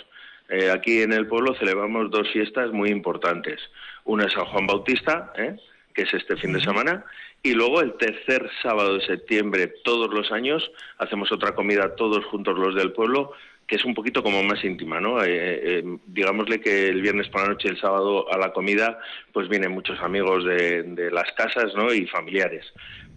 eh, 0.50 0.70
aquí 0.70 1.02
en 1.02 1.14
el 1.14 1.28
pueblo 1.28 1.56
celebramos 1.56 2.12
dos 2.12 2.30
fiestas 2.32 2.72
muy 2.72 2.90
importantes. 2.90 3.60
Una 4.04 4.26
es 4.26 4.34
San 4.34 4.46
Juan 4.46 4.68
Bautista, 4.68 5.34
¿eh? 5.38 5.56
Que 5.94 6.04
es 6.04 6.14
este 6.14 6.38
fin 6.38 6.54
de 6.54 6.62
semana, 6.62 7.06
y 7.42 7.54
luego 7.54 7.82
el 7.82 7.94
tercer 7.94 8.50
sábado 8.62 8.98
de 8.98 9.06
septiembre 9.06 9.74
todos 9.84 10.14
los 10.14 10.32
años 10.32 10.72
hacemos 10.98 11.32
otra 11.32 11.54
comida 11.54 11.96
todos 11.96 12.26
juntos 12.26 12.58
los 12.58 12.76
del 12.76 12.94
pueblo 12.94 13.34
que 13.68 13.76
es 13.76 13.86
un 13.86 13.94
poquito 13.94 14.22
como 14.24 14.44
más 14.44 14.64
íntima, 14.64 15.00
¿no? 15.00 15.24
Eh, 15.24 15.30
eh, 15.30 15.84
digámosle 16.08 16.60
que 16.60 16.90
el 16.90 17.02
viernes 17.02 17.30
por 17.30 17.42
la 17.42 17.48
noche 17.50 17.70
y 17.70 17.72
el 17.72 17.80
sábado 17.80 18.32
a 18.32 18.38
la 18.38 18.52
comida, 18.52 19.00
pues 19.32 19.48
vienen 19.48 19.72
muchos 19.72 20.00
amigos 20.02 20.44
de, 20.44 20.84
de 20.84 21.12
las 21.12 21.32
casas, 21.32 21.74
¿no? 21.76 21.94
Y 21.94 22.06
familiares. 22.08 22.66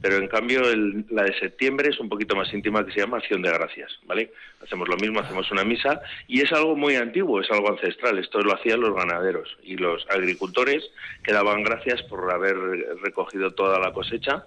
Pero 0.06 0.18
en 0.18 0.28
cambio 0.28 0.62
la 1.10 1.24
de 1.24 1.36
septiembre 1.36 1.88
es 1.88 1.98
un 1.98 2.08
poquito 2.08 2.36
más 2.36 2.54
íntima 2.54 2.86
que 2.86 2.92
se 2.92 3.00
llama 3.00 3.16
Acción 3.16 3.42
de 3.42 3.50
Gracias, 3.50 3.90
¿vale? 4.04 4.30
Hacemos 4.62 4.88
lo 4.88 4.96
mismo, 4.98 5.18
hacemos 5.18 5.50
una 5.50 5.64
misa 5.64 6.00
y 6.28 6.42
es 6.42 6.52
algo 6.52 6.76
muy 6.76 6.94
antiguo, 6.94 7.40
es 7.40 7.50
algo 7.50 7.70
ancestral. 7.70 8.16
Esto 8.16 8.38
lo 8.38 8.54
hacían 8.54 8.82
los 8.82 8.94
ganaderos 8.94 9.48
y 9.64 9.76
los 9.76 10.06
agricultores 10.08 10.84
que 11.24 11.32
daban 11.32 11.64
gracias 11.64 12.02
por 12.04 12.30
haber 12.30 12.56
recogido 13.02 13.50
toda 13.50 13.80
la 13.80 13.92
cosecha 13.92 14.46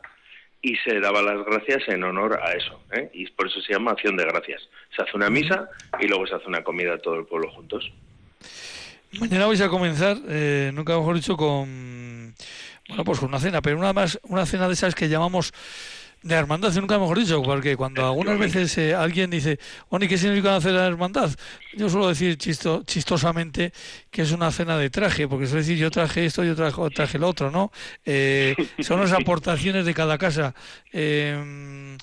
y 0.61 0.77
se 0.77 1.01
daban 1.01 1.25
las 1.25 1.45
gracias 1.45 1.89
en 1.89 2.05
honor 2.05 2.39
a 2.41 2.53
eso, 2.53 2.81
¿eh? 2.93 3.09
y 3.13 3.29
por 3.31 3.47
eso 3.47 3.59
se 3.59 3.73
llama 3.73 3.91
acción 3.91 4.15
de 4.15 4.23
gracias. 4.23 4.61
Se 4.95 5.01
hace 5.01 5.11
una 5.17 5.29
misa 5.29 5.69
y 5.99 6.07
luego 6.07 6.25
se 6.25 6.35
hace 6.35 6.47
una 6.47 6.63
comida 6.63 6.93
a 6.93 6.99
todo 6.99 7.15
el 7.15 7.25
pueblo 7.25 7.51
juntos. 7.51 7.91
Mañana 9.19 9.47
vais 9.47 9.59
a 9.59 9.67
comenzar, 9.67 10.15
eh, 10.29 10.71
nunca 10.73 10.95
mejor 10.95 11.15
dicho, 11.15 11.35
con 11.35 11.98
bueno, 12.89 13.03
pues 13.03 13.19
con 13.19 13.29
una 13.29 13.39
cena, 13.39 13.61
pero 13.61 13.77
una 13.77 13.93
más, 13.93 14.19
una 14.23 14.45
cena 14.45 14.67
de 14.67 14.73
esas 14.73 14.95
que 14.95 15.07
llamamos 15.07 15.53
de 16.21 16.35
hermandad, 16.35 16.73
nunca 16.73 16.99
mejor 16.99 17.17
dicho, 17.17 17.41
porque 17.41 17.77
cuando 17.77 18.05
algunas 18.05 18.37
veces 18.37 18.77
eh, 18.77 18.93
alguien 18.93 19.29
dice, 19.29 19.57
bueno, 19.89 20.05
¿y 20.05 20.09
qué 20.09 20.17
significa 20.17 20.49
una 20.49 20.61
cena 20.61 20.81
de 20.81 20.87
hermandad? 20.87 21.29
Yo 21.77 21.89
suelo 21.89 22.09
decir 22.09 22.37
chisto, 22.37 22.83
chistosamente 22.83 23.71
que 24.11 24.23
es 24.23 24.31
una 24.31 24.51
cena 24.51 24.77
de 24.77 24.89
traje, 24.89 25.27
porque 25.27 25.45
suelo 25.45 25.61
decir, 25.61 25.77
yo 25.77 25.89
traje 25.89 26.25
esto, 26.25 26.43
yo 26.43 26.55
traje, 26.55 26.81
traje 26.93 27.19
lo 27.19 27.29
otro, 27.29 27.51
¿no? 27.51 27.71
Eh, 28.05 28.55
son 28.79 28.99
las 28.99 29.11
aportaciones 29.13 29.85
de 29.85 29.93
cada 29.93 30.17
casa. 30.17 30.53
Eh, 30.91 31.95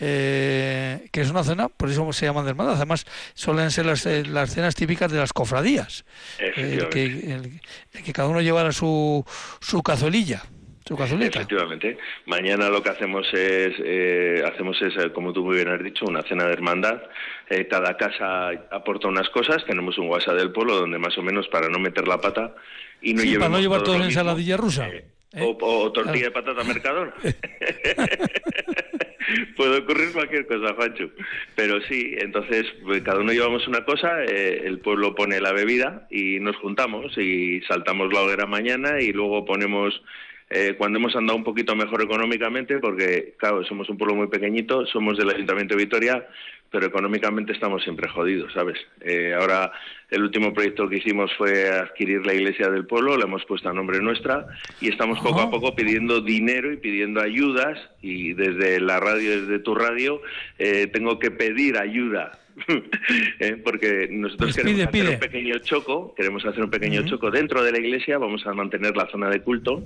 eh, 0.00 1.08
que 1.12 1.20
es 1.20 1.30
una 1.30 1.44
cena, 1.44 1.68
por 1.68 1.90
eso 1.90 2.12
se 2.12 2.26
llaman 2.26 2.44
de 2.44 2.50
hermandad. 2.50 2.76
Además, 2.76 3.06
suelen 3.34 3.70
ser 3.70 3.86
las, 3.86 4.06
eh, 4.06 4.24
las 4.24 4.54
cenas 4.54 4.74
típicas 4.74 5.12
de 5.12 5.18
las 5.18 5.32
cofradías, 5.32 6.04
el 6.38 6.88
que, 6.88 7.60
que 8.04 8.12
cada 8.12 8.28
uno 8.28 8.40
llevara 8.40 8.72
su, 8.72 9.24
su 9.60 9.82
cazuelilla. 9.82 10.42
Su 10.90 10.96
Efectivamente. 10.96 11.98
Mañana 12.26 12.68
lo 12.68 12.82
que 12.82 12.90
hacemos 12.90 13.24
es, 13.32 13.74
eh, 13.78 14.42
hacemos 14.44 14.76
es, 14.82 14.92
eh, 14.96 15.12
como 15.12 15.32
tú 15.32 15.44
muy 15.44 15.54
bien 15.54 15.68
has 15.68 15.80
dicho, 15.80 16.04
una 16.04 16.20
cena 16.22 16.46
de 16.46 16.52
hermandad. 16.52 17.00
Eh, 17.48 17.68
cada 17.68 17.96
casa 17.96 18.48
aporta 18.72 19.06
unas 19.06 19.28
cosas. 19.28 19.64
Tenemos 19.66 19.98
un 19.98 20.08
WhatsApp 20.08 20.34
del 20.34 20.50
pueblo 20.50 20.74
donde 20.74 20.98
más 20.98 21.16
o 21.16 21.22
menos 21.22 21.46
para 21.46 21.68
no 21.68 21.78
meter 21.78 22.08
la 22.08 22.18
pata 22.18 22.56
y 23.00 23.14
no 23.14 23.22
sí, 23.22 23.36
para 23.36 23.50
no 23.50 23.60
llevar 23.60 23.84
todo 23.84 23.94
en 23.94 24.02
ensaladilla 24.02 24.56
rusa. 24.56 24.90
O, 25.38 25.92
tortilla 25.92 26.24
de 26.24 26.30
patata 26.32 26.64
mercador. 26.64 27.14
Puede 29.56 29.78
ocurrir 29.78 30.12
cualquier 30.12 30.46
cosa, 30.46 30.74
Juancho. 30.74 31.10
Pero 31.54 31.80
sí, 31.82 32.14
entonces 32.18 32.66
pues, 32.84 33.02
cada 33.02 33.20
uno 33.20 33.32
llevamos 33.32 33.66
una 33.68 33.84
cosa, 33.84 34.24
eh, 34.24 34.62
el 34.64 34.78
pueblo 34.78 35.14
pone 35.14 35.40
la 35.40 35.52
bebida 35.52 36.06
y 36.10 36.40
nos 36.40 36.56
juntamos 36.56 37.16
y 37.18 37.60
saltamos 37.62 38.12
la 38.12 38.22
hoguera 38.22 38.46
mañana 38.46 39.00
y 39.00 39.12
luego 39.12 39.44
ponemos 39.44 40.02
eh, 40.48 40.74
cuando 40.76 40.98
hemos 40.98 41.14
andado 41.14 41.36
un 41.36 41.44
poquito 41.44 41.76
mejor 41.76 42.02
económicamente, 42.02 42.78
porque 42.78 43.34
claro, 43.38 43.64
somos 43.64 43.88
un 43.88 43.96
pueblo 43.96 44.16
muy 44.16 44.26
pequeñito, 44.26 44.84
somos 44.86 45.16
del 45.16 45.30
Ayuntamiento 45.30 45.76
de 45.76 45.84
Vitoria, 45.84 46.26
pero 46.70 46.86
económicamente 46.86 47.52
estamos 47.52 47.82
siempre 47.82 48.08
jodidos, 48.08 48.52
¿sabes? 48.52 48.78
Eh, 49.00 49.34
ahora 49.34 49.72
el 50.10 50.22
último 50.22 50.52
proyecto 50.54 50.88
que 50.88 50.98
hicimos 50.98 51.32
fue 51.36 51.68
adquirir 51.68 52.24
la 52.24 52.34
iglesia 52.34 52.70
del 52.70 52.86
pueblo, 52.86 53.16
la 53.16 53.24
hemos 53.24 53.44
puesto 53.44 53.68
a 53.68 53.72
nombre 53.72 54.00
nuestra 54.00 54.46
y 54.80 54.88
estamos 54.88 55.20
poco 55.20 55.40
a 55.40 55.50
poco 55.50 55.74
pidiendo 55.74 56.20
dinero 56.20 56.72
y 56.72 56.76
pidiendo 56.76 57.20
ayudas 57.20 57.78
y 58.00 58.34
desde 58.34 58.80
la 58.80 59.00
radio, 59.00 59.40
desde 59.40 59.58
tu 59.58 59.74
radio, 59.74 60.20
eh, 60.58 60.86
tengo 60.86 61.18
que 61.18 61.30
pedir 61.30 61.76
ayuda 61.76 62.38
¿eh? 63.40 63.60
porque 63.62 64.08
nosotros 64.10 64.52
pues 64.52 64.56
queremos 64.56 64.88
hacer 64.88 65.08
un 65.08 65.18
pequeño 65.18 65.58
choco, 65.58 66.14
queremos 66.14 66.44
hacer 66.44 66.64
un 66.64 66.70
pequeño 66.70 67.04
choco 67.06 67.30
dentro 67.30 67.62
de 67.62 67.72
la 67.72 67.78
iglesia, 67.78 68.18
vamos 68.18 68.46
a 68.46 68.52
mantener 68.52 68.96
la 68.96 69.06
zona 69.10 69.28
de 69.30 69.42
culto, 69.42 69.82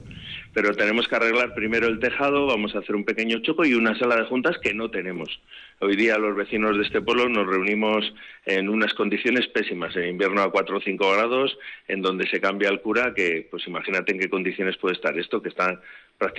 pero 0.53 0.75
tenemos 0.75 1.09
que 1.09 1.17
arreglar 1.17 1.55
primero 1.55 1.87
el 1.87 1.99
tejado, 1.99 2.47
vamos 2.47 2.75
a 2.75 2.79
hacer 2.79 2.95
un 2.97 3.05
pequeño 3.05 3.41
choco 3.41 3.65
y 3.65 3.75
una 3.75 3.99
sala 3.99 4.17
de 4.17 4.25
juntas 4.25 4.59
que 4.59 4.75
no 4.75 4.91
tenemos. 4.91 5.41
Hoy 5.81 5.97
día 5.97 6.19
los 6.19 6.37
vecinos 6.37 6.77
de 6.77 6.85
este 6.85 7.01
pueblo 7.01 7.29
nos 7.29 7.47
reunimos 7.47 8.15
en 8.47 8.69
unas 8.69 8.95
condiciones 8.95 9.47
pésimas, 9.49 9.95
en 9.97 10.09
invierno 10.09 10.43
a 10.43 10.51
4 10.51 10.77
o 10.77 10.81
5 10.81 11.13
grados, 11.13 11.59
en 11.89 12.03
donde 12.03 12.29
se 12.29 12.41
cambia 12.41 12.69
el 12.69 12.81
cura, 12.81 13.13
que 13.15 13.47
pues 13.51 13.67
imagínate 13.67 14.13
en 14.13 14.21
qué 14.21 14.29
condiciones 14.29 14.77
puede 14.77 14.95
estar 14.95 15.19
esto, 15.19 15.43
que 15.43 15.49
está 15.49 15.81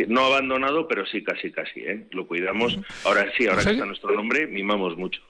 no 0.08 0.26
abandonado, 0.26 0.88
pero 0.88 1.06
sí 1.06 1.24
casi 1.24 1.52
casi, 1.52 1.82
¿eh? 1.82 2.06
lo 2.12 2.28
cuidamos. 2.28 2.80
Ahora 3.04 3.32
sí, 3.38 3.48
ahora 3.48 3.64
que 3.64 3.72
está 3.72 3.86
nuestro 3.86 4.12
nombre, 4.12 4.48
mimamos 4.48 4.98
mucho. 4.98 5.22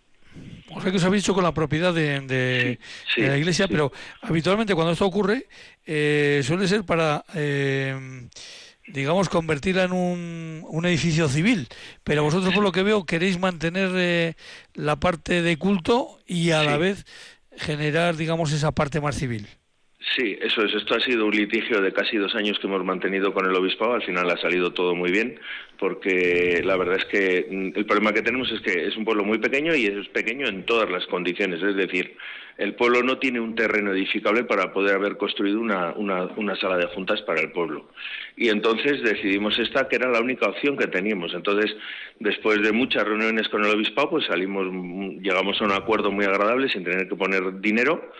O 0.75 0.81
sea 0.81 0.91
que 0.91 0.97
os 0.97 1.03
habéis 1.05 1.23
hecho 1.23 1.33
con 1.33 1.43
la 1.43 1.53
propiedad 1.53 1.93
de, 1.93 2.77
la 3.15 3.37
iglesia, 3.37 3.67
pero 3.67 3.93
habitualmente 4.21 4.75
cuando 4.75 4.91
esto 4.91 5.05
ocurre 5.05 5.47
eh, 5.85 6.41
suele 6.43 6.67
ser 6.67 6.83
para, 6.83 7.23
eh, 7.33 8.27
digamos, 8.87 9.29
convertirla 9.29 9.85
en 9.85 9.93
un, 9.93 10.85
edificio 10.85 11.29
civil. 11.29 11.69
Pero 12.03 12.23
vosotros, 12.23 12.53
por 12.53 12.61
lo 12.61 12.73
que 12.73 12.83
veo, 12.83 13.05
queréis 13.05 13.39
mantener 13.39 13.91
eh, 13.95 14.33
la 14.73 14.97
parte 14.97 15.41
de 15.41 15.57
culto 15.57 16.19
y 16.27 16.51
a 16.51 16.61
la 16.63 16.75
vez 16.75 17.05
generar, 17.57 18.17
digamos, 18.17 18.51
esa 18.51 18.71
parte 18.71 18.99
más 18.99 19.15
civil. 19.15 19.47
Sí, 20.13 20.37
eso 20.39 20.63
es. 20.63 20.73
Esto 20.73 20.95
ha 20.95 20.99
sido 20.99 21.25
un 21.25 21.35
litigio 21.35 21.81
de 21.81 21.91
casi 21.91 22.17
dos 22.17 22.35
años 22.35 22.59
que 22.59 22.67
hemos 22.67 22.85
mantenido 22.85 23.33
con 23.33 23.45
el 23.45 23.55
obispado. 23.55 23.93
Al 23.93 24.03
final 24.03 24.29
ha 24.29 24.37
salido 24.37 24.71
todo 24.71 24.95
muy 24.95 25.11
bien, 25.11 25.39
porque 25.79 26.61
la 26.63 26.77
verdad 26.77 26.97
es 26.97 27.05
que 27.05 27.47
mm, 27.49 27.77
el 27.77 27.85
problema 27.85 28.13
que 28.13 28.21
tenemos 28.21 28.51
es 28.51 28.61
que 28.61 28.87
es 28.87 28.95
un 28.95 29.03
pueblo 29.03 29.23
muy 29.23 29.39
pequeño 29.39 29.75
y 29.75 29.87
es 29.87 30.07
pequeño 30.09 30.47
en 30.47 30.63
todas 30.63 30.89
las 30.89 31.05
condiciones. 31.07 31.61
Es 31.61 31.75
decir, 31.75 32.15
el 32.57 32.75
pueblo 32.75 33.03
no 33.03 33.17
tiene 33.17 33.39
un 33.39 33.53
terreno 33.53 33.91
edificable 33.91 34.45
para 34.45 34.71
poder 34.71 34.95
haber 34.95 35.17
construido 35.17 35.59
una, 35.59 35.93
una, 35.93 36.55
sala 36.55 36.77
de 36.77 36.87
juntas 36.87 37.21
para 37.23 37.41
el 37.41 37.51
pueblo. 37.51 37.89
Y 38.37 38.47
entonces 38.49 39.01
decidimos 39.03 39.59
esta, 39.59 39.89
que 39.89 39.97
era 39.97 40.09
la 40.09 40.21
única 40.21 40.47
opción 40.47 40.77
que 40.77 40.87
teníamos. 40.87 41.33
Entonces, 41.33 41.75
después 42.19 42.61
de 42.61 42.71
muchas 42.71 43.03
reuniones 43.03 43.49
con 43.49 43.65
el 43.65 43.71
obispado, 43.71 44.11
pues 44.11 44.25
salimos, 44.25 44.67
llegamos 45.21 45.59
a 45.61 45.65
un 45.65 45.73
acuerdo 45.73 46.11
muy 46.11 46.23
agradable 46.25 46.69
sin 46.69 46.85
tener 46.85 47.09
que 47.09 47.15
poner 47.15 47.59
dinero 47.59 48.11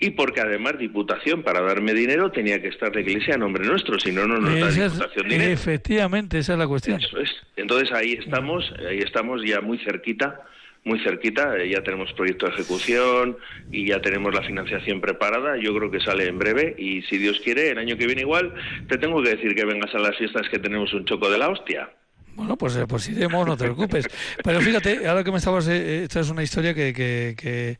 y 0.00 0.10
porque 0.10 0.40
además 0.40 0.78
Diputación 0.78 1.42
para 1.42 1.60
darme 1.60 1.92
dinero 1.92 2.32
tenía 2.32 2.60
que 2.60 2.68
estar 2.68 2.94
la 2.94 3.02
Iglesia 3.02 3.34
a 3.34 3.38
nombre 3.38 3.64
nuestro, 3.64 4.00
si 4.00 4.10
no, 4.10 4.26
no 4.26 4.38
nos 4.38 4.58
da 4.58 4.70
Diputación 4.70 5.28
dinero. 5.28 5.52
Efectivamente, 5.52 6.38
esa 6.38 6.54
es 6.54 6.58
la 6.58 6.66
cuestión. 6.66 6.98
Eso 6.98 7.20
es. 7.20 7.30
Entonces 7.56 7.92
ahí 7.92 8.14
estamos, 8.14 8.72
ahí 8.88 8.98
estamos 8.98 9.42
ya 9.44 9.60
muy 9.60 9.78
cerquita, 9.78 10.40
muy 10.84 10.98
cerquita, 11.00 11.56
eh, 11.56 11.68
ya 11.68 11.82
tenemos 11.82 12.12
proyecto 12.14 12.46
de 12.46 12.52
ejecución 12.52 13.36
y 13.70 13.86
ya 13.86 14.00
tenemos 14.00 14.34
la 14.34 14.42
financiación 14.42 15.00
preparada, 15.00 15.56
yo 15.56 15.74
creo 15.76 15.90
que 15.90 16.00
sale 16.00 16.26
en 16.26 16.38
breve 16.38 16.74
y 16.76 17.02
si 17.02 17.18
Dios 17.18 17.40
quiere, 17.44 17.70
el 17.70 17.78
año 17.78 17.96
que 17.96 18.06
viene 18.06 18.22
igual, 18.22 18.52
te 18.88 18.98
tengo 18.98 19.22
que 19.22 19.36
decir 19.36 19.54
que 19.54 19.64
vengas 19.64 19.94
a 19.94 19.98
las 19.98 20.16
fiestas 20.16 20.48
que 20.48 20.58
tenemos 20.58 20.92
un 20.92 21.04
choco 21.04 21.30
de 21.30 21.38
la 21.38 21.48
hostia. 21.48 21.90
Bueno, 22.34 22.56
pues, 22.56 22.76
eh, 22.76 22.86
pues 22.86 23.08
iremos, 23.08 23.46
no 23.46 23.56
te 23.56 23.64
preocupes. 23.64 24.06
Pero 24.42 24.60
fíjate, 24.60 25.06
ahora 25.06 25.22
que 25.22 25.30
me 25.30 25.38
estabas, 25.38 25.66
eh, 25.68 25.76
eh, 25.76 26.02
esta 26.04 26.20
es 26.20 26.30
una 26.30 26.42
historia 26.42 26.72
que, 26.74 26.92
que, 26.92 27.34
que, 27.36 27.78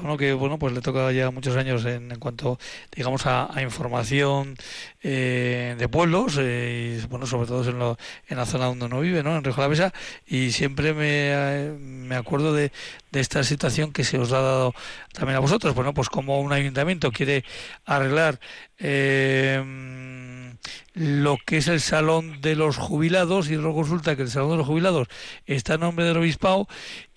uno 0.00 0.16
que, 0.16 0.32
bueno, 0.32 0.58
pues 0.58 0.72
le 0.72 0.80
toca 0.80 1.10
ya 1.12 1.30
muchos 1.30 1.56
años 1.56 1.84
en, 1.84 2.12
en 2.12 2.18
cuanto, 2.18 2.58
digamos, 2.94 3.26
a, 3.26 3.50
información 3.60 4.56
de 5.02 5.88
pueblos, 5.90 6.38
y, 6.38 7.00
bueno, 7.08 7.26
sobre 7.26 7.46
todo 7.48 7.68
en, 7.68 7.78
lo, 7.78 7.98
en 8.28 8.36
la 8.36 8.46
zona 8.46 8.66
donde 8.66 8.86
uno 8.86 9.00
vive, 9.00 9.22
¿no? 9.22 9.36
En 9.36 9.42
Besa, 9.42 9.92
y 10.26 10.52
siempre 10.52 10.94
me, 10.94 11.72
me 11.78 12.14
acuerdo 12.14 12.52
de, 12.54 12.70
de 13.10 13.20
esta 13.20 13.42
situación 13.42 13.92
que 13.92 14.04
se 14.04 14.18
os 14.18 14.32
ha 14.32 14.40
dado 14.40 14.74
también 15.12 15.36
a 15.36 15.40
vosotros. 15.40 15.74
Bueno, 15.74 15.94
pues 15.94 16.08
como 16.08 16.40
un 16.40 16.52
ayuntamiento 16.52 17.10
quiere 17.10 17.44
arreglar 17.84 18.38
eh, 18.78 19.62
lo 20.98 21.36
que 21.46 21.58
es 21.58 21.68
el 21.68 21.80
salón 21.80 22.40
de 22.40 22.56
los 22.56 22.76
jubilados 22.76 23.50
y 23.50 23.54
luego 23.54 23.84
resulta 23.84 24.16
que 24.16 24.22
el 24.22 24.30
salón 24.30 24.50
de 24.50 24.56
los 24.56 24.66
jubilados 24.66 25.08
está 25.46 25.74
en 25.74 25.80
nombre 25.80 26.04
del 26.04 26.16
obispado 26.16 26.66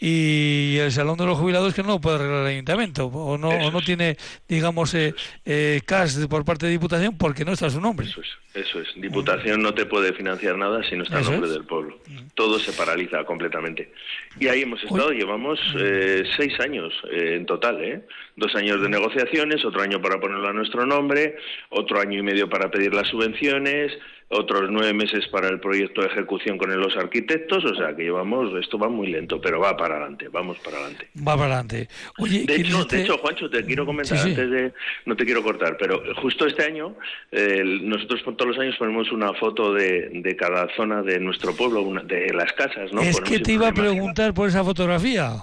y 0.04 0.78
el 0.80 0.91
salón 0.91 1.16
de 1.16 1.28
los 1.28 1.38
jubilados 1.38 1.76
que 1.76 1.84
no 1.84 1.89
lo 1.89 2.02
puede 2.02 2.16
arreglar 2.16 2.41
el 2.41 2.47
ayuntamiento 2.47 3.06
o 3.06 3.38
no, 3.38 3.49
o 3.49 3.70
no 3.70 3.82
tiene 3.82 4.18
digamos 4.47 4.95
eh, 4.95 5.14
eh, 5.45 5.80
cash 5.86 6.26
por 6.28 6.43
parte 6.43 6.66
de 6.66 6.72
Diputación 6.72 7.16
porque 7.18 7.45
no 7.45 7.52
está 7.52 7.70
su 7.70 7.80
nombre. 7.80 8.08
Eso 8.08 8.22
es, 8.22 8.30
eso 8.56 8.82
es. 8.82 8.88
Diputación 8.95 9.62
no 9.62 9.76
te 9.76 9.86
puede 9.86 10.12
financiar 10.14 10.58
nada 10.58 10.82
si 10.89 10.95
no 10.95 11.04
está 11.04 11.20
en 11.20 11.26
nombre 11.26 11.49
del 11.52 11.66
pueblo. 11.66 11.99
Mm. 12.08 12.30
Todo 12.34 12.58
se 12.58 12.74
paraliza 12.74 13.24
completamente. 13.26 13.91
Y 14.39 14.47
ahí 14.47 14.64
hemos 14.64 14.84
estado, 14.84 15.12
llevamos 15.12 15.60
mm. 15.76 15.78
eh, 15.80 16.24
seis 16.36 16.60
años 16.60 16.93
eh, 17.12 17.36
en 17.36 17.45
total, 17.45 17.84
¿eh? 17.84 18.02
dos 18.36 18.56
años 18.56 18.82
de 18.82 18.89
negociaciones, 18.89 19.64
otro 19.64 19.82
año 19.82 20.02
para 20.02 20.20
ponerlo 20.20 20.47
a 20.47 20.54
nuestro 20.54 20.86
nombre, 20.86 21.38
otro 21.70 21.99
año 21.99 22.20
y 22.20 22.24
medio 22.24 22.49
para 22.49 22.72
pedir 22.72 22.93
las 22.93 23.08
subvenciones, 23.08 23.91
otros 24.32 24.69
nueve 24.71 24.93
meses 24.93 25.27
para 25.27 25.49
el 25.49 25.59
proyecto 25.59 26.01
de 26.01 26.07
ejecución 26.07 26.57
con 26.57 26.71
los 26.79 26.95
arquitectos, 26.95 27.65
o 27.65 27.75
sea 27.75 27.95
que 27.95 28.03
llevamos, 28.03 28.53
esto 28.59 28.77
va 28.77 28.88
muy 28.88 29.07
lento, 29.07 29.41
pero 29.41 29.59
va 29.59 29.75
para 29.75 29.95
adelante, 29.95 30.29
vamos 30.29 30.57
para 30.59 30.77
adelante. 30.77 31.07
Va 31.17 31.36
para 31.36 31.59
adelante. 31.59 31.88
Oye, 32.17 32.45
de, 32.45 32.55
hecho, 32.55 32.86
de 32.86 33.01
hecho, 33.01 33.17
Juancho, 33.17 33.49
te 33.49 33.65
quiero 33.65 33.86
comentar 33.86 34.17
antes 34.17 34.49
de, 34.49 34.73
no 35.05 35.15
te 35.15 35.25
quiero 35.25 35.43
cortar, 35.43 35.77
pero 35.77 36.01
justo 36.15 36.45
este 36.45 36.63
año, 36.63 36.95
eh, 37.32 37.61
nosotros 37.63 38.23
todos 38.23 38.47
los 38.47 38.59
años 38.59 38.75
ponemos 38.77 39.11
una 39.11 39.34
foto 39.34 39.73
de, 39.73 40.09
de 40.13 40.36
cada 40.36 40.67
zona 40.75 41.01
de 41.01 41.19
nuestro 41.19 41.53
pueblo, 41.53 41.84
de 42.03 42.34
las 42.34 42.53
casas, 42.53 42.93
¿no? 42.93 43.01
Es 43.01 43.19
que 43.19 43.39
te 43.39 43.53
iba 43.53 43.67
a 43.67 43.73
preguntar 43.73 44.34
por 44.34 44.47
esa 44.47 44.63
fotografía. 44.63 45.34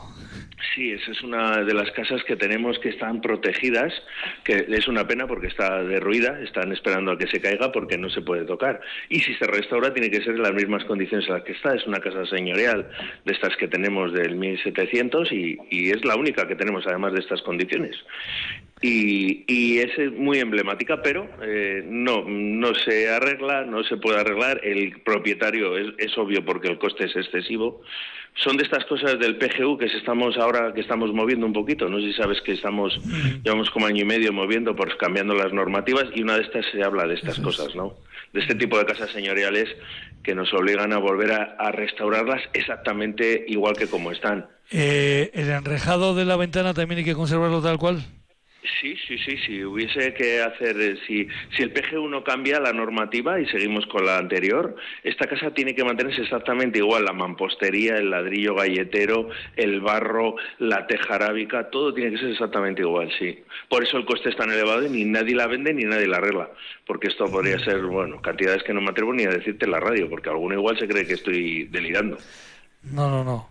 Sí, 0.75 0.91
esa 0.91 1.13
es 1.13 1.23
una 1.23 1.63
de 1.63 1.73
las 1.73 1.91
casas 1.93 2.23
que 2.25 2.35
tenemos 2.35 2.79
que 2.81 2.89
están 2.89 3.21
protegidas, 3.21 3.93
que 4.43 4.67
es 4.69 4.89
una 4.89 5.07
pena 5.07 5.27
porque 5.27 5.47
está 5.47 5.85
derruida, 5.85 6.41
están 6.43 6.73
esperando 6.73 7.13
a 7.13 7.19
que 7.19 7.29
se 7.29 7.41
caiga 7.41 7.71
porque 7.71 7.97
no 7.97 8.11
se 8.11 8.23
puede 8.23 8.45
tocar. 8.45 8.81
Y 9.09 9.21
si 9.21 9.35
se 9.35 9.47
restaura 9.47 9.95
tiene 9.95 10.11
que 10.11 10.23
ser 10.23 10.35
en 10.35 10.43
las 10.43 10.55
mismas 10.55 10.85
condiciones 10.85 11.29
en 11.29 11.35
las 11.35 11.45
que 11.45 11.53
está. 11.53 11.75
Es 11.75 11.87
una 11.87 12.01
casa 12.01 12.27
señorial 12.27 12.89
de 13.25 13.33
estas 13.33 13.57
que 13.57 13.69
tenemos 13.69 14.13
del 14.13 14.35
1700 14.35 15.31
y, 15.33 15.59
y 15.71 15.91
es 15.91 16.05
la 16.05 16.17
única 16.17 16.49
que 16.49 16.57
tenemos 16.57 16.87
además 16.87 17.13
de 17.13 17.21
estas 17.21 17.41
condiciones. 17.43 17.97
Y, 18.81 19.45
y, 19.49 19.79
es 19.79 20.13
muy 20.13 20.39
emblemática, 20.39 21.03
pero 21.03 21.29
eh, 21.43 21.83
no, 21.85 22.25
no 22.29 22.75
se 22.75 23.11
arregla, 23.11 23.65
no 23.65 23.83
se 23.83 23.97
puede 23.97 24.21
arreglar. 24.21 24.61
El 24.63 25.01
propietario 25.01 25.77
es, 25.77 25.89
es, 25.99 26.17
obvio 26.17 26.45
porque 26.45 26.69
el 26.69 26.79
coste 26.79 27.07
es 27.07 27.17
excesivo. 27.17 27.83
Son 28.43 28.57
de 28.57 28.63
estas 28.63 28.85
cosas 28.85 29.19
del 29.19 29.37
PGU 29.37 29.79
que 29.79 29.87
estamos 29.87 30.37
ahora 30.37 30.73
que 30.73 30.81
estamos 30.81 31.13
moviendo 31.13 31.45
un 31.45 31.53
poquito. 31.53 31.89
No 31.89 31.99
sé 31.99 32.07
si 32.07 32.13
sabes 32.15 32.41
que 32.43 32.53
estamos 32.53 32.99
llevamos 33.43 33.71
como 33.71 33.87
año 33.87 34.03
y 34.03 34.07
medio 34.07 34.33
moviendo, 34.33 34.77
por 34.77 34.97
cambiando 34.97 35.35
las 35.35 35.53
normativas 35.53 36.05
y 36.15 36.23
una 36.23 36.37
de 36.37 36.43
estas 36.43 36.65
se 36.71 36.83
habla 36.83 37.07
de 37.07 37.15
estas 37.15 37.41
cosas, 37.41 37.75
¿no? 37.75 37.95
De 38.33 38.41
este 38.41 38.55
tipo 38.55 38.79
de 38.79 38.87
casas 38.87 39.11
señoriales 39.11 39.69
que 40.23 40.35
nos 40.35 40.53
obligan 40.55 40.93
a 40.93 40.99
volver 40.99 41.33
a, 41.33 41.57
a 41.59 41.73
restaurarlas 41.73 42.43
exactamente 42.53 43.45
igual 43.49 43.75
que 43.77 43.89
como 43.89 44.13
están. 44.13 44.47
Eh, 44.71 45.31
el 45.35 45.51
enrejado 45.51 46.15
de 46.15 46.25
la 46.25 46.37
ventana 46.37 46.75
también 46.75 46.99
hay 46.99 47.05
que 47.05 47.15
conservarlo 47.15 47.63
tal 47.63 47.79
cual. 47.79 48.05
Sí, 48.81 48.95
sí, 49.07 49.19
sí, 49.19 49.37
si 49.39 49.65
hubiese 49.65 50.15
que 50.15 50.41
hacer, 50.43 50.81
eh, 50.81 50.97
si, 51.07 51.27
si 51.57 51.63
el 51.63 51.73
PGU 51.73 52.09
no 52.09 52.23
cambia 52.23 52.61
la 52.61 52.73
normativa 52.73 53.41
y 53.41 53.47
seguimos 53.47 53.87
con 53.87 54.05
la 54.05 54.19
anterior, 54.19 54.77
esta 55.03 55.27
casa 55.27 55.53
tiene 55.53 55.75
que 55.75 55.85
mantenerse 55.85 56.23
exactamente 56.23 56.79
igual, 56.79 57.05
la 57.05 57.13
mampostería, 57.13 57.97
el 57.97 58.11
ladrillo 58.11 58.55
galletero, 58.55 59.31
el 59.57 59.81
barro, 59.81 60.37
la 60.59 60.87
teja 60.87 61.15
arábica, 61.15 61.71
todo 61.71 61.95
tiene 61.95 62.13
que 62.13 62.19
ser 62.19 62.31
exactamente 62.31 62.83
igual, 62.83 63.11
sí. 63.19 63.43
Por 63.69 63.83
eso 63.83 63.97
el 63.97 64.05
coste 64.05 64.29
es 64.29 64.37
tan 64.37 64.51
elevado 64.51 64.85
y 64.85 64.91
ni 64.91 65.05
nadie 65.05 65.35
la 65.35 65.47
vende 65.47 65.73
ni 65.73 65.85
nadie 65.85 66.07
la 66.07 66.19
arregla, 66.19 66.51
porque 66.87 67.09
esto 67.09 67.27
podría 67.27 67.59
ser, 67.59 67.81
bueno, 67.83 68.21
cantidades 68.21 68.63
que 68.63 68.75
no 68.75 68.81
me 68.81 68.91
atrevo 68.91 69.13
ni 69.13 69.25
a 69.25 69.31
decirte 69.31 69.65
en 69.65 69.73
la 69.73 69.81
radio, 69.81 70.09
porque 70.09 70.29
alguno 70.29 70.55
igual 70.55 70.79
se 70.79 70.87
cree 70.87 71.07
que 71.07 71.15
estoy 71.15 71.65
delirando. 71.65 72.19
No, 72.93 73.09
no, 73.11 73.25
no. 73.25 73.51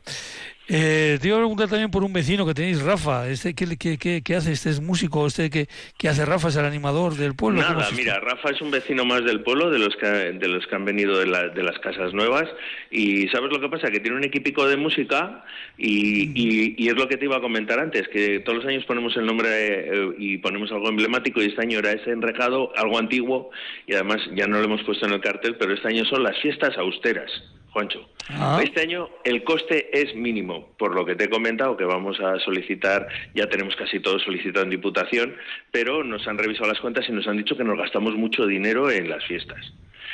Eh, 0.69 1.17
te 1.21 1.29
iba 1.29 1.37
a 1.37 1.39
preguntar 1.39 1.69
también 1.69 1.89
por 1.89 2.03
un 2.03 2.11
vecino 2.11 2.45
que 2.45 2.53
tenéis, 2.53 2.81
Rafa. 2.81 3.29
Este, 3.29 3.53
¿qué, 3.53 3.77
qué, 3.77 4.21
qué, 4.21 4.35
hace? 4.35 4.51
¿Este 4.51 4.69
es 4.69 4.81
músico? 4.81 5.25
¿Este 5.25 5.49
qué, 5.49 5.67
qué 5.97 6.09
hace 6.09 6.25
Rafa? 6.25 6.49
¿Es 6.49 6.57
el 6.57 6.65
animador 6.65 7.15
del 7.15 7.35
pueblo? 7.35 7.61
Nada, 7.61 7.87
mira, 7.95 8.19
Rafa 8.19 8.49
es 8.49 8.61
un 8.61 8.71
vecino 8.71 9.05
más 9.05 9.23
del 9.23 9.43
pueblo, 9.43 9.69
de 9.69 9.79
los 9.79 9.95
que, 9.95 10.07
de 10.07 10.47
los 10.49 10.67
que 10.67 10.75
han 10.75 10.83
venido 10.83 11.19
de, 11.19 11.27
la, 11.27 11.47
de 11.47 11.63
las 11.63 11.79
casas 11.79 12.13
nuevas. 12.13 12.49
Y 12.91 13.29
¿sabes 13.29 13.49
lo 13.49 13.61
que 13.61 13.69
pasa? 13.69 13.89
Que 13.89 14.01
tiene 14.01 14.17
un 14.17 14.25
equipico 14.25 14.67
de 14.67 14.75
música 14.75 15.45
y, 15.77 16.31
y, 16.35 16.75
y, 16.77 16.89
es 16.89 16.95
lo 16.95 17.07
que 17.07 17.15
te 17.15 17.25
iba 17.25 17.37
a 17.37 17.41
comentar 17.41 17.79
antes, 17.79 18.05
que 18.09 18.41
todos 18.41 18.57
los 18.57 18.67
años 18.67 18.83
ponemos 18.85 19.15
el 19.15 19.25
nombre 19.25 19.47
eh, 19.49 20.15
y 20.17 20.37
ponemos 20.39 20.69
algo 20.73 20.89
emblemático 20.89 21.41
y 21.41 21.45
este 21.45 21.61
año 21.61 21.79
era 21.79 21.93
ese 21.93 22.11
enrejado, 22.11 22.73
algo 22.75 22.99
antiguo 22.99 23.51
y 23.85 23.93
además 23.93 24.17
ya 24.35 24.47
no 24.47 24.57
lo 24.57 24.65
hemos 24.65 24.83
puesto 24.83 25.05
en 25.05 25.13
el 25.13 25.21
cartel, 25.21 25.55
pero 25.55 25.73
este 25.73 25.87
año 25.87 26.03
son 26.05 26.23
las 26.23 26.37
fiestas 26.41 26.77
austeras. 26.77 27.31
Juancho. 27.77 28.09
Ah. 28.29 28.59
Este 28.63 28.81
año 28.81 29.07
el 29.23 29.43
coste 29.43 29.89
es 29.93 30.15
mínimo, 30.15 30.69
por 30.79 30.95
lo 30.95 31.05
que 31.05 31.15
te 31.15 31.25
he 31.25 31.29
comentado 31.29 31.77
que 31.77 31.85
vamos 31.85 32.19
a 32.19 32.39
solicitar, 32.39 33.07
ya 33.35 33.47
tenemos 33.47 33.75
casi 33.75 33.99
todo 33.99 34.17
solicitado 34.17 34.63
en 34.63 34.71
Diputación, 34.71 35.35
pero 35.71 36.03
nos 36.03 36.27
han 36.27 36.39
revisado 36.39 36.67
las 36.67 36.79
cuentas 36.79 37.07
y 37.07 37.11
nos 37.11 37.27
han 37.27 37.37
dicho 37.37 37.55
que 37.55 37.63
nos 37.63 37.77
gastamos 37.77 38.15
mucho 38.15 38.47
dinero 38.47 38.89
en 38.89 39.09
las 39.09 39.23
fiestas. 39.25 39.59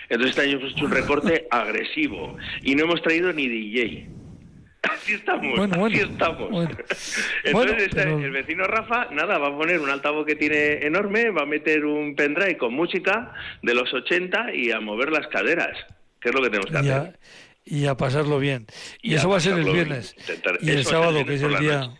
Entonces 0.09 0.31
este 0.31 0.41
año 0.41 0.59
hemos 0.59 0.73
hecho 0.73 0.83
un 0.83 0.91
recorte 0.91 1.47
agresivo 1.49 2.35
y 2.63 2.75
no 2.75 2.83
hemos 2.83 3.01
traído 3.01 3.31
ni 3.31 3.47
DJ. 3.47 4.09
Así 4.83 5.13
estamos, 5.13 5.57
bueno, 5.57 5.85
así 5.85 5.99
estamos. 5.99 6.49
Entonces 7.45 7.83
este, 7.83 8.01
el 8.01 8.31
vecino 8.31 8.65
Rafa, 8.65 9.07
nada, 9.11 9.37
va 9.37 9.47
a 9.47 9.57
poner 9.57 9.79
un 9.79 9.89
altavoz 9.89 10.25
que 10.25 10.35
tiene 10.35 10.85
enorme, 10.85 11.29
va 11.29 11.43
a 11.43 11.45
meter 11.45 11.85
un 11.85 12.13
pendrive 12.17 12.57
con 12.57 12.73
música 12.73 13.33
de 13.61 13.73
los 13.73 13.93
80 13.93 14.53
y 14.53 14.71
a 14.71 14.81
mover 14.81 15.13
las 15.13 15.27
caderas. 15.27 15.77
¿Qué 16.23 16.29
es 16.29 16.35
lo 16.35 16.41
que 16.41 16.49
tenemos 16.49 16.71
que 16.71 16.77
hacer? 16.77 17.19
Y 17.65 17.85
a 17.85 17.95
pasarlo 17.95 18.39
bien. 18.39 18.67
Y, 19.01 19.15
eso 19.15 19.29
va 19.29 19.37
a 19.37 19.39
ser 19.39 19.57
el 19.57 19.71
viernes. 19.71 20.15
y 20.61 20.71
el 20.71 20.85
sábado, 20.85 21.25
que 21.25 21.35
es 21.35 21.41
el 21.41 21.57
día, 21.57 21.91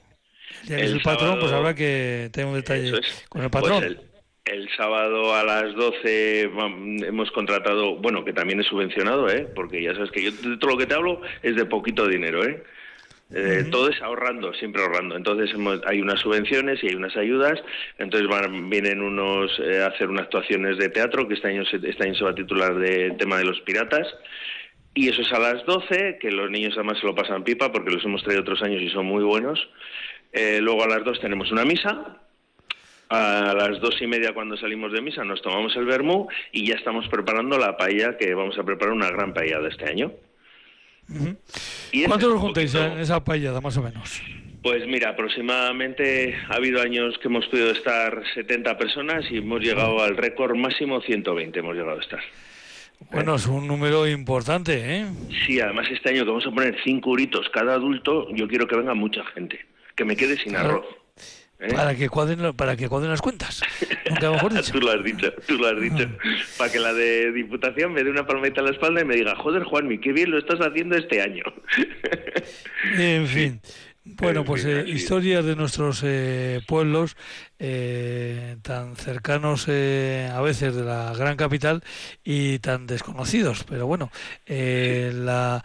el 0.70 0.80
es 0.80 0.92
el 0.92 1.02
patrón, 1.02 1.40
pues 1.40 1.52
habrá 1.52 1.74
que 1.76 2.30
tener 2.32 2.48
un 2.48 2.56
detalle 2.56 2.92
con 3.30 3.44
el 3.44 3.50
pues 3.50 3.64
patrón. 3.64 3.98
el, 4.46 4.70
sábado 4.76 5.36
a 5.36 5.44
las 5.44 5.76
12 5.76 6.42
hemos 6.44 7.32
contratado, 7.32 7.98
bueno, 7.98 8.24
que 8.26 8.34
también 8.34 8.60
es 8.60 8.68
subvencionado, 8.68 9.30
¿eh? 9.30 9.48
porque 9.56 9.82
ya 9.82 9.94
sabes 9.94 10.12
que 10.12 10.24
yo 10.24 10.32
de 10.32 10.58
todo 10.58 10.72
lo 10.72 10.78
que 10.78 10.86
te 10.86 10.96
hablo 10.96 11.22
es 11.42 11.56
de 11.56 11.66
poquito 11.66 12.08
dinero, 12.08 12.44
¿eh? 12.46 12.64
Eh, 13.36 13.66
todo 13.72 13.90
es 13.90 14.00
ahorrando, 14.02 14.54
siempre 14.54 14.84
ahorrando. 14.84 15.16
Entonces 15.16 15.50
hay 15.88 16.02
unas 16.02 16.20
subvenciones 16.20 16.84
y 16.84 16.90
hay 16.90 16.96
unas 16.96 17.16
ayudas. 17.18 17.60
Entonces 17.98 18.30
van, 18.30 18.70
vienen 18.70 19.02
unos 19.02 19.52
eh, 19.60 19.82
a 19.82 19.88
hacer 19.88 20.10
unas 20.10 20.26
actuaciones 20.26 20.78
de 20.78 20.90
teatro 20.90 21.28
que 21.28 21.34
este 21.34 21.48
año, 21.48 21.64
este 21.64 22.04
año 22.04 22.14
se 22.14 22.24
va 22.24 22.30
a 22.32 22.36
titular 22.36 22.76
de 22.76 23.12
tema 23.18 23.38
de 23.38 23.46
los 23.46 23.60
piratas. 23.62 24.08
Y 24.94 25.10
eso 25.10 25.22
es 25.22 25.32
a 25.32 25.40
las 25.40 25.66
12, 25.66 26.20
que 26.22 26.32
los 26.32 26.52
niños 26.52 26.74
además 26.76 27.00
se 27.00 27.08
lo 27.08 27.16
pasan 27.16 27.44
pipa 27.44 27.72
porque 27.72 27.92
los 27.92 28.06
hemos 28.06 28.24
traído 28.24 28.42
otros 28.42 28.62
años 28.62 28.82
y 28.82 28.90
son 28.90 29.06
muy 29.06 29.24
buenos. 29.24 29.60
Eh, 30.32 30.60
luego 30.62 30.84
a 30.84 30.88
las 30.88 31.04
2 31.04 31.20
tenemos 31.20 31.52
una 31.52 31.66
misa. 31.66 32.20
A 33.10 33.54
las 33.54 33.80
dos 33.80 34.02
y 34.02 34.08
media 34.08 34.34
cuando 34.34 34.58
salimos 34.58 34.92
de 34.92 35.00
misa 35.00 35.24
nos 35.24 35.40
tomamos 35.44 35.76
el 35.76 35.86
vermú 35.86 36.28
y 36.52 36.66
ya 36.66 36.76
estamos 36.76 37.08
preparando 37.10 37.60
la 37.60 37.78
paella 37.78 38.18
que 38.18 38.34
vamos 38.34 38.58
a 38.58 38.64
preparar 38.64 38.92
una 38.92 39.12
gran 39.12 39.36
paella 39.36 39.60
de 39.60 39.70
este 39.70 39.88
año. 39.88 40.12
¿Cuántos 42.08 42.34
os 42.34 42.42
juntáis 42.42 42.74
en 42.74 42.98
esa 43.00 43.24
paellada 43.24 43.62
más 43.62 43.78
o 43.78 43.84
menos? 43.84 44.22
Pues 44.64 44.88
mira, 44.88 45.10
aproximadamente 45.10 46.36
ha 46.50 46.56
habido 46.56 46.82
años 46.82 47.18
que 47.20 47.28
hemos 47.28 47.46
podido 47.48 47.72
estar 47.72 48.24
70 48.34 48.78
personas 48.78 49.26
y 49.30 49.38
hemos 49.38 49.62
llegado 49.62 50.02
al 50.02 50.18
récord 50.18 50.56
máximo 50.56 51.02
120 51.02 51.60
hemos 51.60 51.76
llegado 51.76 52.00
a 52.00 52.02
estar. 52.02 52.22
Bueno, 53.12 53.36
es 53.36 53.48
un 53.48 53.68
número 53.68 54.08
importante, 54.08 54.98
¿eh? 54.98 55.06
Sí, 55.46 55.60
además 55.60 55.88
este 55.92 56.10
año 56.10 56.24
que 56.24 56.30
vamos 56.30 56.48
a 56.48 56.52
poner 56.52 56.76
cinco 56.84 57.12
uritos 57.12 57.48
cada 57.54 57.76
adulto, 57.76 58.28
yo 58.34 58.48
quiero 58.48 58.68
que 58.68 58.76
venga 58.76 58.94
mucha 58.94 59.24
gente, 59.34 59.60
que 59.96 60.06
me 60.06 60.16
quede 60.16 60.38
sin 60.38 60.56
arroz. 60.56 60.86
¿eh? 61.60 61.74
Para 61.74 61.96
que 61.96 62.10
cuadren 62.10 62.54
para 62.54 62.76
que 62.76 62.90
cuadren 62.90 63.12
las 63.12 63.22
cuentas. 63.22 63.62
Mejor 64.22 64.54
dicho. 64.56 64.72
tú 64.74 64.80
lo 64.80 64.92
has 64.92 65.04
dicho, 65.04 65.34
tú 65.48 65.56
lo 65.58 65.68
has 65.68 65.80
dicho. 65.80 66.10
Para 66.58 66.72
que 66.72 66.80
la 66.80 66.94
de 66.94 67.32
Diputación 67.32 67.94
me 67.94 68.04
dé 68.04 68.10
una 68.10 68.26
palmeta 68.26 68.62
a 68.62 68.64
la 68.66 68.72
espalda 68.72 69.02
y 69.02 69.06
me 69.06 69.16
diga, 69.16 69.36
joder, 69.36 69.64
Juanmi, 69.64 70.00
qué 70.00 70.12
bien 70.12 70.32
lo 70.32 70.38
estás 70.38 70.60
haciendo 70.60 70.96
este 70.96 71.22
año. 71.22 71.44
en 72.98 73.28
fin. 73.28 73.62
Bueno, 74.06 74.44
pues 74.44 74.66
eh, 74.66 74.84
historias 74.88 75.46
de 75.46 75.56
nuestros 75.56 76.02
eh, 76.04 76.60
pueblos 76.68 77.16
eh, 77.66 78.58
tan 78.62 78.98
cercanos 78.98 79.68
eh, 79.70 80.30
a 80.34 80.42
veces 80.42 80.76
de 80.76 80.84
la 80.84 81.14
gran 81.14 81.38
capital 81.38 81.82
y 82.22 82.60
tan 82.60 82.88
desconocidos. 82.88 83.64
Pero 83.64 83.88
bueno, 83.88 84.12
eh, 84.46 85.14
la 85.16 85.64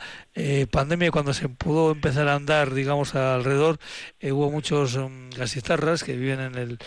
pandemia 0.70 1.10
cuando 1.10 1.34
se 1.34 1.48
pudo 1.48 1.90
empezar 1.90 2.28
a 2.28 2.36
andar, 2.36 2.72
digamos, 2.72 3.16
alrededor, 3.16 3.80
hubo 4.22 4.52
muchos 4.52 4.94
um, 4.94 5.30
gasistarras 5.30 6.04
que 6.04 6.14
viven 6.14 6.38
en 6.38 6.54
el, 6.54 6.78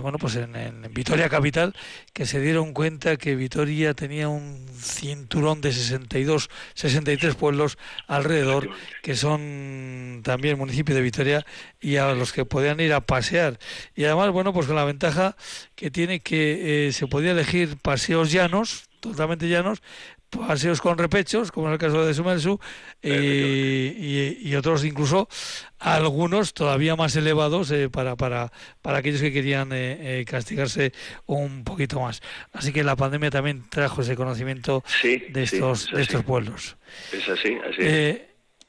bueno, 0.00 0.16
pues 0.16 0.36
en, 0.36 0.56
en, 0.56 0.82
Vitoria 0.94 1.28
capital, 1.28 1.74
que 2.14 2.24
se 2.24 2.40
dieron 2.40 2.72
cuenta 2.72 3.18
que 3.18 3.36
Vitoria 3.36 3.92
tenía 3.92 4.30
un 4.30 4.66
cinturón 4.80 5.60
de 5.60 5.72
62, 5.72 6.48
63 6.72 7.34
pueblos 7.34 7.76
alrededor, 8.06 8.70
que 9.02 9.14
son 9.14 10.22
también 10.24 10.56
municipio 10.56 10.94
de 10.94 11.02
Vitoria 11.02 11.44
y 11.78 11.96
a 11.96 12.14
los 12.14 12.32
que 12.32 12.46
podían 12.46 12.80
ir 12.80 12.94
a 12.94 13.00
pasear. 13.00 13.58
Y 13.94 14.04
además, 14.04 14.30
bueno, 14.30 14.45
pues 14.52 14.66
con 14.66 14.76
la 14.76 14.84
ventaja 14.84 15.36
que 15.74 15.90
tiene 15.90 16.20
que 16.20 16.88
eh, 16.88 16.92
se 16.92 17.06
podía 17.06 17.32
elegir 17.32 17.76
paseos 17.76 18.32
llanos, 18.32 18.88
totalmente 19.00 19.48
llanos, 19.48 19.82
paseos 20.30 20.80
con 20.80 20.98
repechos, 20.98 21.52
como 21.52 21.68
en 21.68 21.74
el 21.74 21.78
caso 21.78 22.04
de 22.04 22.14
Sumelsu, 22.14 22.58
y, 23.02 24.54
otros 24.56 24.84
incluso 24.84 25.28
algunos 25.78 26.54
todavía 26.54 26.96
más 26.96 27.14
elevados 27.16 27.70
eh, 27.70 27.90
para, 27.90 28.16
para, 28.16 28.50
para 28.82 28.98
aquellos 28.98 29.20
que 29.20 29.32
querían 29.32 29.70
eh, 29.72 30.24
castigarse 30.26 30.92
un 31.26 31.62
poquito 31.64 32.00
más. 32.00 32.22
Así 32.52 32.72
que 32.72 32.82
la 32.82 32.96
pandemia 32.96 33.30
también 33.30 33.64
trajo 33.68 34.02
ese 34.02 34.16
conocimiento 34.16 34.82
de 35.02 35.42
estos, 35.42 35.90
de 35.90 36.02
estos 36.02 36.24
pueblos. 36.24 36.76
Es 37.12 37.28
así, 37.28 37.56
así. 37.68 38.22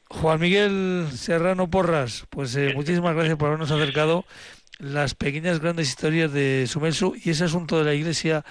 Juan 0.09 0.39
Miguel 0.39 1.07
Serrano 1.13 1.69
Porras, 1.69 2.25
pues 2.29 2.57
muchísimas 2.73 3.13
gracias 3.13 3.37
por 3.37 3.47
habernos 3.47 3.71
acercado 3.71 4.25
las 4.79 5.15
pequeñas 5.15 5.59
grandes 5.59 5.89
historias 5.89 6.31
de 6.33 6.65
Sumelsu 6.67 7.15
y 7.23 7.31
ese 7.31 7.45
asunto 7.45 7.79
de 7.79 7.85
la 7.85 7.93
Iglesia 7.93 8.43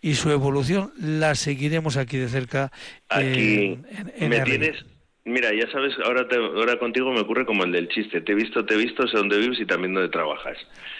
y 0.00 0.14
su 0.14 0.30
evolución 0.30 0.92
la 1.00 1.34
seguiremos 1.34 1.96
aquí 1.96 2.18
de 2.18 2.28
cerca. 2.28 2.70
Aquí 3.08 3.78
me 4.20 4.40
tienes. 4.40 4.84
Mira, 5.24 5.50
ya 5.54 5.70
sabes, 5.70 5.94
ahora, 6.04 6.26
ahora 6.56 6.78
contigo 6.78 7.12
me 7.12 7.20
ocurre 7.20 7.46
como 7.46 7.62
el 7.64 7.70
del 7.70 7.88
chiste. 7.88 8.20
Te 8.20 8.32
he 8.32 8.34
visto, 8.34 8.64
te 8.64 8.74
he 8.74 8.76
visto, 8.76 9.06
sé 9.06 9.16
dónde 9.16 9.38
vives 9.38 9.60
y 9.60 9.66
también 9.66 9.94
dónde 9.94 10.08
trabajas. 10.08 10.56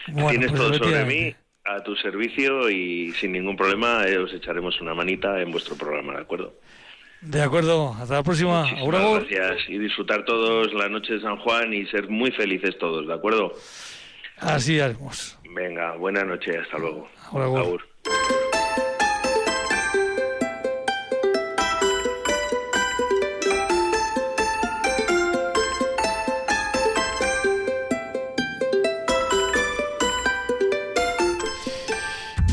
tienes 0.07 0.51
pues 0.51 0.61
todo 0.61 0.75
sobre 0.75 1.05
mí 1.05 1.35
a 1.65 1.83
tu 1.83 1.95
servicio 1.97 2.69
y 2.71 3.13
sin 3.13 3.33
ningún 3.33 3.57
problema 3.57 4.05
eh, 4.07 4.19
os 4.19 4.33
echaremos 4.33 4.81
una 4.81 4.95
manita 4.95 5.41
en 5.41 5.51
vuestro 5.51 5.77
programa, 5.77 6.15
¿de 6.15 6.21
acuerdo? 6.21 6.55
De 7.21 7.41
acuerdo, 7.41 7.95
hasta 8.01 8.15
la 8.15 8.23
próxima. 8.25 8.67
gracias 8.85 9.69
y 9.69 9.79
disfrutar 9.79 10.25
todos 10.25 10.75
la 10.75 10.89
noche 10.89 11.15
de 11.15 11.21
San 11.21 11.37
Juan 11.37 11.73
y 11.73 11.87
ser 11.87 12.09
muy 12.09 12.33
felices 12.33 12.77
todos, 12.79 13.07
¿de 13.07 13.15
acuerdo? 13.15 13.55
Así 14.39 14.81
haremos. 14.81 15.39
Venga, 15.55 15.97
buena 15.97 16.25
noche, 16.25 16.59
hasta 16.59 16.79
luego. 16.79 17.09
Agur. 17.33 17.83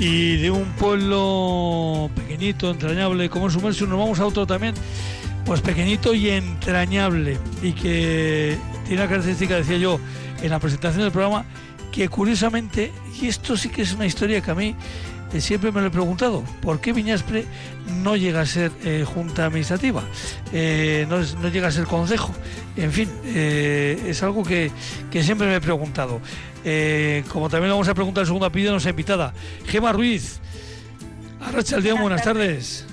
Y 0.02 0.38
de 0.38 0.50
un 0.50 0.64
pueblo 0.74 2.10
pequeñito, 2.16 2.72
entrañable 2.72 3.30
como 3.30 3.48
es 3.48 3.54
Sumercio, 3.54 3.86
nos 3.86 4.00
vamos 4.00 4.20
a 4.22 4.26
otro 4.26 4.48
también, 4.48 4.74
pues 5.46 5.60
pequeñito 5.60 6.14
y 6.14 6.30
entrañable, 6.30 7.38
y 7.62 7.74
que 7.74 8.58
tiene 8.86 9.02
la 9.02 9.10
característica, 9.10 9.58
decía 9.58 9.78
yo, 9.78 10.00
en 10.42 10.50
la 10.50 10.60
presentación 10.60 11.04
del 11.04 11.12
programa, 11.12 11.46
que 11.92 12.10
curiosamente, 12.10 12.92
y 13.20 13.28
esto 13.28 13.58
sí 13.58 13.70
que 13.70 13.82
es 13.82 13.94
una 13.94 14.06
historia 14.06 14.42
que 14.42 14.52
a 14.52 14.56
mí 14.56 14.76
eh, 15.34 15.42
siempre 15.42 15.72
me 15.72 15.82
lo 15.82 15.88
he 15.88 15.92
preguntado, 15.92 16.44
¿por 16.62 16.82
qué 16.82 16.92
Viñaspre 16.92 17.46
no 18.02 18.16
llega 18.16 18.42
a 18.42 18.46
ser 18.46 18.72
eh, 18.84 19.06
junta 19.06 19.46
administrativa? 19.46 20.04
Eh, 20.52 21.06
no, 21.08 21.50
llega 21.50 21.68
a 21.68 21.72
ser 21.72 21.86
consejo. 21.86 22.34
En 22.76 22.92
fin, 22.92 23.10
es 23.26 24.24
algo 24.24 24.44
que, 24.44 24.72
siempre 25.22 25.48
me 25.48 25.56
he 25.56 25.62
preguntado. 25.62 26.22
como 27.30 27.50
también 27.50 27.70
lo 27.70 27.76
vamos 27.76 27.90
a 27.90 27.94
preguntar 27.94 28.22
el 28.22 28.28
segundo 28.28 28.46
apellido, 28.46 28.74
nos 28.74 28.86
ha 28.86 28.90
invitada 28.90 29.34
Gema 29.66 29.92
Ruiz. 29.92 30.40
Arracha 31.42 31.78
el 31.78 31.84
día, 31.84 31.94
buenas 31.94 32.24
tardes. 32.24 32.86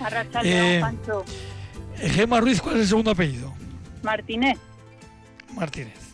Arracha 0.00 0.40
el 0.40 0.80
Pancho. 0.80 1.24
Gema 1.96 2.40
Ruiz, 2.40 2.60
¿cuál 2.60 2.76
es 2.76 2.82
el 2.82 2.88
segundo 2.88 3.10
apellido? 3.10 3.54
Martínez. 4.02 4.58
Martínez. 5.54 6.09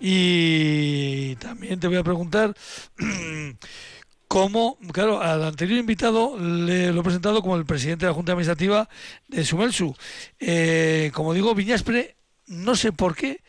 Y 0.00 1.36
también 1.36 1.78
te 1.78 1.86
voy 1.86 1.98
a 1.98 2.02
preguntar 2.02 2.56
cómo, 4.30 4.78
claro, 4.92 5.20
al 5.20 5.44
anterior 5.44 5.78
invitado 5.78 6.38
le 6.38 6.92
lo 6.92 7.00
he 7.00 7.04
presentado 7.04 7.42
como 7.42 7.56
el 7.56 7.66
presidente 7.66 8.06
de 8.06 8.10
la 8.10 8.14
Junta 8.14 8.30
Administrativa 8.32 8.88
de 9.28 9.44
Sumelsu. 9.44 9.94
Eh, 10.38 11.10
como 11.12 11.34
digo, 11.34 11.54
Viñaspre, 11.54 12.16
no 12.46 12.76
sé 12.76 12.92
por 12.92 13.14
qué, 13.14 13.42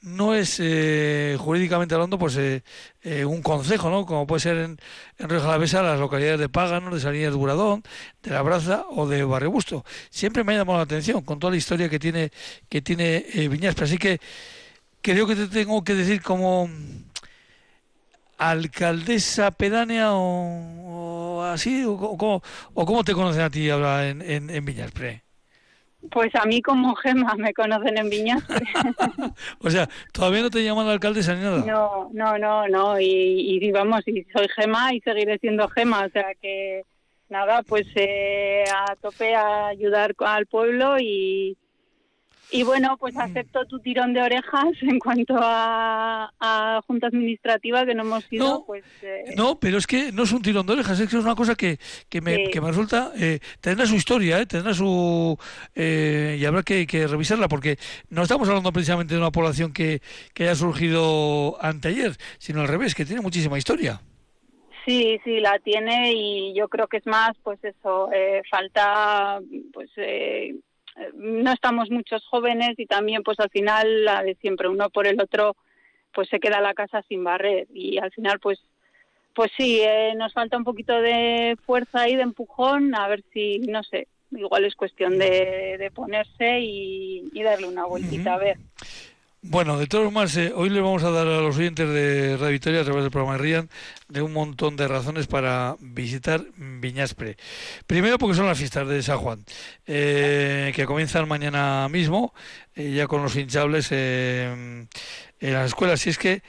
no 0.00 0.34
es 0.34 0.58
eh, 0.60 1.36
jurídicamente 1.40 1.94
hablando 1.94 2.18
pues 2.20 2.36
eh, 2.38 2.62
un 3.26 3.42
consejo, 3.42 3.90
¿no? 3.90 4.06
Como 4.06 4.28
puede 4.28 4.40
ser 4.40 4.58
en, 4.58 4.78
en 5.18 5.28
Río 5.28 5.40
Jalavesa 5.40 5.82
las 5.82 5.98
localidades 5.98 6.38
de 6.38 6.48
Págano, 6.48 6.94
de 6.94 7.00
Salinas 7.00 7.32
de 7.32 7.36
Buradón, 7.36 7.82
de 8.22 8.30
La 8.30 8.40
Braza 8.42 8.86
o 8.90 9.08
de 9.08 9.24
Barrio 9.24 9.50
Busto. 9.50 9.84
Siempre 10.08 10.44
me 10.44 10.54
ha 10.54 10.58
llamado 10.58 10.78
la 10.78 10.84
atención 10.84 11.22
con 11.22 11.40
toda 11.40 11.50
la 11.50 11.56
historia 11.56 11.88
que 11.88 11.98
tiene 11.98 12.30
que 12.68 12.80
tiene 12.80 13.26
Viñaspre. 13.50 13.86
Así 13.86 13.98
que 13.98 14.20
creo 15.02 15.26
que 15.26 15.34
te 15.34 15.46
tengo 15.46 15.82
que 15.84 15.94
decir 15.94 16.22
como 16.22 16.68
alcaldesa 18.38 19.50
pedánea 19.50 20.12
o, 20.12 21.42
así, 21.42 21.84
o, 21.84 21.92
o, 21.92 22.86
cómo 22.86 23.04
te 23.04 23.12
conocen 23.12 23.42
a 23.42 23.50
ti 23.50 23.68
ahora 23.68 24.08
en, 24.08 24.22
en, 24.22 24.50
en 24.50 24.64
Viñaspre. 24.64 25.22
Pues 26.12 26.32
a 26.36 26.44
mí 26.44 26.62
como 26.62 26.94
Gema 26.94 27.34
me 27.34 27.52
conocen 27.52 27.98
en 27.98 28.08
Viñaspre. 28.08 28.64
o 29.58 29.70
sea, 29.70 29.88
¿todavía 30.12 30.42
no 30.42 30.50
te 30.50 30.62
llaman 30.62 30.86
alcaldesa 30.86 31.34
ni 31.34 31.42
nada? 31.42 31.64
No, 31.66 32.10
no, 32.12 32.38
no, 32.38 32.68
no, 32.68 33.00
y, 33.00 33.58
y 33.60 33.72
vamos, 33.72 34.06
y 34.06 34.24
soy 34.32 34.46
Gema 34.56 34.94
y 34.94 35.00
seguiré 35.00 35.38
siendo 35.38 35.68
Gema, 35.68 36.06
o 36.06 36.08
sea 36.10 36.26
que 36.40 36.84
nada, 37.28 37.62
pues 37.64 37.86
eh, 37.96 38.64
a 38.72 38.94
tope 38.96 39.34
a 39.34 39.66
ayudar 39.66 40.14
al 40.18 40.46
pueblo 40.46 40.98
y, 41.00 41.56
y 42.50 42.62
bueno, 42.62 42.96
pues 42.98 43.16
acepto 43.16 43.64
tu 43.66 43.80
tirón 43.80 44.12
de 44.12 44.22
orejas 44.22 44.68
en 44.82 44.98
cuanto 44.98 45.34
a, 45.38 46.80
Junta 46.86 47.08
Administrativa, 47.08 47.84
que 47.84 47.94
no 47.94 48.02
hemos 48.02 48.24
sido, 48.24 48.46
no, 48.46 48.64
pues... 48.64 48.84
Eh, 49.02 49.34
no, 49.36 49.58
pero 49.58 49.78
es 49.78 49.86
que 49.86 50.12
no 50.12 50.22
es 50.22 50.32
un 50.32 50.42
tirón 50.42 50.66
de 50.66 50.72
orejas, 50.74 50.98
es 51.00 51.08
que 51.08 51.16
es 51.16 51.24
una 51.24 51.34
cosa 51.34 51.54
que, 51.54 51.78
que, 52.08 52.20
me, 52.20 52.50
que 52.50 52.60
me 52.60 52.68
resulta... 52.68 53.12
Eh, 53.16 53.40
tendrá 53.60 53.86
su 53.86 53.96
historia, 53.96 54.40
eh, 54.40 54.46
tendrá 54.46 54.72
su... 54.74 55.38
Eh, 55.74 56.38
y 56.40 56.44
habrá 56.44 56.62
que, 56.62 56.86
que, 56.86 57.06
revisarla, 57.06 57.48
porque 57.48 57.78
no 58.10 58.22
estamos 58.22 58.48
hablando 58.48 58.72
precisamente 58.72 59.14
de 59.14 59.20
una 59.20 59.32
población 59.32 59.72
que, 59.72 60.00
que 60.34 60.44
haya 60.44 60.54
surgido 60.54 61.56
anteayer, 61.60 62.16
sino 62.38 62.60
al 62.60 62.68
revés, 62.68 62.94
que 62.94 63.04
tiene 63.04 63.20
muchísima 63.20 63.58
historia. 63.58 64.00
Sí, 64.88 65.20
sí, 65.22 65.38
la 65.40 65.58
tiene 65.58 66.12
y 66.14 66.54
yo 66.54 66.66
creo 66.68 66.86
que 66.86 66.96
es 66.96 67.06
más, 67.06 67.32
pues 67.42 67.62
eso, 67.62 68.10
eh, 68.10 68.40
falta, 68.50 69.38
pues 69.70 69.90
eh, 69.98 70.54
no 71.14 71.52
estamos 71.52 71.90
muchos 71.90 72.26
jóvenes 72.26 72.78
y 72.78 72.86
también 72.86 73.22
pues 73.22 73.38
al 73.40 73.50
final 73.50 74.04
la 74.04 74.22
de 74.22 74.34
siempre 74.36 74.68
uno 74.68 74.90
por 74.90 75.06
el 75.06 75.20
otro 75.20 75.56
pues 76.12 76.28
se 76.28 76.40
queda 76.40 76.60
la 76.60 76.74
casa 76.74 77.02
sin 77.08 77.24
barrer. 77.24 77.66
Y 77.72 77.98
al 77.98 78.10
final 78.12 78.40
pues 78.40 78.60
pues 79.34 79.52
sí 79.56 79.80
eh, 79.82 80.14
nos 80.16 80.32
falta 80.32 80.56
un 80.56 80.64
poquito 80.64 81.00
de 81.00 81.56
fuerza 81.64 82.08
y 82.08 82.16
de 82.16 82.22
empujón 82.22 82.94
a 82.94 83.06
ver 83.06 83.22
si 83.32 83.60
no 83.60 83.82
sé 83.82 84.08
igual 84.32 84.64
es 84.64 84.74
cuestión 84.74 85.18
de, 85.18 85.90
ponerse 85.94 86.60
y, 86.60 87.30
darle 87.42 87.66
una 87.66 87.86
vueltita 87.86 88.34
a 88.34 88.38
ver 88.38 88.58
bueno, 89.42 89.78
de 89.78 89.86
todos 89.86 90.12
modos, 90.12 90.36
eh, 90.36 90.52
hoy 90.54 90.68
le 90.68 90.80
vamos 90.80 91.04
a 91.04 91.10
dar 91.10 91.26
a 91.28 91.40
los 91.40 91.56
oyentes 91.56 91.88
de 91.88 92.36
Radio 92.36 92.52
Victoria 92.52 92.80
a 92.80 92.84
través 92.84 93.02
del 93.04 93.12
programa 93.12 93.36
de 93.36 93.42
Rían 93.42 93.70
de 94.08 94.20
un 94.20 94.32
montón 94.32 94.76
de 94.76 94.88
razones 94.88 95.28
para 95.28 95.76
visitar 95.78 96.44
Viñaspre. 96.56 97.36
Primero 97.86 98.18
porque 98.18 98.36
son 98.36 98.46
las 98.46 98.58
fiestas 98.58 98.88
de 98.88 99.00
San 99.02 99.18
Juan, 99.18 99.44
eh, 99.86 100.72
que 100.74 100.86
comienzan 100.86 101.28
mañana 101.28 101.88
mismo, 101.88 102.34
eh, 102.74 102.92
ya 102.92 103.06
con 103.06 103.22
los 103.22 103.36
hinchables 103.36 103.92
en 103.92 104.88
las 105.40 105.66
escuelas. 105.66 106.04
Y 106.06 106.10
es 106.10 106.18
que 106.18 106.42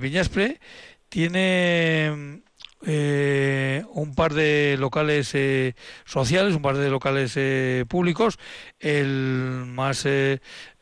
Viñaspre 0.00 0.60
tiene 1.08 2.42
eh, 2.86 3.84
un 3.92 4.14
par 4.14 4.32
de 4.32 4.76
locales 4.78 5.34
eh, 5.34 5.74
sociales, 6.06 6.54
un 6.54 6.62
par 6.62 6.78
de 6.78 6.88
locales 6.88 7.34
eh, 7.36 7.84
públicos, 7.86 8.38
el 8.78 9.64
más, 9.66 10.06
en 10.06 10.40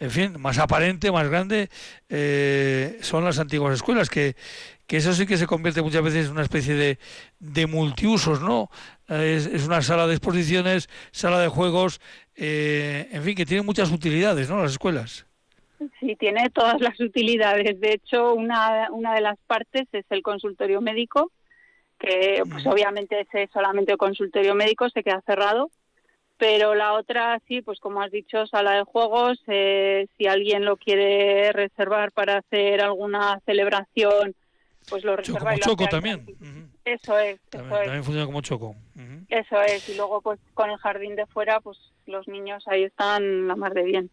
fin, 0.08 0.40
más 0.40 0.58
aparente, 0.58 1.10
más 1.10 1.28
grande, 1.28 1.68
son 3.00 3.24
las 3.24 3.40
antiguas 3.40 3.74
escuelas, 3.74 4.10
que, 4.10 4.36
que 4.86 4.98
eso 4.98 5.12
sí 5.12 5.26
que 5.26 5.36
se 5.36 5.46
convierte 5.46 5.82
muchas 5.82 6.02
veces 6.02 6.26
en 6.26 6.32
una 6.32 6.42
especie 6.42 6.74
de, 6.74 6.98
de 7.40 7.66
multiusos, 7.66 8.40
¿no? 8.40 8.70
Es, 9.08 9.46
es, 9.46 9.66
una 9.66 9.82
sala 9.82 10.06
de 10.06 10.14
exposiciones, 10.14 10.88
sala 11.10 11.40
de 11.40 11.48
juegos, 11.48 12.00
en 12.36 13.22
fin, 13.24 13.34
que 13.34 13.46
tiene 13.46 13.62
muchas 13.64 13.90
utilidades, 13.90 14.48
¿no? 14.48 14.62
Las 14.62 14.72
escuelas. 14.72 15.26
Sí, 16.00 16.16
tiene 16.16 16.50
todas 16.50 16.80
las 16.80 16.98
utilidades. 17.00 17.80
De 17.80 17.92
hecho, 17.92 18.34
una, 18.34 18.88
una 18.90 19.14
de 19.14 19.20
las 19.20 19.38
partes 19.46 19.86
es 19.92 20.04
el 20.10 20.22
consultorio 20.22 20.80
médico, 20.80 21.30
que 21.98 22.42
pues 22.50 22.66
obviamente 22.66 23.20
ese 23.20 23.48
solamente 23.52 23.96
consultorio 23.96 24.54
médico 24.54 24.88
se 24.90 25.02
queda 25.02 25.20
cerrado, 25.26 25.70
pero 26.36 26.74
la 26.74 26.94
otra 26.94 27.40
sí, 27.48 27.62
pues 27.62 27.80
como 27.80 28.00
has 28.00 28.12
dicho, 28.12 28.46
sala 28.46 28.72
de 28.72 28.84
juegos, 28.84 29.42
eh, 29.48 30.06
si 30.16 30.26
alguien 30.26 30.64
lo 30.64 30.76
quiere 30.76 31.52
reservar 31.52 32.12
para 32.12 32.38
hacer 32.38 32.80
alguna 32.80 33.40
celebración, 33.44 34.34
pues 34.88 35.04
lo 35.04 35.16
reserva. 35.16 35.40
Como 35.40 35.58
choco 35.58 35.86
también. 35.88 36.26
Eso 36.84 37.18
es, 37.18 37.40
también, 37.50 37.72
eso 37.72 37.84
también 37.84 38.04
funciona 38.04 38.26
como 38.26 38.40
choco. 38.40 38.76
Eso 39.28 39.60
es, 39.62 39.88
y 39.88 39.96
luego 39.96 40.20
pues 40.22 40.40
con 40.54 40.70
el 40.70 40.78
jardín 40.78 41.16
de 41.16 41.26
fuera, 41.26 41.60
pues 41.60 41.78
los 42.06 42.28
niños 42.28 42.62
ahí 42.66 42.84
están 42.84 43.48
la 43.48 43.56
más 43.56 43.74
de 43.74 43.82
bien. 43.82 44.10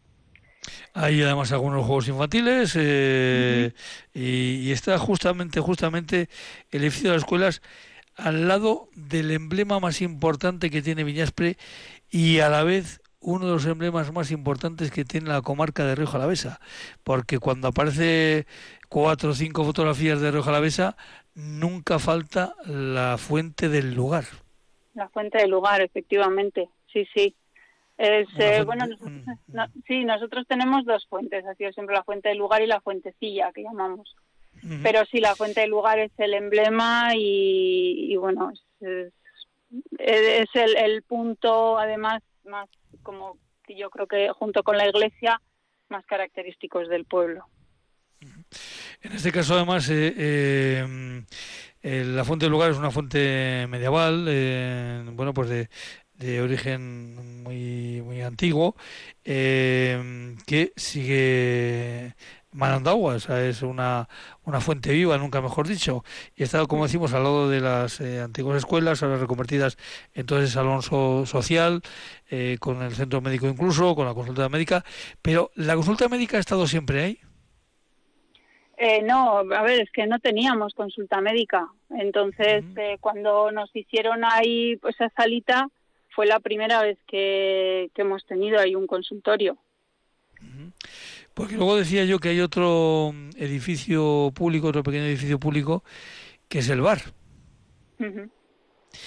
Hay 0.94 1.22
además 1.22 1.52
algunos 1.52 1.86
juegos 1.86 2.08
infantiles 2.08 2.74
eh, 2.78 3.74
y, 4.14 4.72
está 4.72 4.98
justamente, 4.98 5.60
justamente 5.60 6.30
el 6.72 6.84
edificio 6.84 7.10
de 7.10 7.16
las 7.18 7.24
escuelas 7.24 7.62
al 8.16 8.48
lado 8.48 8.90
del 8.96 9.32
emblema 9.32 9.80
más 9.80 10.02
importante 10.02 10.70
que 10.70 10.82
tiene 10.82 11.04
Viñaspre 11.04 11.58
y 12.10 12.40
a 12.40 12.50
la 12.50 12.64
vez 12.64 13.02
uno 13.20 13.48
de 13.48 13.54
los 13.54 13.66
emblemas 13.66 14.14
más 14.14 14.32
importantes 14.32 14.92
que 14.92 15.04
tiene 15.04 15.30
la 15.30 15.42
comarca 15.42 15.84
de 15.86 15.96
Río 15.96 16.08
Jalavesa, 16.08 16.60
porque 17.04 17.40
cuando 17.40 17.68
aparece 17.68 18.46
cuatro 18.88 19.32
o 19.32 19.34
cinco 19.34 19.66
fotografías 19.66 20.22
de 20.22 20.32
Río 20.32 20.44
Jalavesa, 20.44 20.96
nunca 21.34 22.00
falta 22.00 22.56
la 22.66 23.18
fuente 23.18 23.68
del 23.68 23.94
lugar. 23.96 24.26
La 24.94 25.10
fuente 25.10 25.40
del 25.40 25.50
lugar, 25.50 25.82
efectivamente, 25.82 26.70
sí, 26.94 27.06
sí. 27.14 27.36
Es, 27.98 28.28
eh, 28.38 28.64
bueno, 28.66 28.88
nosotros, 28.88 29.38
sí, 29.88 30.04
nosotros 30.04 30.46
tenemos 30.48 30.86
dos 30.86 31.06
fuentes, 31.08 31.46
ha 31.46 31.56
sido 31.56 31.72
siempre 31.72 31.96
la 31.96 32.04
fuente 32.04 32.30
del 32.30 32.38
lugar 32.38 32.62
y 32.62 32.68
la 32.68 32.82
fuentecilla, 32.82 33.52
que 33.54 33.64
llamamos. 33.64 34.16
Pero 34.82 35.06
sí, 35.06 35.20
la 35.20 35.36
fuente 35.36 35.62
del 35.62 35.70
lugar 35.70 36.00
es 36.00 36.12
el 36.18 36.34
emblema 36.34 37.12
y, 37.14 38.16
bueno, 38.16 38.52
es, 38.80 39.14
es, 40.00 40.50
el, 40.56 40.76
el, 40.78 41.04
punto, 41.04 41.78
además, 41.78 42.24
más 42.46 42.68
como 43.04 43.38
que 43.64 43.76
yo 43.78 43.92
creo 43.92 44.08
que 44.08 44.30
junto 44.32 44.64
con 44.64 44.78
la 44.78 44.88
iglesia, 44.88 45.40
más 45.90 46.06
característicos 46.08 46.90
del 46.90 47.06
pueblo. 47.06 47.46
En 49.02 49.12
este 49.12 49.32
caso, 49.32 49.54
además, 49.54 49.88
eh, 49.92 50.84
eh, 51.84 52.04
la 52.06 52.26
fuente 52.26 52.46
del 52.46 52.52
lugar 52.52 52.72
es 52.72 52.78
una 52.78 52.90
fuente 52.90 53.68
medieval, 53.68 54.26
bueno, 55.14 55.34
pues 55.34 55.50
de, 55.50 55.70
de 56.18 56.42
origen 56.42 57.44
muy, 57.44 58.02
muy 58.02 58.22
antiguo, 58.22 58.76
eh, 59.24 60.36
que 60.46 60.72
sigue 60.76 62.14
manando 62.56 62.90
agua, 62.90 63.18
es 63.18 63.62
una, 63.62 64.08
una 64.46 64.62
fuente 64.62 64.92
viva, 64.92 65.18
nunca 65.18 65.42
mejor 65.42 65.68
dicho. 65.68 66.04
Y 66.36 66.44
estado, 66.44 66.68
como 66.68 66.86
decimos, 66.86 67.14
al 67.14 67.24
lado 67.24 67.50
de 67.50 67.60
las 67.60 68.00
eh, 68.00 68.22
antiguas 68.22 68.58
escuelas, 68.58 69.04
ahora 69.04 69.18
reconvertidas 69.18 69.78
en 70.14 70.26
todo 70.26 70.42
ese 70.42 70.54
salón 70.54 70.82
social, 70.82 71.82
eh, 72.30 72.58
con 72.60 72.82
el 72.82 72.94
centro 72.94 73.22
médico 73.22 73.48
incluso, 73.48 73.94
con 73.94 74.06
la 74.06 74.14
consulta 74.14 74.48
médica. 74.48 74.86
Pero, 75.22 75.52
¿la 75.56 75.76
consulta 75.76 76.08
médica 76.08 76.38
ha 76.38 76.40
estado 76.40 76.66
siempre 76.66 77.04
ahí? 77.04 77.20
Eh, 78.78 79.02
no, 79.04 79.40
a 79.40 79.62
ver, 79.62 79.82
es 79.82 79.92
que 79.92 80.06
no 80.06 80.20
teníamos 80.20 80.74
consulta 80.74 81.22
médica. 81.22 81.68
Entonces, 81.90 82.64
eh, 82.78 82.98
cuando 83.00 83.52
nos 83.52 83.74
hicieron 83.74 84.24
ahí 84.26 84.76
pues, 84.78 84.96
esa 84.96 85.12
salita, 85.16 85.70
fue 86.16 86.26
la 86.26 86.40
primera 86.40 86.82
vez 86.82 86.98
que, 87.06 87.92
hemos 87.96 88.26
tenido 88.26 88.60
ahí 88.60 88.74
un 88.74 88.88
consultorio. 88.88 89.58
Porque 91.34 91.56
luego 91.56 91.76
decía 91.76 92.06
yo 92.06 92.20
que 92.20 92.30
hay 92.30 92.40
otro 92.40 93.14
edificio 93.36 94.32
público, 94.34 94.68
otro 94.68 94.84
pequeño 94.84 95.04
edificio 95.04 95.38
público, 95.38 95.84
que 96.48 96.60
es 96.60 96.70
el 96.70 96.80
bar. 96.80 97.00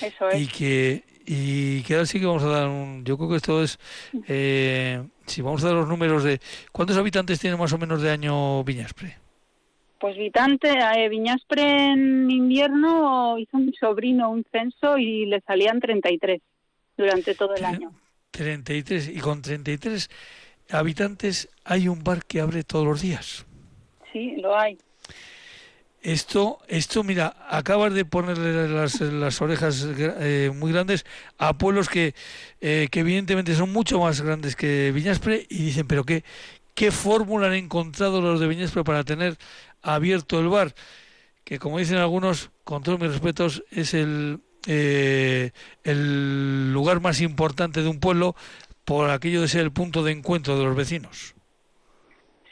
Eso 0.02 0.28
es. 0.28 0.42
Y 0.42 0.46
que, 0.46 1.04
y 1.24 1.82
que 1.84 1.94
ahora 1.94 2.04
sí 2.04 2.20
que 2.20 2.26
vamos 2.26 2.42
a 2.42 2.48
dar 2.48 2.68
un... 2.68 3.02
Yo 3.06 3.16
creo 3.16 3.30
que 3.30 3.36
esto 3.36 3.62
es... 3.62 3.78
Eh, 4.26 5.02
si 5.24 5.40
vamos 5.40 5.64
a 5.64 5.68
dar 5.68 5.76
los 5.76 5.88
números 5.88 6.24
de... 6.24 6.40
¿Cuántos 6.70 6.98
habitantes 6.98 7.40
tiene 7.40 7.56
más 7.56 7.72
o 7.72 7.78
menos 7.78 8.02
de 8.02 8.11
año 8.11 8.62
Viñaspre? 8.64 9.16
Pues 9.98 10.16
Vitante, 10.18 10.68
eh, 10.68 11.09
Viñaspre 11.09 11.92
en 11.92 12.30
invierno 12.30 13.38
hizo 13.38 13.56
mi 13.56 13.72
sobrino 13.72 14.30
un 14.30 14.44
censo 14.52 14.98
y 14.98 15.24
le 15.24 15.40
salían 15.40 15.80
33 15.80 16.42
durante 16.99 17.34
todo 17.34 17.55
el 17.55 17.64
año. 17.64 17.92
33 18.32 19.09
y 19.09 19.20
con 19.20 19.40
33 19.40 20.11
habitantes 20.70 21.49
hay 21.64 21.88
un 21.88 22.05
bar 22.05 22.24
que 22.26 22.40
abre 22.40 22.64
todos 22.64 22.84
los 22.84 23.01
días. 23.01 23.46
Sí, 24.12 24.36
lo 24.36 24.59
hay. 24.59 24.76
Esto, 26.03 26.59
esto, 26.68 27.03
mira, 27.03 27.34
acabas 27.49 27.92
de 27.92 28.05
ponerle 28.05 28.68
las, 28.68 29.01
las 29.01 29.40
orejas 29.40 29.86
eh, 29.99 30.51
muy 30.55 30.72
grandes 30.72 31.05
a 31.38 31.59
pueblos 31.59 31.88
que, 31.88 32.14
eh, 32.61 32.88
que 32.90 33.01
evidentemente 33.01 33.55
son 33.55 33.72
mucho 33.72 33.99
más 33.99 34.20
grandes 34.20 34.55
que 34.55 34.92
Viñaspre 34.92 35.46
y 35.49 35.64
dicen, 35.64 35.88
pero 35.88 36.05
qué, 36.05 36.22
qué 36.74 36.92
fórmula 36.92 37.49
han 37.49 37.55
encontrado 37.55 38.20
los 38.20 38.38
de 38.38 38.46
Viñaspre 38.46 38.84
para 38.84 39.03
tener 39.03 39.36
abierto 39.82 40.38
el 40.38 40.49
bar, 40.49 40.74
que 41.42 41.59
como 41.59 41.78
dicen 41.78 41.99
algunos, 41.99 42.51
con 42.62 42.82
todos 42.82 43.01
mis 43.01 43.11
respetos, 43.11 43.64
es 43.70 43.92
el, 43.94 44.40
eh, 44.66 45.50
el 45.84 46.72
lugar 46.72 47.00
más 47.00 47.20
importante 47.20 47.82
de 47.82 47.88
un 47.88 48.00
pueblo 48.00 48.34
por 48.84 49.11
aquello 49.11 49.40
de 49.40 49.48
ser 49.48 49.62
el 49.62 49.72
punto 49.72 50.02
de 50.02 50.12
encuentro 50.12 50.59
de 50.59 50.64
los 50.64 50.76
vecinos. 50.76 51.34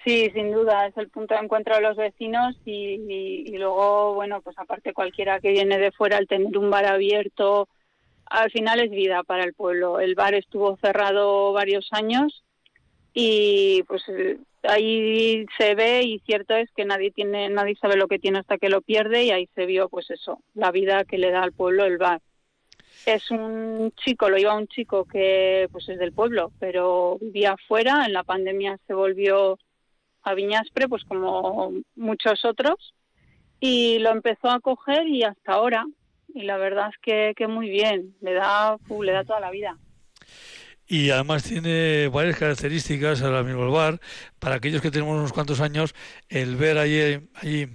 Sí, 0.05 0.31
sin 0.35 0.53
duda, 0.53 0.87
es 0.87 0.97
el 0.97 1.09
punto 1.09 1.35
de 1.35 1.41
encuentro 1.41 1.75
de 1.75 1.81
los 1.81 1.97
vecinos 1.97 2.55
y, 2.65 3.01
y, 3.49 3.59
luego, 3.59 4.15
bueno, 4.15 4.41
pues 4.41 4.57
aparte 4.57 4.93
cualquiera 4.93 5.41
que 5.41 5.51
viene 5.51 5.79
de 5.79 5.91
fuera, 5.91 6.17
al 6.17 6.29
tener 6.29 6.57
un 6.57 6.71
bar 6.71 6.87
abierto, 6.87 7.69
al 8.27 8.51
final 8.53 8.79
es 8.81 8.91
vida 8.91 9.25
para 9.25 9.43
el 9.43 9.55
pueblo. 9.55 9.99
El 9.99 10.15
bar 10.15 10.35
estuvo 10.35 10.77
cerrado 10.77 11.53
varios 11.53 11.89
años 11.91 12.45
y 13.15 13.83
pues 13.89 14.03
ahí 14.69 15.47
se 15.59 15.75
ve 15.75 16.03
y 16.03 16.19
cierto 16.21 16.55
es 16.55 16.71
que 16.73 16.85
nadie 16.85 17.11
tiene 17.11 17.49
nadie 17.49 17.77
sabe 17.77 17.97
lo 17.97 18.09
que 18.09 18.19
tiene 18.19 18.39
hasta 18.39 18.59
que 18.59 18.69
lo 18.69 18.83
pierde 18.83 19.25
y 19.25 19.31
ahí 19.31 19.49
se 19.55 19.67
vio 19.67 19.89
pues 19.89 20.11
eso 20.11 20.41
la 20.55 20.71
vida 20.71 21.05
que 21.05 21.19
le 21.19 21.31
da 21.31 21.43
al 21.43 21.53
pueblo 21.53 21.85
el 21.85 21.99
bar. 21.99 22.21
Es 23.05 23.31
un 23.31 23.93
chico 23.97 24.29
lo 24.29 24.39
iba 24.39 24.55
un 24.55 24.69
chico 24.69 25.05
que 25.05 25.69
pues 25.73 25.89
es 25.89 25.99
del 25.99 26.13
pueblo 26.13 26.53
pero 26.59 27.19
vivía 27.21 27.53
afuera 27.53 28.05
en 28.07 28.13
la 28.13 28.25
pandemia 28.25 28.79
se 28.87 28.95
volvió 28.95 29.59
a 30.23 30.35
Viñaspre 30.35 30.89
pues 30.89 31.05
como 31.05 31.73
muchos 31.95 32.45
otros 32.45 32.95
y 33.61 33.99
lo 34.01 34.11
empezó 34.11 34.51
a 34.51 34.61
coger 34.61 35.07
y 35.07 35.23
hasta 35.23 35.53
ahora. 35.53 35.87
Y 36.35 36.43
la 36.43 36.59
verdad 36.59 36.91
es 36.91 36.99
que, 37.01 37.33
que 37.35 37.47
muy 37.47 37.71
bien 37.71 38.15
le 38.21 38.35
da 38.35 38.77
le 39.01 39.13
da 39.13 39.25
toda 39.25 39.41
la 39.41 39.51
vida 39.51 39.79
y 40.89 41.11
además 41.11 41.43
tiene 41.43 42.09
varias 42.09 42.37
características 42.37 43.23
ahora 43.23 43.43
mismo 43.43 43.65
el 43.65 43.71
bar. 43.71 44.01
Para 44.39 44.57
aquellos 44.57 44.83
que 44.83 44.91
tenemos 44.91 45.17
unos 45.17 45.33
cuantos 45.33 45.61
años, 45.61 45.95
el 46.29 46.57
ver 46.57 46.79
allí, 46.79 47.29
allí 47.35 47.69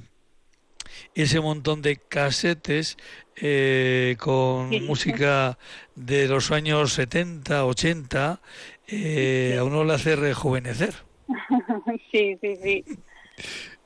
ese 1.14 1.40
montón 1.40 1.82
de 1.82 1.98
casetes 1.98 2.98
eh, 3.36 4.16
con 4.20 4.70
música 4.86 5.58
de 5.96 6.28
los 6.28 6.52
años 6.52 6.94
70, 6.94 7.66
80, 7.66 8.42
eh, 8.88 9.58
a 9.60 9.64
uno 9.64 9.84
le 9.84 9.94
hace 9.94 10.16
rejuvenecer. 10.16 10.94
Sí, 12.12 12.38
sí, 12.42 12.56
sí. 12.62 12.86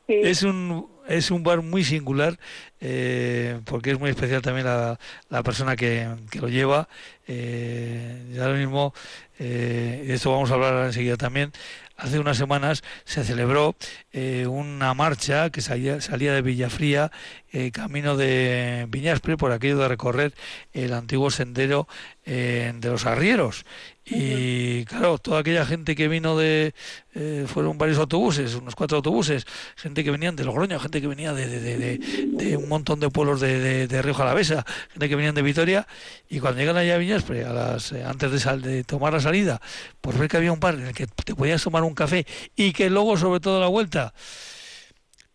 Es 0.08 0.44
un 0.44 0.96
es 1.08 1.32
un 1.32 1.44
bar 1.44 1.62
muy 1.62 1.84
singular 1.84 2.40
eh, 2.80 3.60
porque 3.66 3.92
es 3.92 4.00
muy 4.00 4.10
especial 4.10 4.42
también 4.42 4.66
la, 4.66 5.00
la 5.30 5.44
persona 5.44 5.76
que, 5.76 6.08
que, 6.30 6.40
lo 6.40 6.50
lleva. 6.50 6.88
Eh, 7.28 8.38
ahora 8.40 8.54
mismo, 8.56 8.94
eh, 9.40 10.04
de 10.08 10.14
esto 10.14 10.32
vamos 10.32 10.52
a 10.52 10.56
hablar 10.56 10.86
enseguida 10.86 11.18
también, 11.18 11.52
hace 11.98 12.20
unas 12.20 12.38
semanas 12.38 12.84
se 13.06 13.24
celebró 13.24 13.76
eh, 14.12 14.48
una 14.48 14.94
marcha 14.94 15.50
que 15.50 15.62
salía, 15.62 16.02
salía 16.02 16.34
de 16.34 16.42
Villafría, 16.42 17.12
eh, 17.52 17.72
camino 17.72 18.18
de 18.18 18.86
Viñaspre, 18.90 19.38
por 19.38 19.52
aquello 19.52 19.78
de 19.78 19.88
recorrer 19.88 20.34
el 20.74 20.94
antiguo 20.94 21.32
sendero 21.32 21.88
de 22.26 22.80
los 22.82 23.06
arrieros. 23.06 23.66
Y 24.08 24.86
claro, 24.86 25.18
toda 25.18 25.40
aquella 25.40 25.66
gente 25.66 25.96
que 25.96 26.08
vino 26.08 26.38
de, 26.38 26.76
eh, 27.16 27.46
fueron 27.48 27.80
varios 27.80 27.98
autobuses, 27.98 28.54
unos 28.54 28.76
cuatro 28.76 28.98
autobuses, 28.98 29.48
gente 29.76 30.04
que 30.04 30.12
venían 30.12 30.36
de 30.36 30.44
Logroño, 30.44 30.80
gente 30.80 31.02
que 31.02 31.08
venía 31.08 31.34
de, 31.34 31.48
de, 31.48 31.98
de, 31.98 32.58
un 32.58 32.70
montón 32.70 33.00
de 33.00 33.10
pueblos 33.10 33.42
de, 33.42 33.88
de, 33.88 34.02
Río 34.04 34.14
Jalavesa, 34.14 34.64
gente 34.92 35.10
que 35.10 35.16
venían 35.16 35.34
de 35.34 35.42
Vitoria, 35.42 35.88
y 36.30 36.40
cuando 36.40 36.60
llegan 36.60 36.78
allá 36.78 36.96
a 36.96 36.98
Viñaspre, 37.00 37.46
a 37.46 37.54
las, 37.54 37.94
eh, 37.94 38.04
antes 38.04 38.32
de, 38.32 38.40
sal, 38.40 38.62
de 38.62 38.84
tomar 38.84 39.12
la 39.12 39.20
salida, 39.20 39.60
por 40.02 40.16
ver 40.16 40.30
que 40.30 40.38
había 40.38 40.52
un 40.52 40.60
bar 40.60 40.76
en 40.76 40.86
el 40.86 40.94
que 40.94 41.08
te 41.08 41.34
podías 41.34 41.64
tomar 41.64 41.84
un 41.84 41.96
café 41.96 42.28
y 42.56 42.74
que 42.74 42.92
luego, 42.92 43.18
sobre 43.18 43.40
todo 43.40 43.58
a 43.58 43.62
la 43.62 43.70
vuelta, 43.70 44.14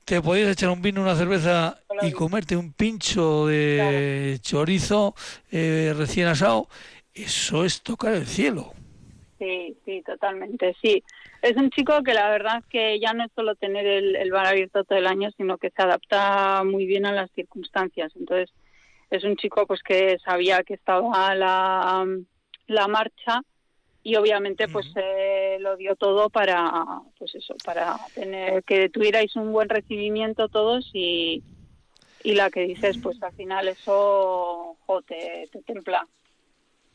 te 0.05 0.23
podías 0.23 0.49
echar 0.49 0.71
un 0.71 0.81
vino, 0.81 1.03
una 1.03 1.17
cerveza 1.17 1.79
y 2.03 2.13
comerte 2.13 2.57
un 2.57 2.73
pincho 2.73 3.47
de 3.47 4.39
chorizo 4.43 5.15
eh, 5.51 5.93
recién 5.97 6.29
asado 6.29 6.69
eso 7.23 7.65
es 7.65 7.83
tocar 7.83 8.15
el 8.15 8.27
cielo. 8.27 8.73
Sí, 9.39 9.75
sí, 9.87 10.03
totalmente, 10.03 10.77
sí. 10.83 11.03
Es 11.41 11.57
un 11.57 11.71
chico 11.71 12.03
que 12.03 12.13
la 12.13 12.29
verdad 12.29 12.63
que 12.69 13.01
ya 13.01 13.15
no 13.15 13.25
es 13.25 13.33
solo 13.35 13.55
tener 13.55 13.87
el, 13.87 14.31
bar 14.31 14.47
abierto 14.47 14.85
todo 14.85 14.99
el 14.99 15.07
año, 15.07 15.31
sino 15.37 15.57
que 15.57 15.71
se 15.71 15.83
adapta 15.83 16.63
muy 16.63 16.85
bien 16.85 17.07
a 17.07 17.13
las 17.13 17.31
circunstancias. 17.31 18.13
Entonces, 18.17 18.51
es 19.11 19.25
un 19.25 19.37
chico 19.37 19.67
pues 19.67 19.83
que 19.83 20.19
sabía 20.19 20.63
que 20.63 20.75
estaba 20.75 21.35
la, 21.35 22.07
la 22.67 22.89
marcha 22.89 23.41
y 24.03 24.17
obviamente 24.17 24.69
pues 24.69 24.87
eh, 24.97 25.57
lo 25.61 25.77
dio 25.77 25.95
todo 25.97 26.31
para 26.31 27.03
pues 27.19 27.35
eso 27.35 27.55
para 27.65 27.97
tener 28.15 28.63
que 28.65 28.89
tuvierais 28.89 29.37
un 29.37 29.53
buen 29.53 29.69
recibimiento 29.69 30.49
todos 30.49 30.89
y, 30.95 31.43
y 32.25 32.35
la 32.35 32.51
que 32.51 32.61
dices 32.63 32.97
pues 33.03 33.23
al 33.23 33.33
final 33.33 33.69
eso 33.69 34.79
te, 35.07 35.49
te 35.53 35.61
templa 35.63 36.07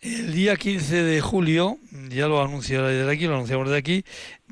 el 0.02 0.34
día 0.34 0.56
15 0.56 1.04
de 1.04 1.22
julio, 1.22 1.80
ya 2.10 2.28
lo 2.28 2.42
anunció 2.44 2.84
desde 2.84 3.12
aquí, 3.12 3.26
lo 3.26 3.36
anunciamos 3.36 3.68
desde 3.68 3.80
aquí, 3.80 4.06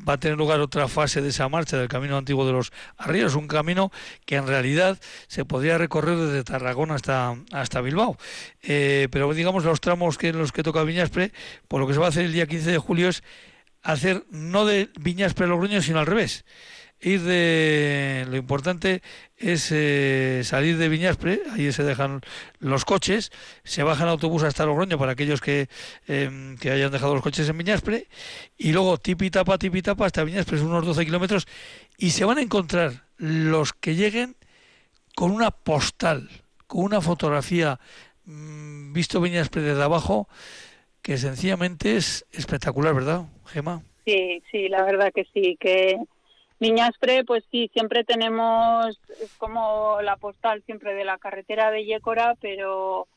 va 0.07 0.13
a 0.13 0.17
tener 0.17 0.37
lugar 0.37 0.59
otra 0.59 0.87
fase 0.87 1.21
de 1.21 1.29
esa 1.29 1.47
marcha 1.49 1.77
del 1.77 1.87
Camino 1.87 2.17
Antiguo 2.17 2.45
de 2.45 2.53
los 2.53 2.71
Arrieros, 2.97 3.35
un 3.35 3.47
camino 3.47 3.91
que 4.25 4.35
en 4.35 4.47
realidad 4.47 4.99
se 5.27 5.45
podría 5.45 5.77
recorrer 5.77 6.17
desde 6.17 6.43
Tarragona 6.43 6.95
hasta, 6.95 7.35
hasta 7.51 7.81
Bilbao. 7.81 8.17
Eh, 8.63 9.07
pero 9.11 9.31
digamos 9.33 9.63
los 9.63 9.81
tramos 9.81 10.17
que 10.17 10.33
los 10.33 10.51
que 10.51 10.63
toca 10.63 10.83
Viñaspre, 10.83 11.31
por 11.67 11.79
lo 11.79 11.87
que 11.87 11.93
se 11.93 11.99
va 11.99 12.07
a 12.07 12.09
hacer 12.09 12.25
el 12.25 12.33
día 12.33 12.47
15 12.47 12.71
de 12.71 12.77
julio 12.77 13.09
es 13.09 13.23
hacer 13.83 14.23
no 14.31 14.65
de 14.65 14.89
Viñaspre 14.99 15.45
a 15.45 15.49
Logroño, 15.49 15.81
sino 15.81 15.99
al 15.99 16.07
revés 16.07 16.45
ir 17.03 17.21
de 17.21 18.25
lo 18.29 18.37
importante 18.37 19.01
es 19.37 19.71
eh, 19.71 20.41
salir 20.43 20.77
de 20.77 20.89
Viñaspre, 20.89 21.41
ahí 21.51 21.71
se 21.71 21.83
dejan 21.83 22.21
los 22.59 22.85
coches, 22.85 23.31
se 23.63 23.83
bajan 23.83 24.07
autobús 24.07 24.43
hasta 24.43 24.65
Logroño 24.65 24.97
para 24.97 25.11
aquellos 25.11 25.41
que, 25.41 25.67
em, 26.07 26.57
que 26.57 26.71
hayan 26.71 26.91
dejado 26.91 27.13
los 27.13 27.23
coches 27.23 27.47
en 27.49 27.57
Viñaspre, 27.57 28.07
y 28.57 28.71
luego 28.71 28.97
tipi 28.97 29.29
tapa, 29.29 29.57
tipi 29.57 29.81
tapa 29.81 30.05
hasta 30.05 30.23
Viñaspre, 30.23 30.57
son 30.57 30.67
unos 30.67 30.85
12 30.85 31.05
kilómetros, 31.05 31.47
y 31.97 32.11
se 32.11 32.25
van 32.25 32.37
a 32.37 32.41
encontrar 32.41 33.03
los 33.17 33.73
que 33.73 33.95
lleguen 33.95 34.35
con 35.15 35.31
una 35.31 35.51
postal, 35.51 36.29
con 36.67 36.83
una 36.85 37.01
fotografía 37.01 37.79
mm, 38.25 38.93
visto 38.93 39.19
Viñaspre 39.19 39.61
desde 39.61 39.83
abajo, 39.83 40.29
que 41.01 41.17
sencillamente 41.17 41.97
es 41.97 42.25
espectacular, 42.31 42.95
¿verdad, 42.95 43.25
Gema? 43.47 43.83
Sí, 44.05 44.41
sí, 44.51 44.69
la 44.69 44.83
verdad 44.83 45.11
que 45.13 45.25
sí, 45.33 45.57
que 45.59 45.97
Viñaspre, 46.63 47.25
pues 47.25 47.43
sí, 47.51 47.69
siempre 47.73 48.05
tenemos, 48.05 48.97
es 49.21 49.33
como 49.37 50.01
la 50.01 50.15
postal 50.15 50.63
siempre 50.65 50.93
de 50.93 51.03
la 51.03 51.17
carretera 51.17 51.71
de 51.71 51.83
Yécora, 51.83 52.35
pero 52.39 53.07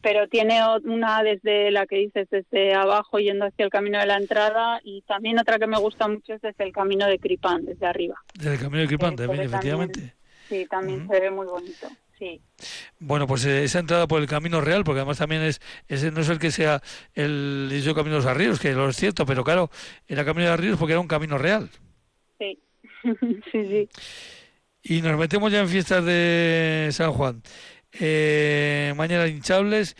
pero 0.00 0.28
tiene 0.28 0.60
una 0.84 1.22
desde 1.22 1.70
la 1.70 1.86
que 1.86 1.96
dices 1.96 2.28
desde 2.30 2.74
abajo 2.74 3.18
yendo 3.18 3.46
hacia 3.46 3.64
el 3.64 3.70
camino 3.70 3.98
de 3.98 4.06
la 4.06 4.18
entrada 4.18 4.78
y 4.84 5.00
también 5.02 5.38
otra 5.38 5.58
que 5.58 5.66
me 5.66 5.78
gusta 5.78 6.06
mucho 6.06 6.34
es 6.34 6.42
desde 6.42 6.62
el 6.62 6.72
camino 6.72 7.06
de 7.06 7.18
Cripán, 7.18 7.64
desde 7.64 7.86
arriba. 7.86 8.22
Desde 8.34 8.52
el 8.52 8.60
camino 8.60 8.82
de 8.82 8.88
Cripán, 8.88 9.16
también, 9.16 9.42
efectivamente. 9.42 10.14
sí, 10.48 10.66
también 10.66 11.08
se 11.08 11.20
ve 11.20 11.30
muy 11.30 11.46
bonito. 11.46 11.88
Sí. 12.18 12.40
Bueno, 13.00 13.26
pues 13.26 13.44
eh, 13.46 13.64
esa 13.64 13.80
entrada 13.80 14.06
por 14.06 14.20
el 14.20 14.28
camino 14.28 14.60
real, 14.60 14.84
porque 14.84 15.00
además 15.00 15.18
también 15.18 15.42
es, 15.42 15.60
ese 15.88 16.12
no 16.12 16.20
es 16.20 16.28
el 16.28 16.38
que 16.38 16.52
sea 16.52 16.80
el 17.14 17.68
dicho 17.70 17.94
camino 17.94 18.16
de 18.16 18.22
los 18.22 18.30
arrieros, 18.30 18.60
que 18.60 18.72
lo 18.72 18.88
es 18.88 18.96
cierto, 18.96 19.26
pero 19.26 19.42
claro, 19.42 19.70
era 20.06 20.24
camino 20.24 20.46
de 20.46 20.52
arrieros 20.52 20.78
porque 20.78 20.92
era 20.92 21.00
un 21.00 21.08
camino 21.08 21.38
real. 21.38 21.70
Sí, 23.52 23.64
sí. 23.68 23.88
Y 24.82 25.00
nos 25.00 25.18
metemos 25.18 25.50
ya 25.50 25.60
en 25.60 25.68
fiestas 25.68 26.04
de 26.04 26.88
San 26.92 27.12
Juan 27.12 27.42
eh, 28.00 28.92
mañana 28.96 29.26
hinchables. 29.26 29.96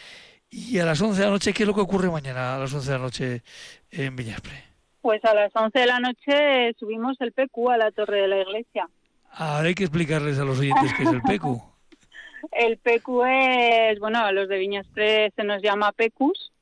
Y 0.50 0.78
a 0.78 0.84
las 0.84 1.00
11 1.00 1.18
de 1.18 1.26
la 1.26 1.32
noche, 1.32 1.52
¿qué 1.52 1.64
es 1.64 1.66
lo 1.66 1.74
que 1.74 1.80
ocurre 1.80 2.10
mañana 2.10 2.54
a 2.54 2.58
las 2.58 2.72
11 2.72 2.86
de 2.90 2.98
la 2.98 3.02
noche 3.02 3.42
en 3.90 4.14
Viñaspre? 4.14 4.62
Pues 5.00 5.24
a 5.24 5.34
las 5.34 5.54
11 5.54 5.78
de 5.78 5.86
la 5.86 6.00
noche 6.00 6.74
subimos 6.78 7.20
el 7.20 7.32
PQ 7.32 7.70
a 7.70 7.76
la 7.76 7.90
torre 7.90 8.22
de 8.22 8.28
la 8.28 8.40
iglesia. 8.40 8.88
Ahora 9.30 9.68
hay 9.68 9.74
que 9.74 9.84
explicarles 9.84 10.38
a 10.38 10.44
los 10.44 10.60
oyentes 10.60 10.92
qué 10.96 11.02
es 11.02 11.10
el 11.10 11.22
PQ. 11.22 11.60
el 12.52 12.78
PQ 12.78 13.26
es, 13.26 13.98
bueno, 13.98 14.24
a 14.24 14.32
los 14.32 14.48
de 14.48 14.58
Viñaspre 14.58 15.32
se 15.34 15.44
nos 15.44 15.60
llama 15.60 15.92
PQs. 15.92 16.52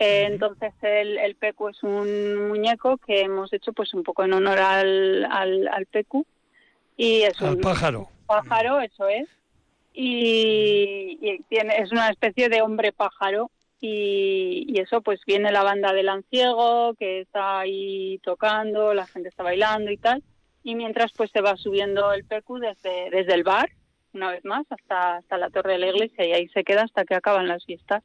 Eh, 0.00 0.24
entonces 0.24 0.72
el, 0.82 1.18
el 1.18 1.36
PQ 1.36 1.68
es 1.68 1.82
un 1.82 2.48
muñeco 2.48 2.96
que 2.96 3.20
hemos 3.20 3.52
hecho 3.52 3.72
pues 3.72 3.94
un 3.94 4.02
poco 4.02 4.24
en 4.24 4.32
honor 4.32 4.58
al, 4.58 5.24
al, 5.26 5.68
al 5.68 5.86
PQ. 5.86 6.26
Y 6.96 7.22
es 7.22 7.40
al 7.40 7.58
pájaro. 7.58 8.08
Pájaro, 8.26 8.80
eso 8.80 9.06
es 9.08 9.28
y, 9.92 11.42
tiene, 11.48 11.76
es 11.78 11.92
una 11.92 12.08
especie 12.10 12.48
de 12.48 12.62
hombre 12.62 12.92
pájaro 12.92 13.50
y, 13.80 14.78
eso 14.80 15.00
pues 15.02 15.20
viene 15.26 15.52
la 15.52 15.62
banda 15.62 15.92
del 15.92 16.08
anciego 16.08 16.94
que 16.94 17.20
está 17.20 17.60
ahí 17.60 18.18
tocando, 18.22 18.94
la 18.94 19.06
gente 19.06 19.28
está 19.28 19.42
bailando 19.42 19.90
y 19.90 19.96
tal 19.96 20.22
y 20.62 20.74
mientras 20.74 21.12
pues 21.12 21.30
se 21.30 21.40
va 21.40 21.56
subiendo 21.56 22.12
el 22.12 22.24
percu 22.24 22.58
desde, 22.58 23.10
desde 23.10 23.34
el 23.34 23.42
bar 23.42 23.70
una 24.12 24.30
vez 24.30 24.44
más 24.44 24.66
hasta, 24.70 25.16
hasta 25.16 25.38
la 25.38 25.50
torre 25.50 25.72
de 25.72 25.78
la 25.78 25.88
iglesia 25.88 26.26
y 26.26 26.32
ahí 26.32 26.48
se 26.48 26.64
queda 26.64 26.82
hasta 26.82 27.04
que 27.04 27.14
acaban 27.14 27.46
las 27.46 27.64
fiestas. 27.64 28.02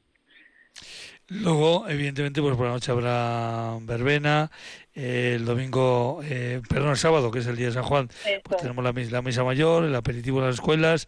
Luego, 1.28 1.88
evidentemente, 1.89 2.41
pues 2.41 2.55
por 2.55 2.67
la 2.67 2.73
noche 2.73 2.91
habrá 2.91 3.78
verbena. 3.82 4.51
Eh, 4.93 5.34
el 5.36 5.45
domingo, 5.45 6.21
eh, 6.23 6.61
perdón, 6.69 6.91
el 6.91 6.97
sábado, 6.97 7.32
que 7.32 7.39
es 7.39 7.47
el 7.47 7.55
día 7.55 7.67
de 7.67 7.73
San 7.73 7.84
Juan, 7.84 8.09
pues 8.43 8.61
tenemos 8.61 8.84
la, 8.84 8.93
la, 8.93 9.21
misa 9.21 9.43
mayor, 9.43 9.84
el 9.84 9.95
aperitivo 9.95 10.39
en 10.39 10.45
las 10.45 10.55
escuelas, 10.55 11.07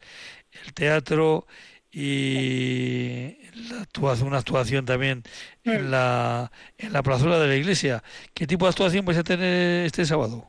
el 0.66 0.74
teatro 0.74 1.46
y 1.92 3.38
la 3.70 3.82
actuación, 3.82 4.28
una 4.28 4.40
actuación 4.40 4.86
también 4.86 5.24
en 5.64 5.88
mm. 5.88 5.92
la, 5.92 6.52
en 6.78 6.94
la 6.94 7.04
plazuela 7.04 7.40
de 7.40 7.48
la 7.48 7.56
iglesia. 7.56 8.04
¿Qué 8.34 8.48
tipo 8.48 8.66
de 8.66 8.72
actuación 8.72 9.06
vais 9.06 9.20
a 9.20 9.24
tener 9.24 9.86
este 9.86 10.04
sábado? 10.06 10.46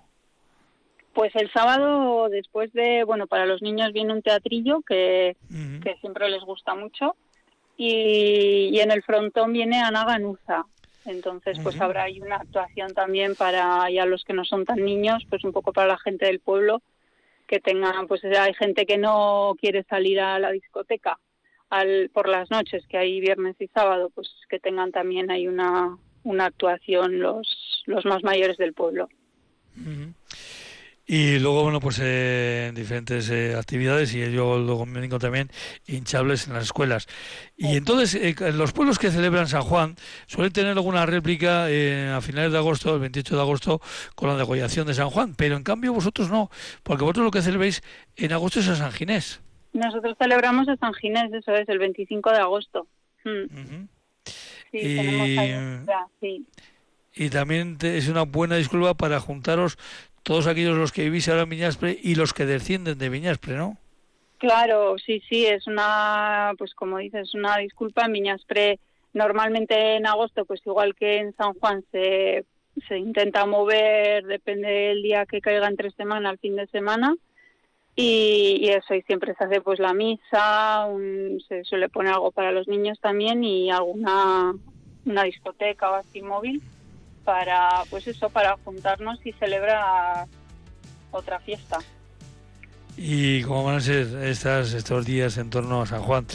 Pues 1.13 1.35
el 1.37 1.51
sábado, 1.53 2.29
después 2.29 2.73
de, 2.73 3.05
bueno, 3.05 3.27
para 3.27 3.45
los 3.45 3.61
niños 3.61 3.93
viene 3.93 4.13
un 4.13 4.23
teatrillo 4.23 4.81
que, 4.83 5.37
que 5.83 5.97
siempre 6.01 6.31
les 6.31 6.43
gusta 6.43 6.75
mucho 6.75 7.17
y, 7.79 8.79
en 8.81 8.91
el 8.91 9.03
frontón 9.03 9.53
viene 9.53 9.81
Ana 9.81 10.05
Ganuza. 10.05 10.67
Entonces, 11.07 11.59
pues 11.63 11.81
habrá 11.81 12.03
ahí 12.03 12.21
una 12.21 12.37
actuación 12.37 12.93
también 12.93 13.35
para 13.35 13.89
ya 13.89 14.05
los 14.05 14.25
que 14.25 14.35
no 14.35 14.45
son 14.45 14.67
tan 14.67 14.85
niños, 14.85 15.25
pues 15.31 15.43
un 15.45 15.53
poco 15.53 15.73
para 15.73 15.87
la 15.87 15.99
gente 15.99 16.27
del 16.27 16.41
pueblo 16.41 16.83
que 17.47 17.61
tengan, 17.61 18.07
pues 18.09 18.23
hay 18.25 18.53
gente 18.53 18.85
que 18.85 18.99
no 18.99 19.55
quiere 19.59 19.85
salir 19.85 20.21
a 20.21 20.39
la 20.39 20.51
discoteca 20.51 21.19
al, 21.71 22.11
por 22.13 22.29
las 22.29 22.51
noches, 22.51 22.87
que 22.89 22.99
hay 22.99 23.21
viernes 23.21 23.57
y 23.59 23.69
sábado, 23.69 24.11
pues 24.15 24.29
que 24.51 24.59
tengan 24.59 24.93
también 24.93 25.31
ahí 25.31 25.49
una, 25.49 25.97
una 26.25 26.47
actuación 26.47 27.21
los, 27.21 27.83
los 27.87 28.05
más 28.05 28.23
mayores 28.23 28.59
del 28.59 28.75
pueblo. 28.75 29.09
Y 31.11 31.39
luego, 31.39 31.63
bueno, 31.63 31.81
pues 31.81 31.99
eh, 32.03 32.71
diferentes 32.75 33.31
eh, 33.31 33.55
actividades 33.57 34.15
y 34.15 34.31
yo 34.31 34.59
luego 34.59 34.85
me 34.85 35.01
digo 35.01 35.19
también 35.19 35.49
hinchables 35.87 36.47
en 36.47 36.53
las 36.53 36.65
escuelas. 36.65 37.07
Y 37.57 37.79
entonces, 37.79 38.15
eh, 38.15 38.53
los 38.53 38.75
pueblos 38.75 38.99
que 38.99 39.11
celebran 39.11 39.49
San 39.49 39.63
Juan 39.63 39.97
suelen 40.27 40.53
tener 40.53 40.73
alguna 40.73 41.07
réplica 41.07 41.65
a 41.65 42.21
finales 42.21 42.53
de 42.53 42.59
agosto, 42.59 42.93
el 42.93 43.01
28 43.01 43.37
de 43.37 43.41
agosto, 43.41 43.81
con 44.15 44.29
la 44.29 44.37
degollación 44.37 44.87
de 44.87 44.93
San 44.93 45.09
Juan, 45.09 45.35
pero 45.35 45.57
en 45.57 45.63
cambio 45.63 45.95
vosotros 45.95 46.29
no, 46.29 46.51
porque 46.83 47.05
vosotros 47.05 47.25
lo 47.25 47.31
que 47.31 47.41
celebréis 47.41 47.83
en 48.17 48.35
agosto 48.35 48.61
es 48.61 48.69
a 48.69 48.77
San 48.77 48.93
Ginés. 48.93 49.41
Nosotros 49.73 50.15
celebramos 50.19 50.69
a 50.69 50.77
San 50.77 50.93
Ginés, 50.93 51.33
eso 51.33 51.55
es, 51.55 51.67
el 51.71 51.79
25 51.79 52.33
de 52.33 52.39
agosto. 52.39 52.87
Hmm. 53.25 53.87
sí, 54.73 54.79
y... 56.21 56.47
y 57.15 57.31
también 57.31 57.79
es 57.81 58.09
una 58.09 58.25
buena 58.25 58.57
disculpa 58.57 58.93
para 58.93 59.21
juntaros 59.21 59.79
todos 60.23 60.47
aquellos 60.47 60.77
los 60.77 60.93
que 60.93 61.05
vivís 61.05 61.29
ahora 61.29 61.43
en 61.43 61.51
Viñaspre 61.51 61.99
y 62.03 62.15
los 62.15 62.33
que 62.33 62.47
descienden 62.47 62.99
de 62.99 63.09
Viñaspre, 63.09 63.57
¿no? 63.57 63.77
Claro, 64.39 64.97
sí, 64.99 65.21
sí, 65.29 65.47
es 65.47 65.67
una, 65.67 66.53
pues 66.59 66.75
como 66.75 66.99
dices, 66.99 67.35
una 67.35 67.59
disculpa. 67.59 68.05
En 68.07 68.13
Viñaspre 68.13 68.79
normalmente 69.13 69.97
en 69.97 70.07
agosto, 70.07 70.45
pues 70.45 70.61
igual 70.65 70.95
que 70.95 71.19
en 71.19 71.35
San 71.35 71.55
Juan 71.55 71.85
se, 71.91 72.45
se 72.87 72.99
intenta 72.99 73.47
mover, 73.47 74.25
depende 74.27 74.69
del 74.69 75.03
día 75.03 75.27
que 75.27 75.41
caiga 75.41 75.67
entre 75.67 75.91
semana, 75.91 76.31
al 76.31 76.39
fin 76.39 76.57
de 76.57 76.67
semana. 76.69 77.17
Y, 77.97 78.69
eso, 78.69 78.95
y 78.95 79.03
siempre 79.03 79.35
se 79.35 79.43
hace 79.43 79.61
pues 79.61 79.81
la 79.81 79.93
misa, 79.93 80.87
se 81.49 81.65
suele 81.65 81.89
poner 81.89 82.13
algo 82.13 82.31
para 82.31 82.53
los 82.53 82.69
niños 82.69 83.01
también 83.01 83.43
y 83.43 83.73
alguna 83.73 84.55
una 85.05 85.23
discoteca 85.25 85.91
o 85.91 85.95
así 85.95 86.23
móvil 86.23 86.63
para, 87.29 87.85
pues 87.91 88.07
eso, 88.07 88.31
para 88.31 88.57
juntarnos 88.65 89.19
y 89.23 89.33
celebrar 89.33 90.27
otra 91.11 91.39
fiesta. 91.41 91.79
y 92.97 93.43
cómo 93.43 93.65
van 93.65 93.77
a 93.77 93.81
ser 93.83 94.07
estas, 94.25 94.73
estos 94.73 95.05
días 95.05 95.37
en 95.37 95.51
torno 95.51 95.83
a 95.83 95.87
San 95.87 96.01
Juan. 96.01 96.27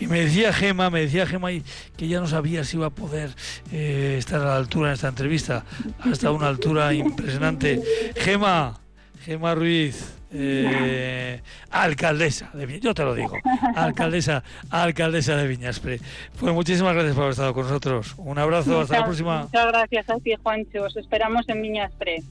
Y 0.00 0.08
me 0.08 0.22
decía 0.22 0.52
Gema, 0.52 0.90
me 0.90 1.02
decía 1.02 1.24
Gema 1.24 1.50
que 1.96 2.08
ya 2.08 2.18
no 2.18 2.26
sabía 2.26 2.64
si 2.64 2.78
iba 2.78 2.88
a 2.88 2.90
poder 2.90 3.30
eh, 3.70 4.16
estar 4.18 4.40
a 4.40 4.46
la 4.46 4.56
altura 4.56 4.88
en 4.88 4.94
esta 4.94 5.06
entrevista, 5.06 5.64
hasta 6.00 6.32
una 6.32 6.48
altura 6.48 6.92
impresionante. 6.94 7.80
Gema, 8.16 8.80
Gema 9.20 9.54
Ruiz, 9.54 10.18
eh, 10.32 11.42
alcaldesa 11.70 12.50
de 12.54 12.80
yo 12.80 12.94
te 12.94 13.04
lo 13.04 13.14
digo, 13.14 13.36
alcaldesa, 13.74 14.42
alcaldesa 14.70 15.36
de 15.36 15.46
Viñaspre. 15.46 16.00
Pues 16.38 16.54
muchísimas 16.54 16.94
gracias 16.94 17.14
por 17.14 17.24
haber 17.24 17.32
estado 17.32 17.52
con 17.52 17.64
nosotros. 17.64 18.14
Un 18.16 18.38
abrazo, 18.38 18.80
hasta 18.80 19.00
la 19.00 19.04
próxima. 19.04 19.42
Muchas 19.42 19.66
gracias 19.66 20.08
a 20.08 20.18
ti, 20.18 20.32
Juancho. 20.42 20.84
Os 20.84 20.96
esperamos 20.96 21.46
en 21.48 21.60
Viñaspre. 21.60 22.22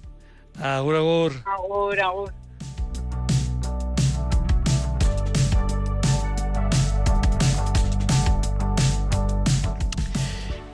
Agur, 0.59 0.95
agur. 0.95 1.33
Agur, 1.45 1.99
agur. 1.99 2.33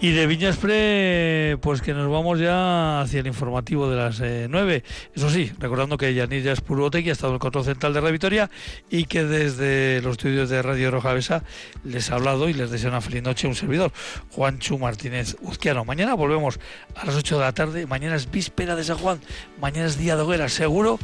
Y 0.01 0.11
de 0.11 0.27
Viñaspre, 0.27 1.57
pues 1.61 1.81
que 1.81 1.93
nos 1.93 2.11
vamos 2.11 2.37
ya 2.37 2.99
hacia 2.99 3.21
el 3.21 3.27
informativo 3.27 3.89
de 3.89 3.95
las 3.95 4.19
eh, 4.19 4.47
nueve. 4.49 4.83
Eso 5.15 5.29
sí, 5.29 5.51
recordando 5.57 5.97
que 5.97 6.13
Yanir 6.13 6.53
Purotegui 6.61 7.09
ha 7.09 7.13
estado 7.13 7.29
en 7.29 7.35
el 7.35 7.39
control 7.39 7.63
central 7.63 7.93
de 7.93 8.01
la 8.01 8.11
Vitoria 8.11 8.49
y 8.89 9.05
que 9.05 9.23
desde 9.23 10.01
los 10.01 10.13
estudios 10.13 10.49
de 10.49 10.61
Radio 10.61 10.91
Roja 10.91 11.13
Besa 11.13 11.43
les 11.85 12.11
ha 12.11 12.15
hablado 12.15 12.49
y 12.49 12.53
les 12.53 12.71
desea 12.71 12.89
una 12.89 12.99
feliz 12.99 13.23
noche 13.23 13.47
un 13.47 13.55
servidor, 13.55 13.93
Juanchu 14.31 14.77
Martínez 14.77 15.37
Uzquiano. 15.41 15.85
Mañana 15.85 16.13
volvemos 16.13 16.59
a 16.95 17.05
las 17.05 17.15
8 17.15 17.39
de 17.39 17.41
la 17.41 17.53
tarde. 17.53 17.87
Mañana 17.87 18.15
es 18.15 18.29
víspera 18.29 18.75
de 18.75 18.83
San 18.83 18.97
Juan. 18.97 19.21
Mañana 19.61 19.87
es 19.87 19.97
día 19.97 20.17
de 20.17 20.23
hoguera. 20.23 20.49
Seguro 20.49 20.99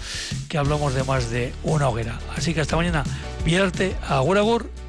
que 0.49 0.57
hablamos 0.57 0.93
de 0.93 1.05
más 1.05 1.31
de 1.31 1.53
una 1.63 1.87
hoguera. 1.87 2.19
Así 2.35 2.53
que 2.53 2.59
hasta 2.59 2.75
mañana. 2.75 3.05
Vierte, 3.45 3.95
agur 4.07 4.37
agur 4.37 4.80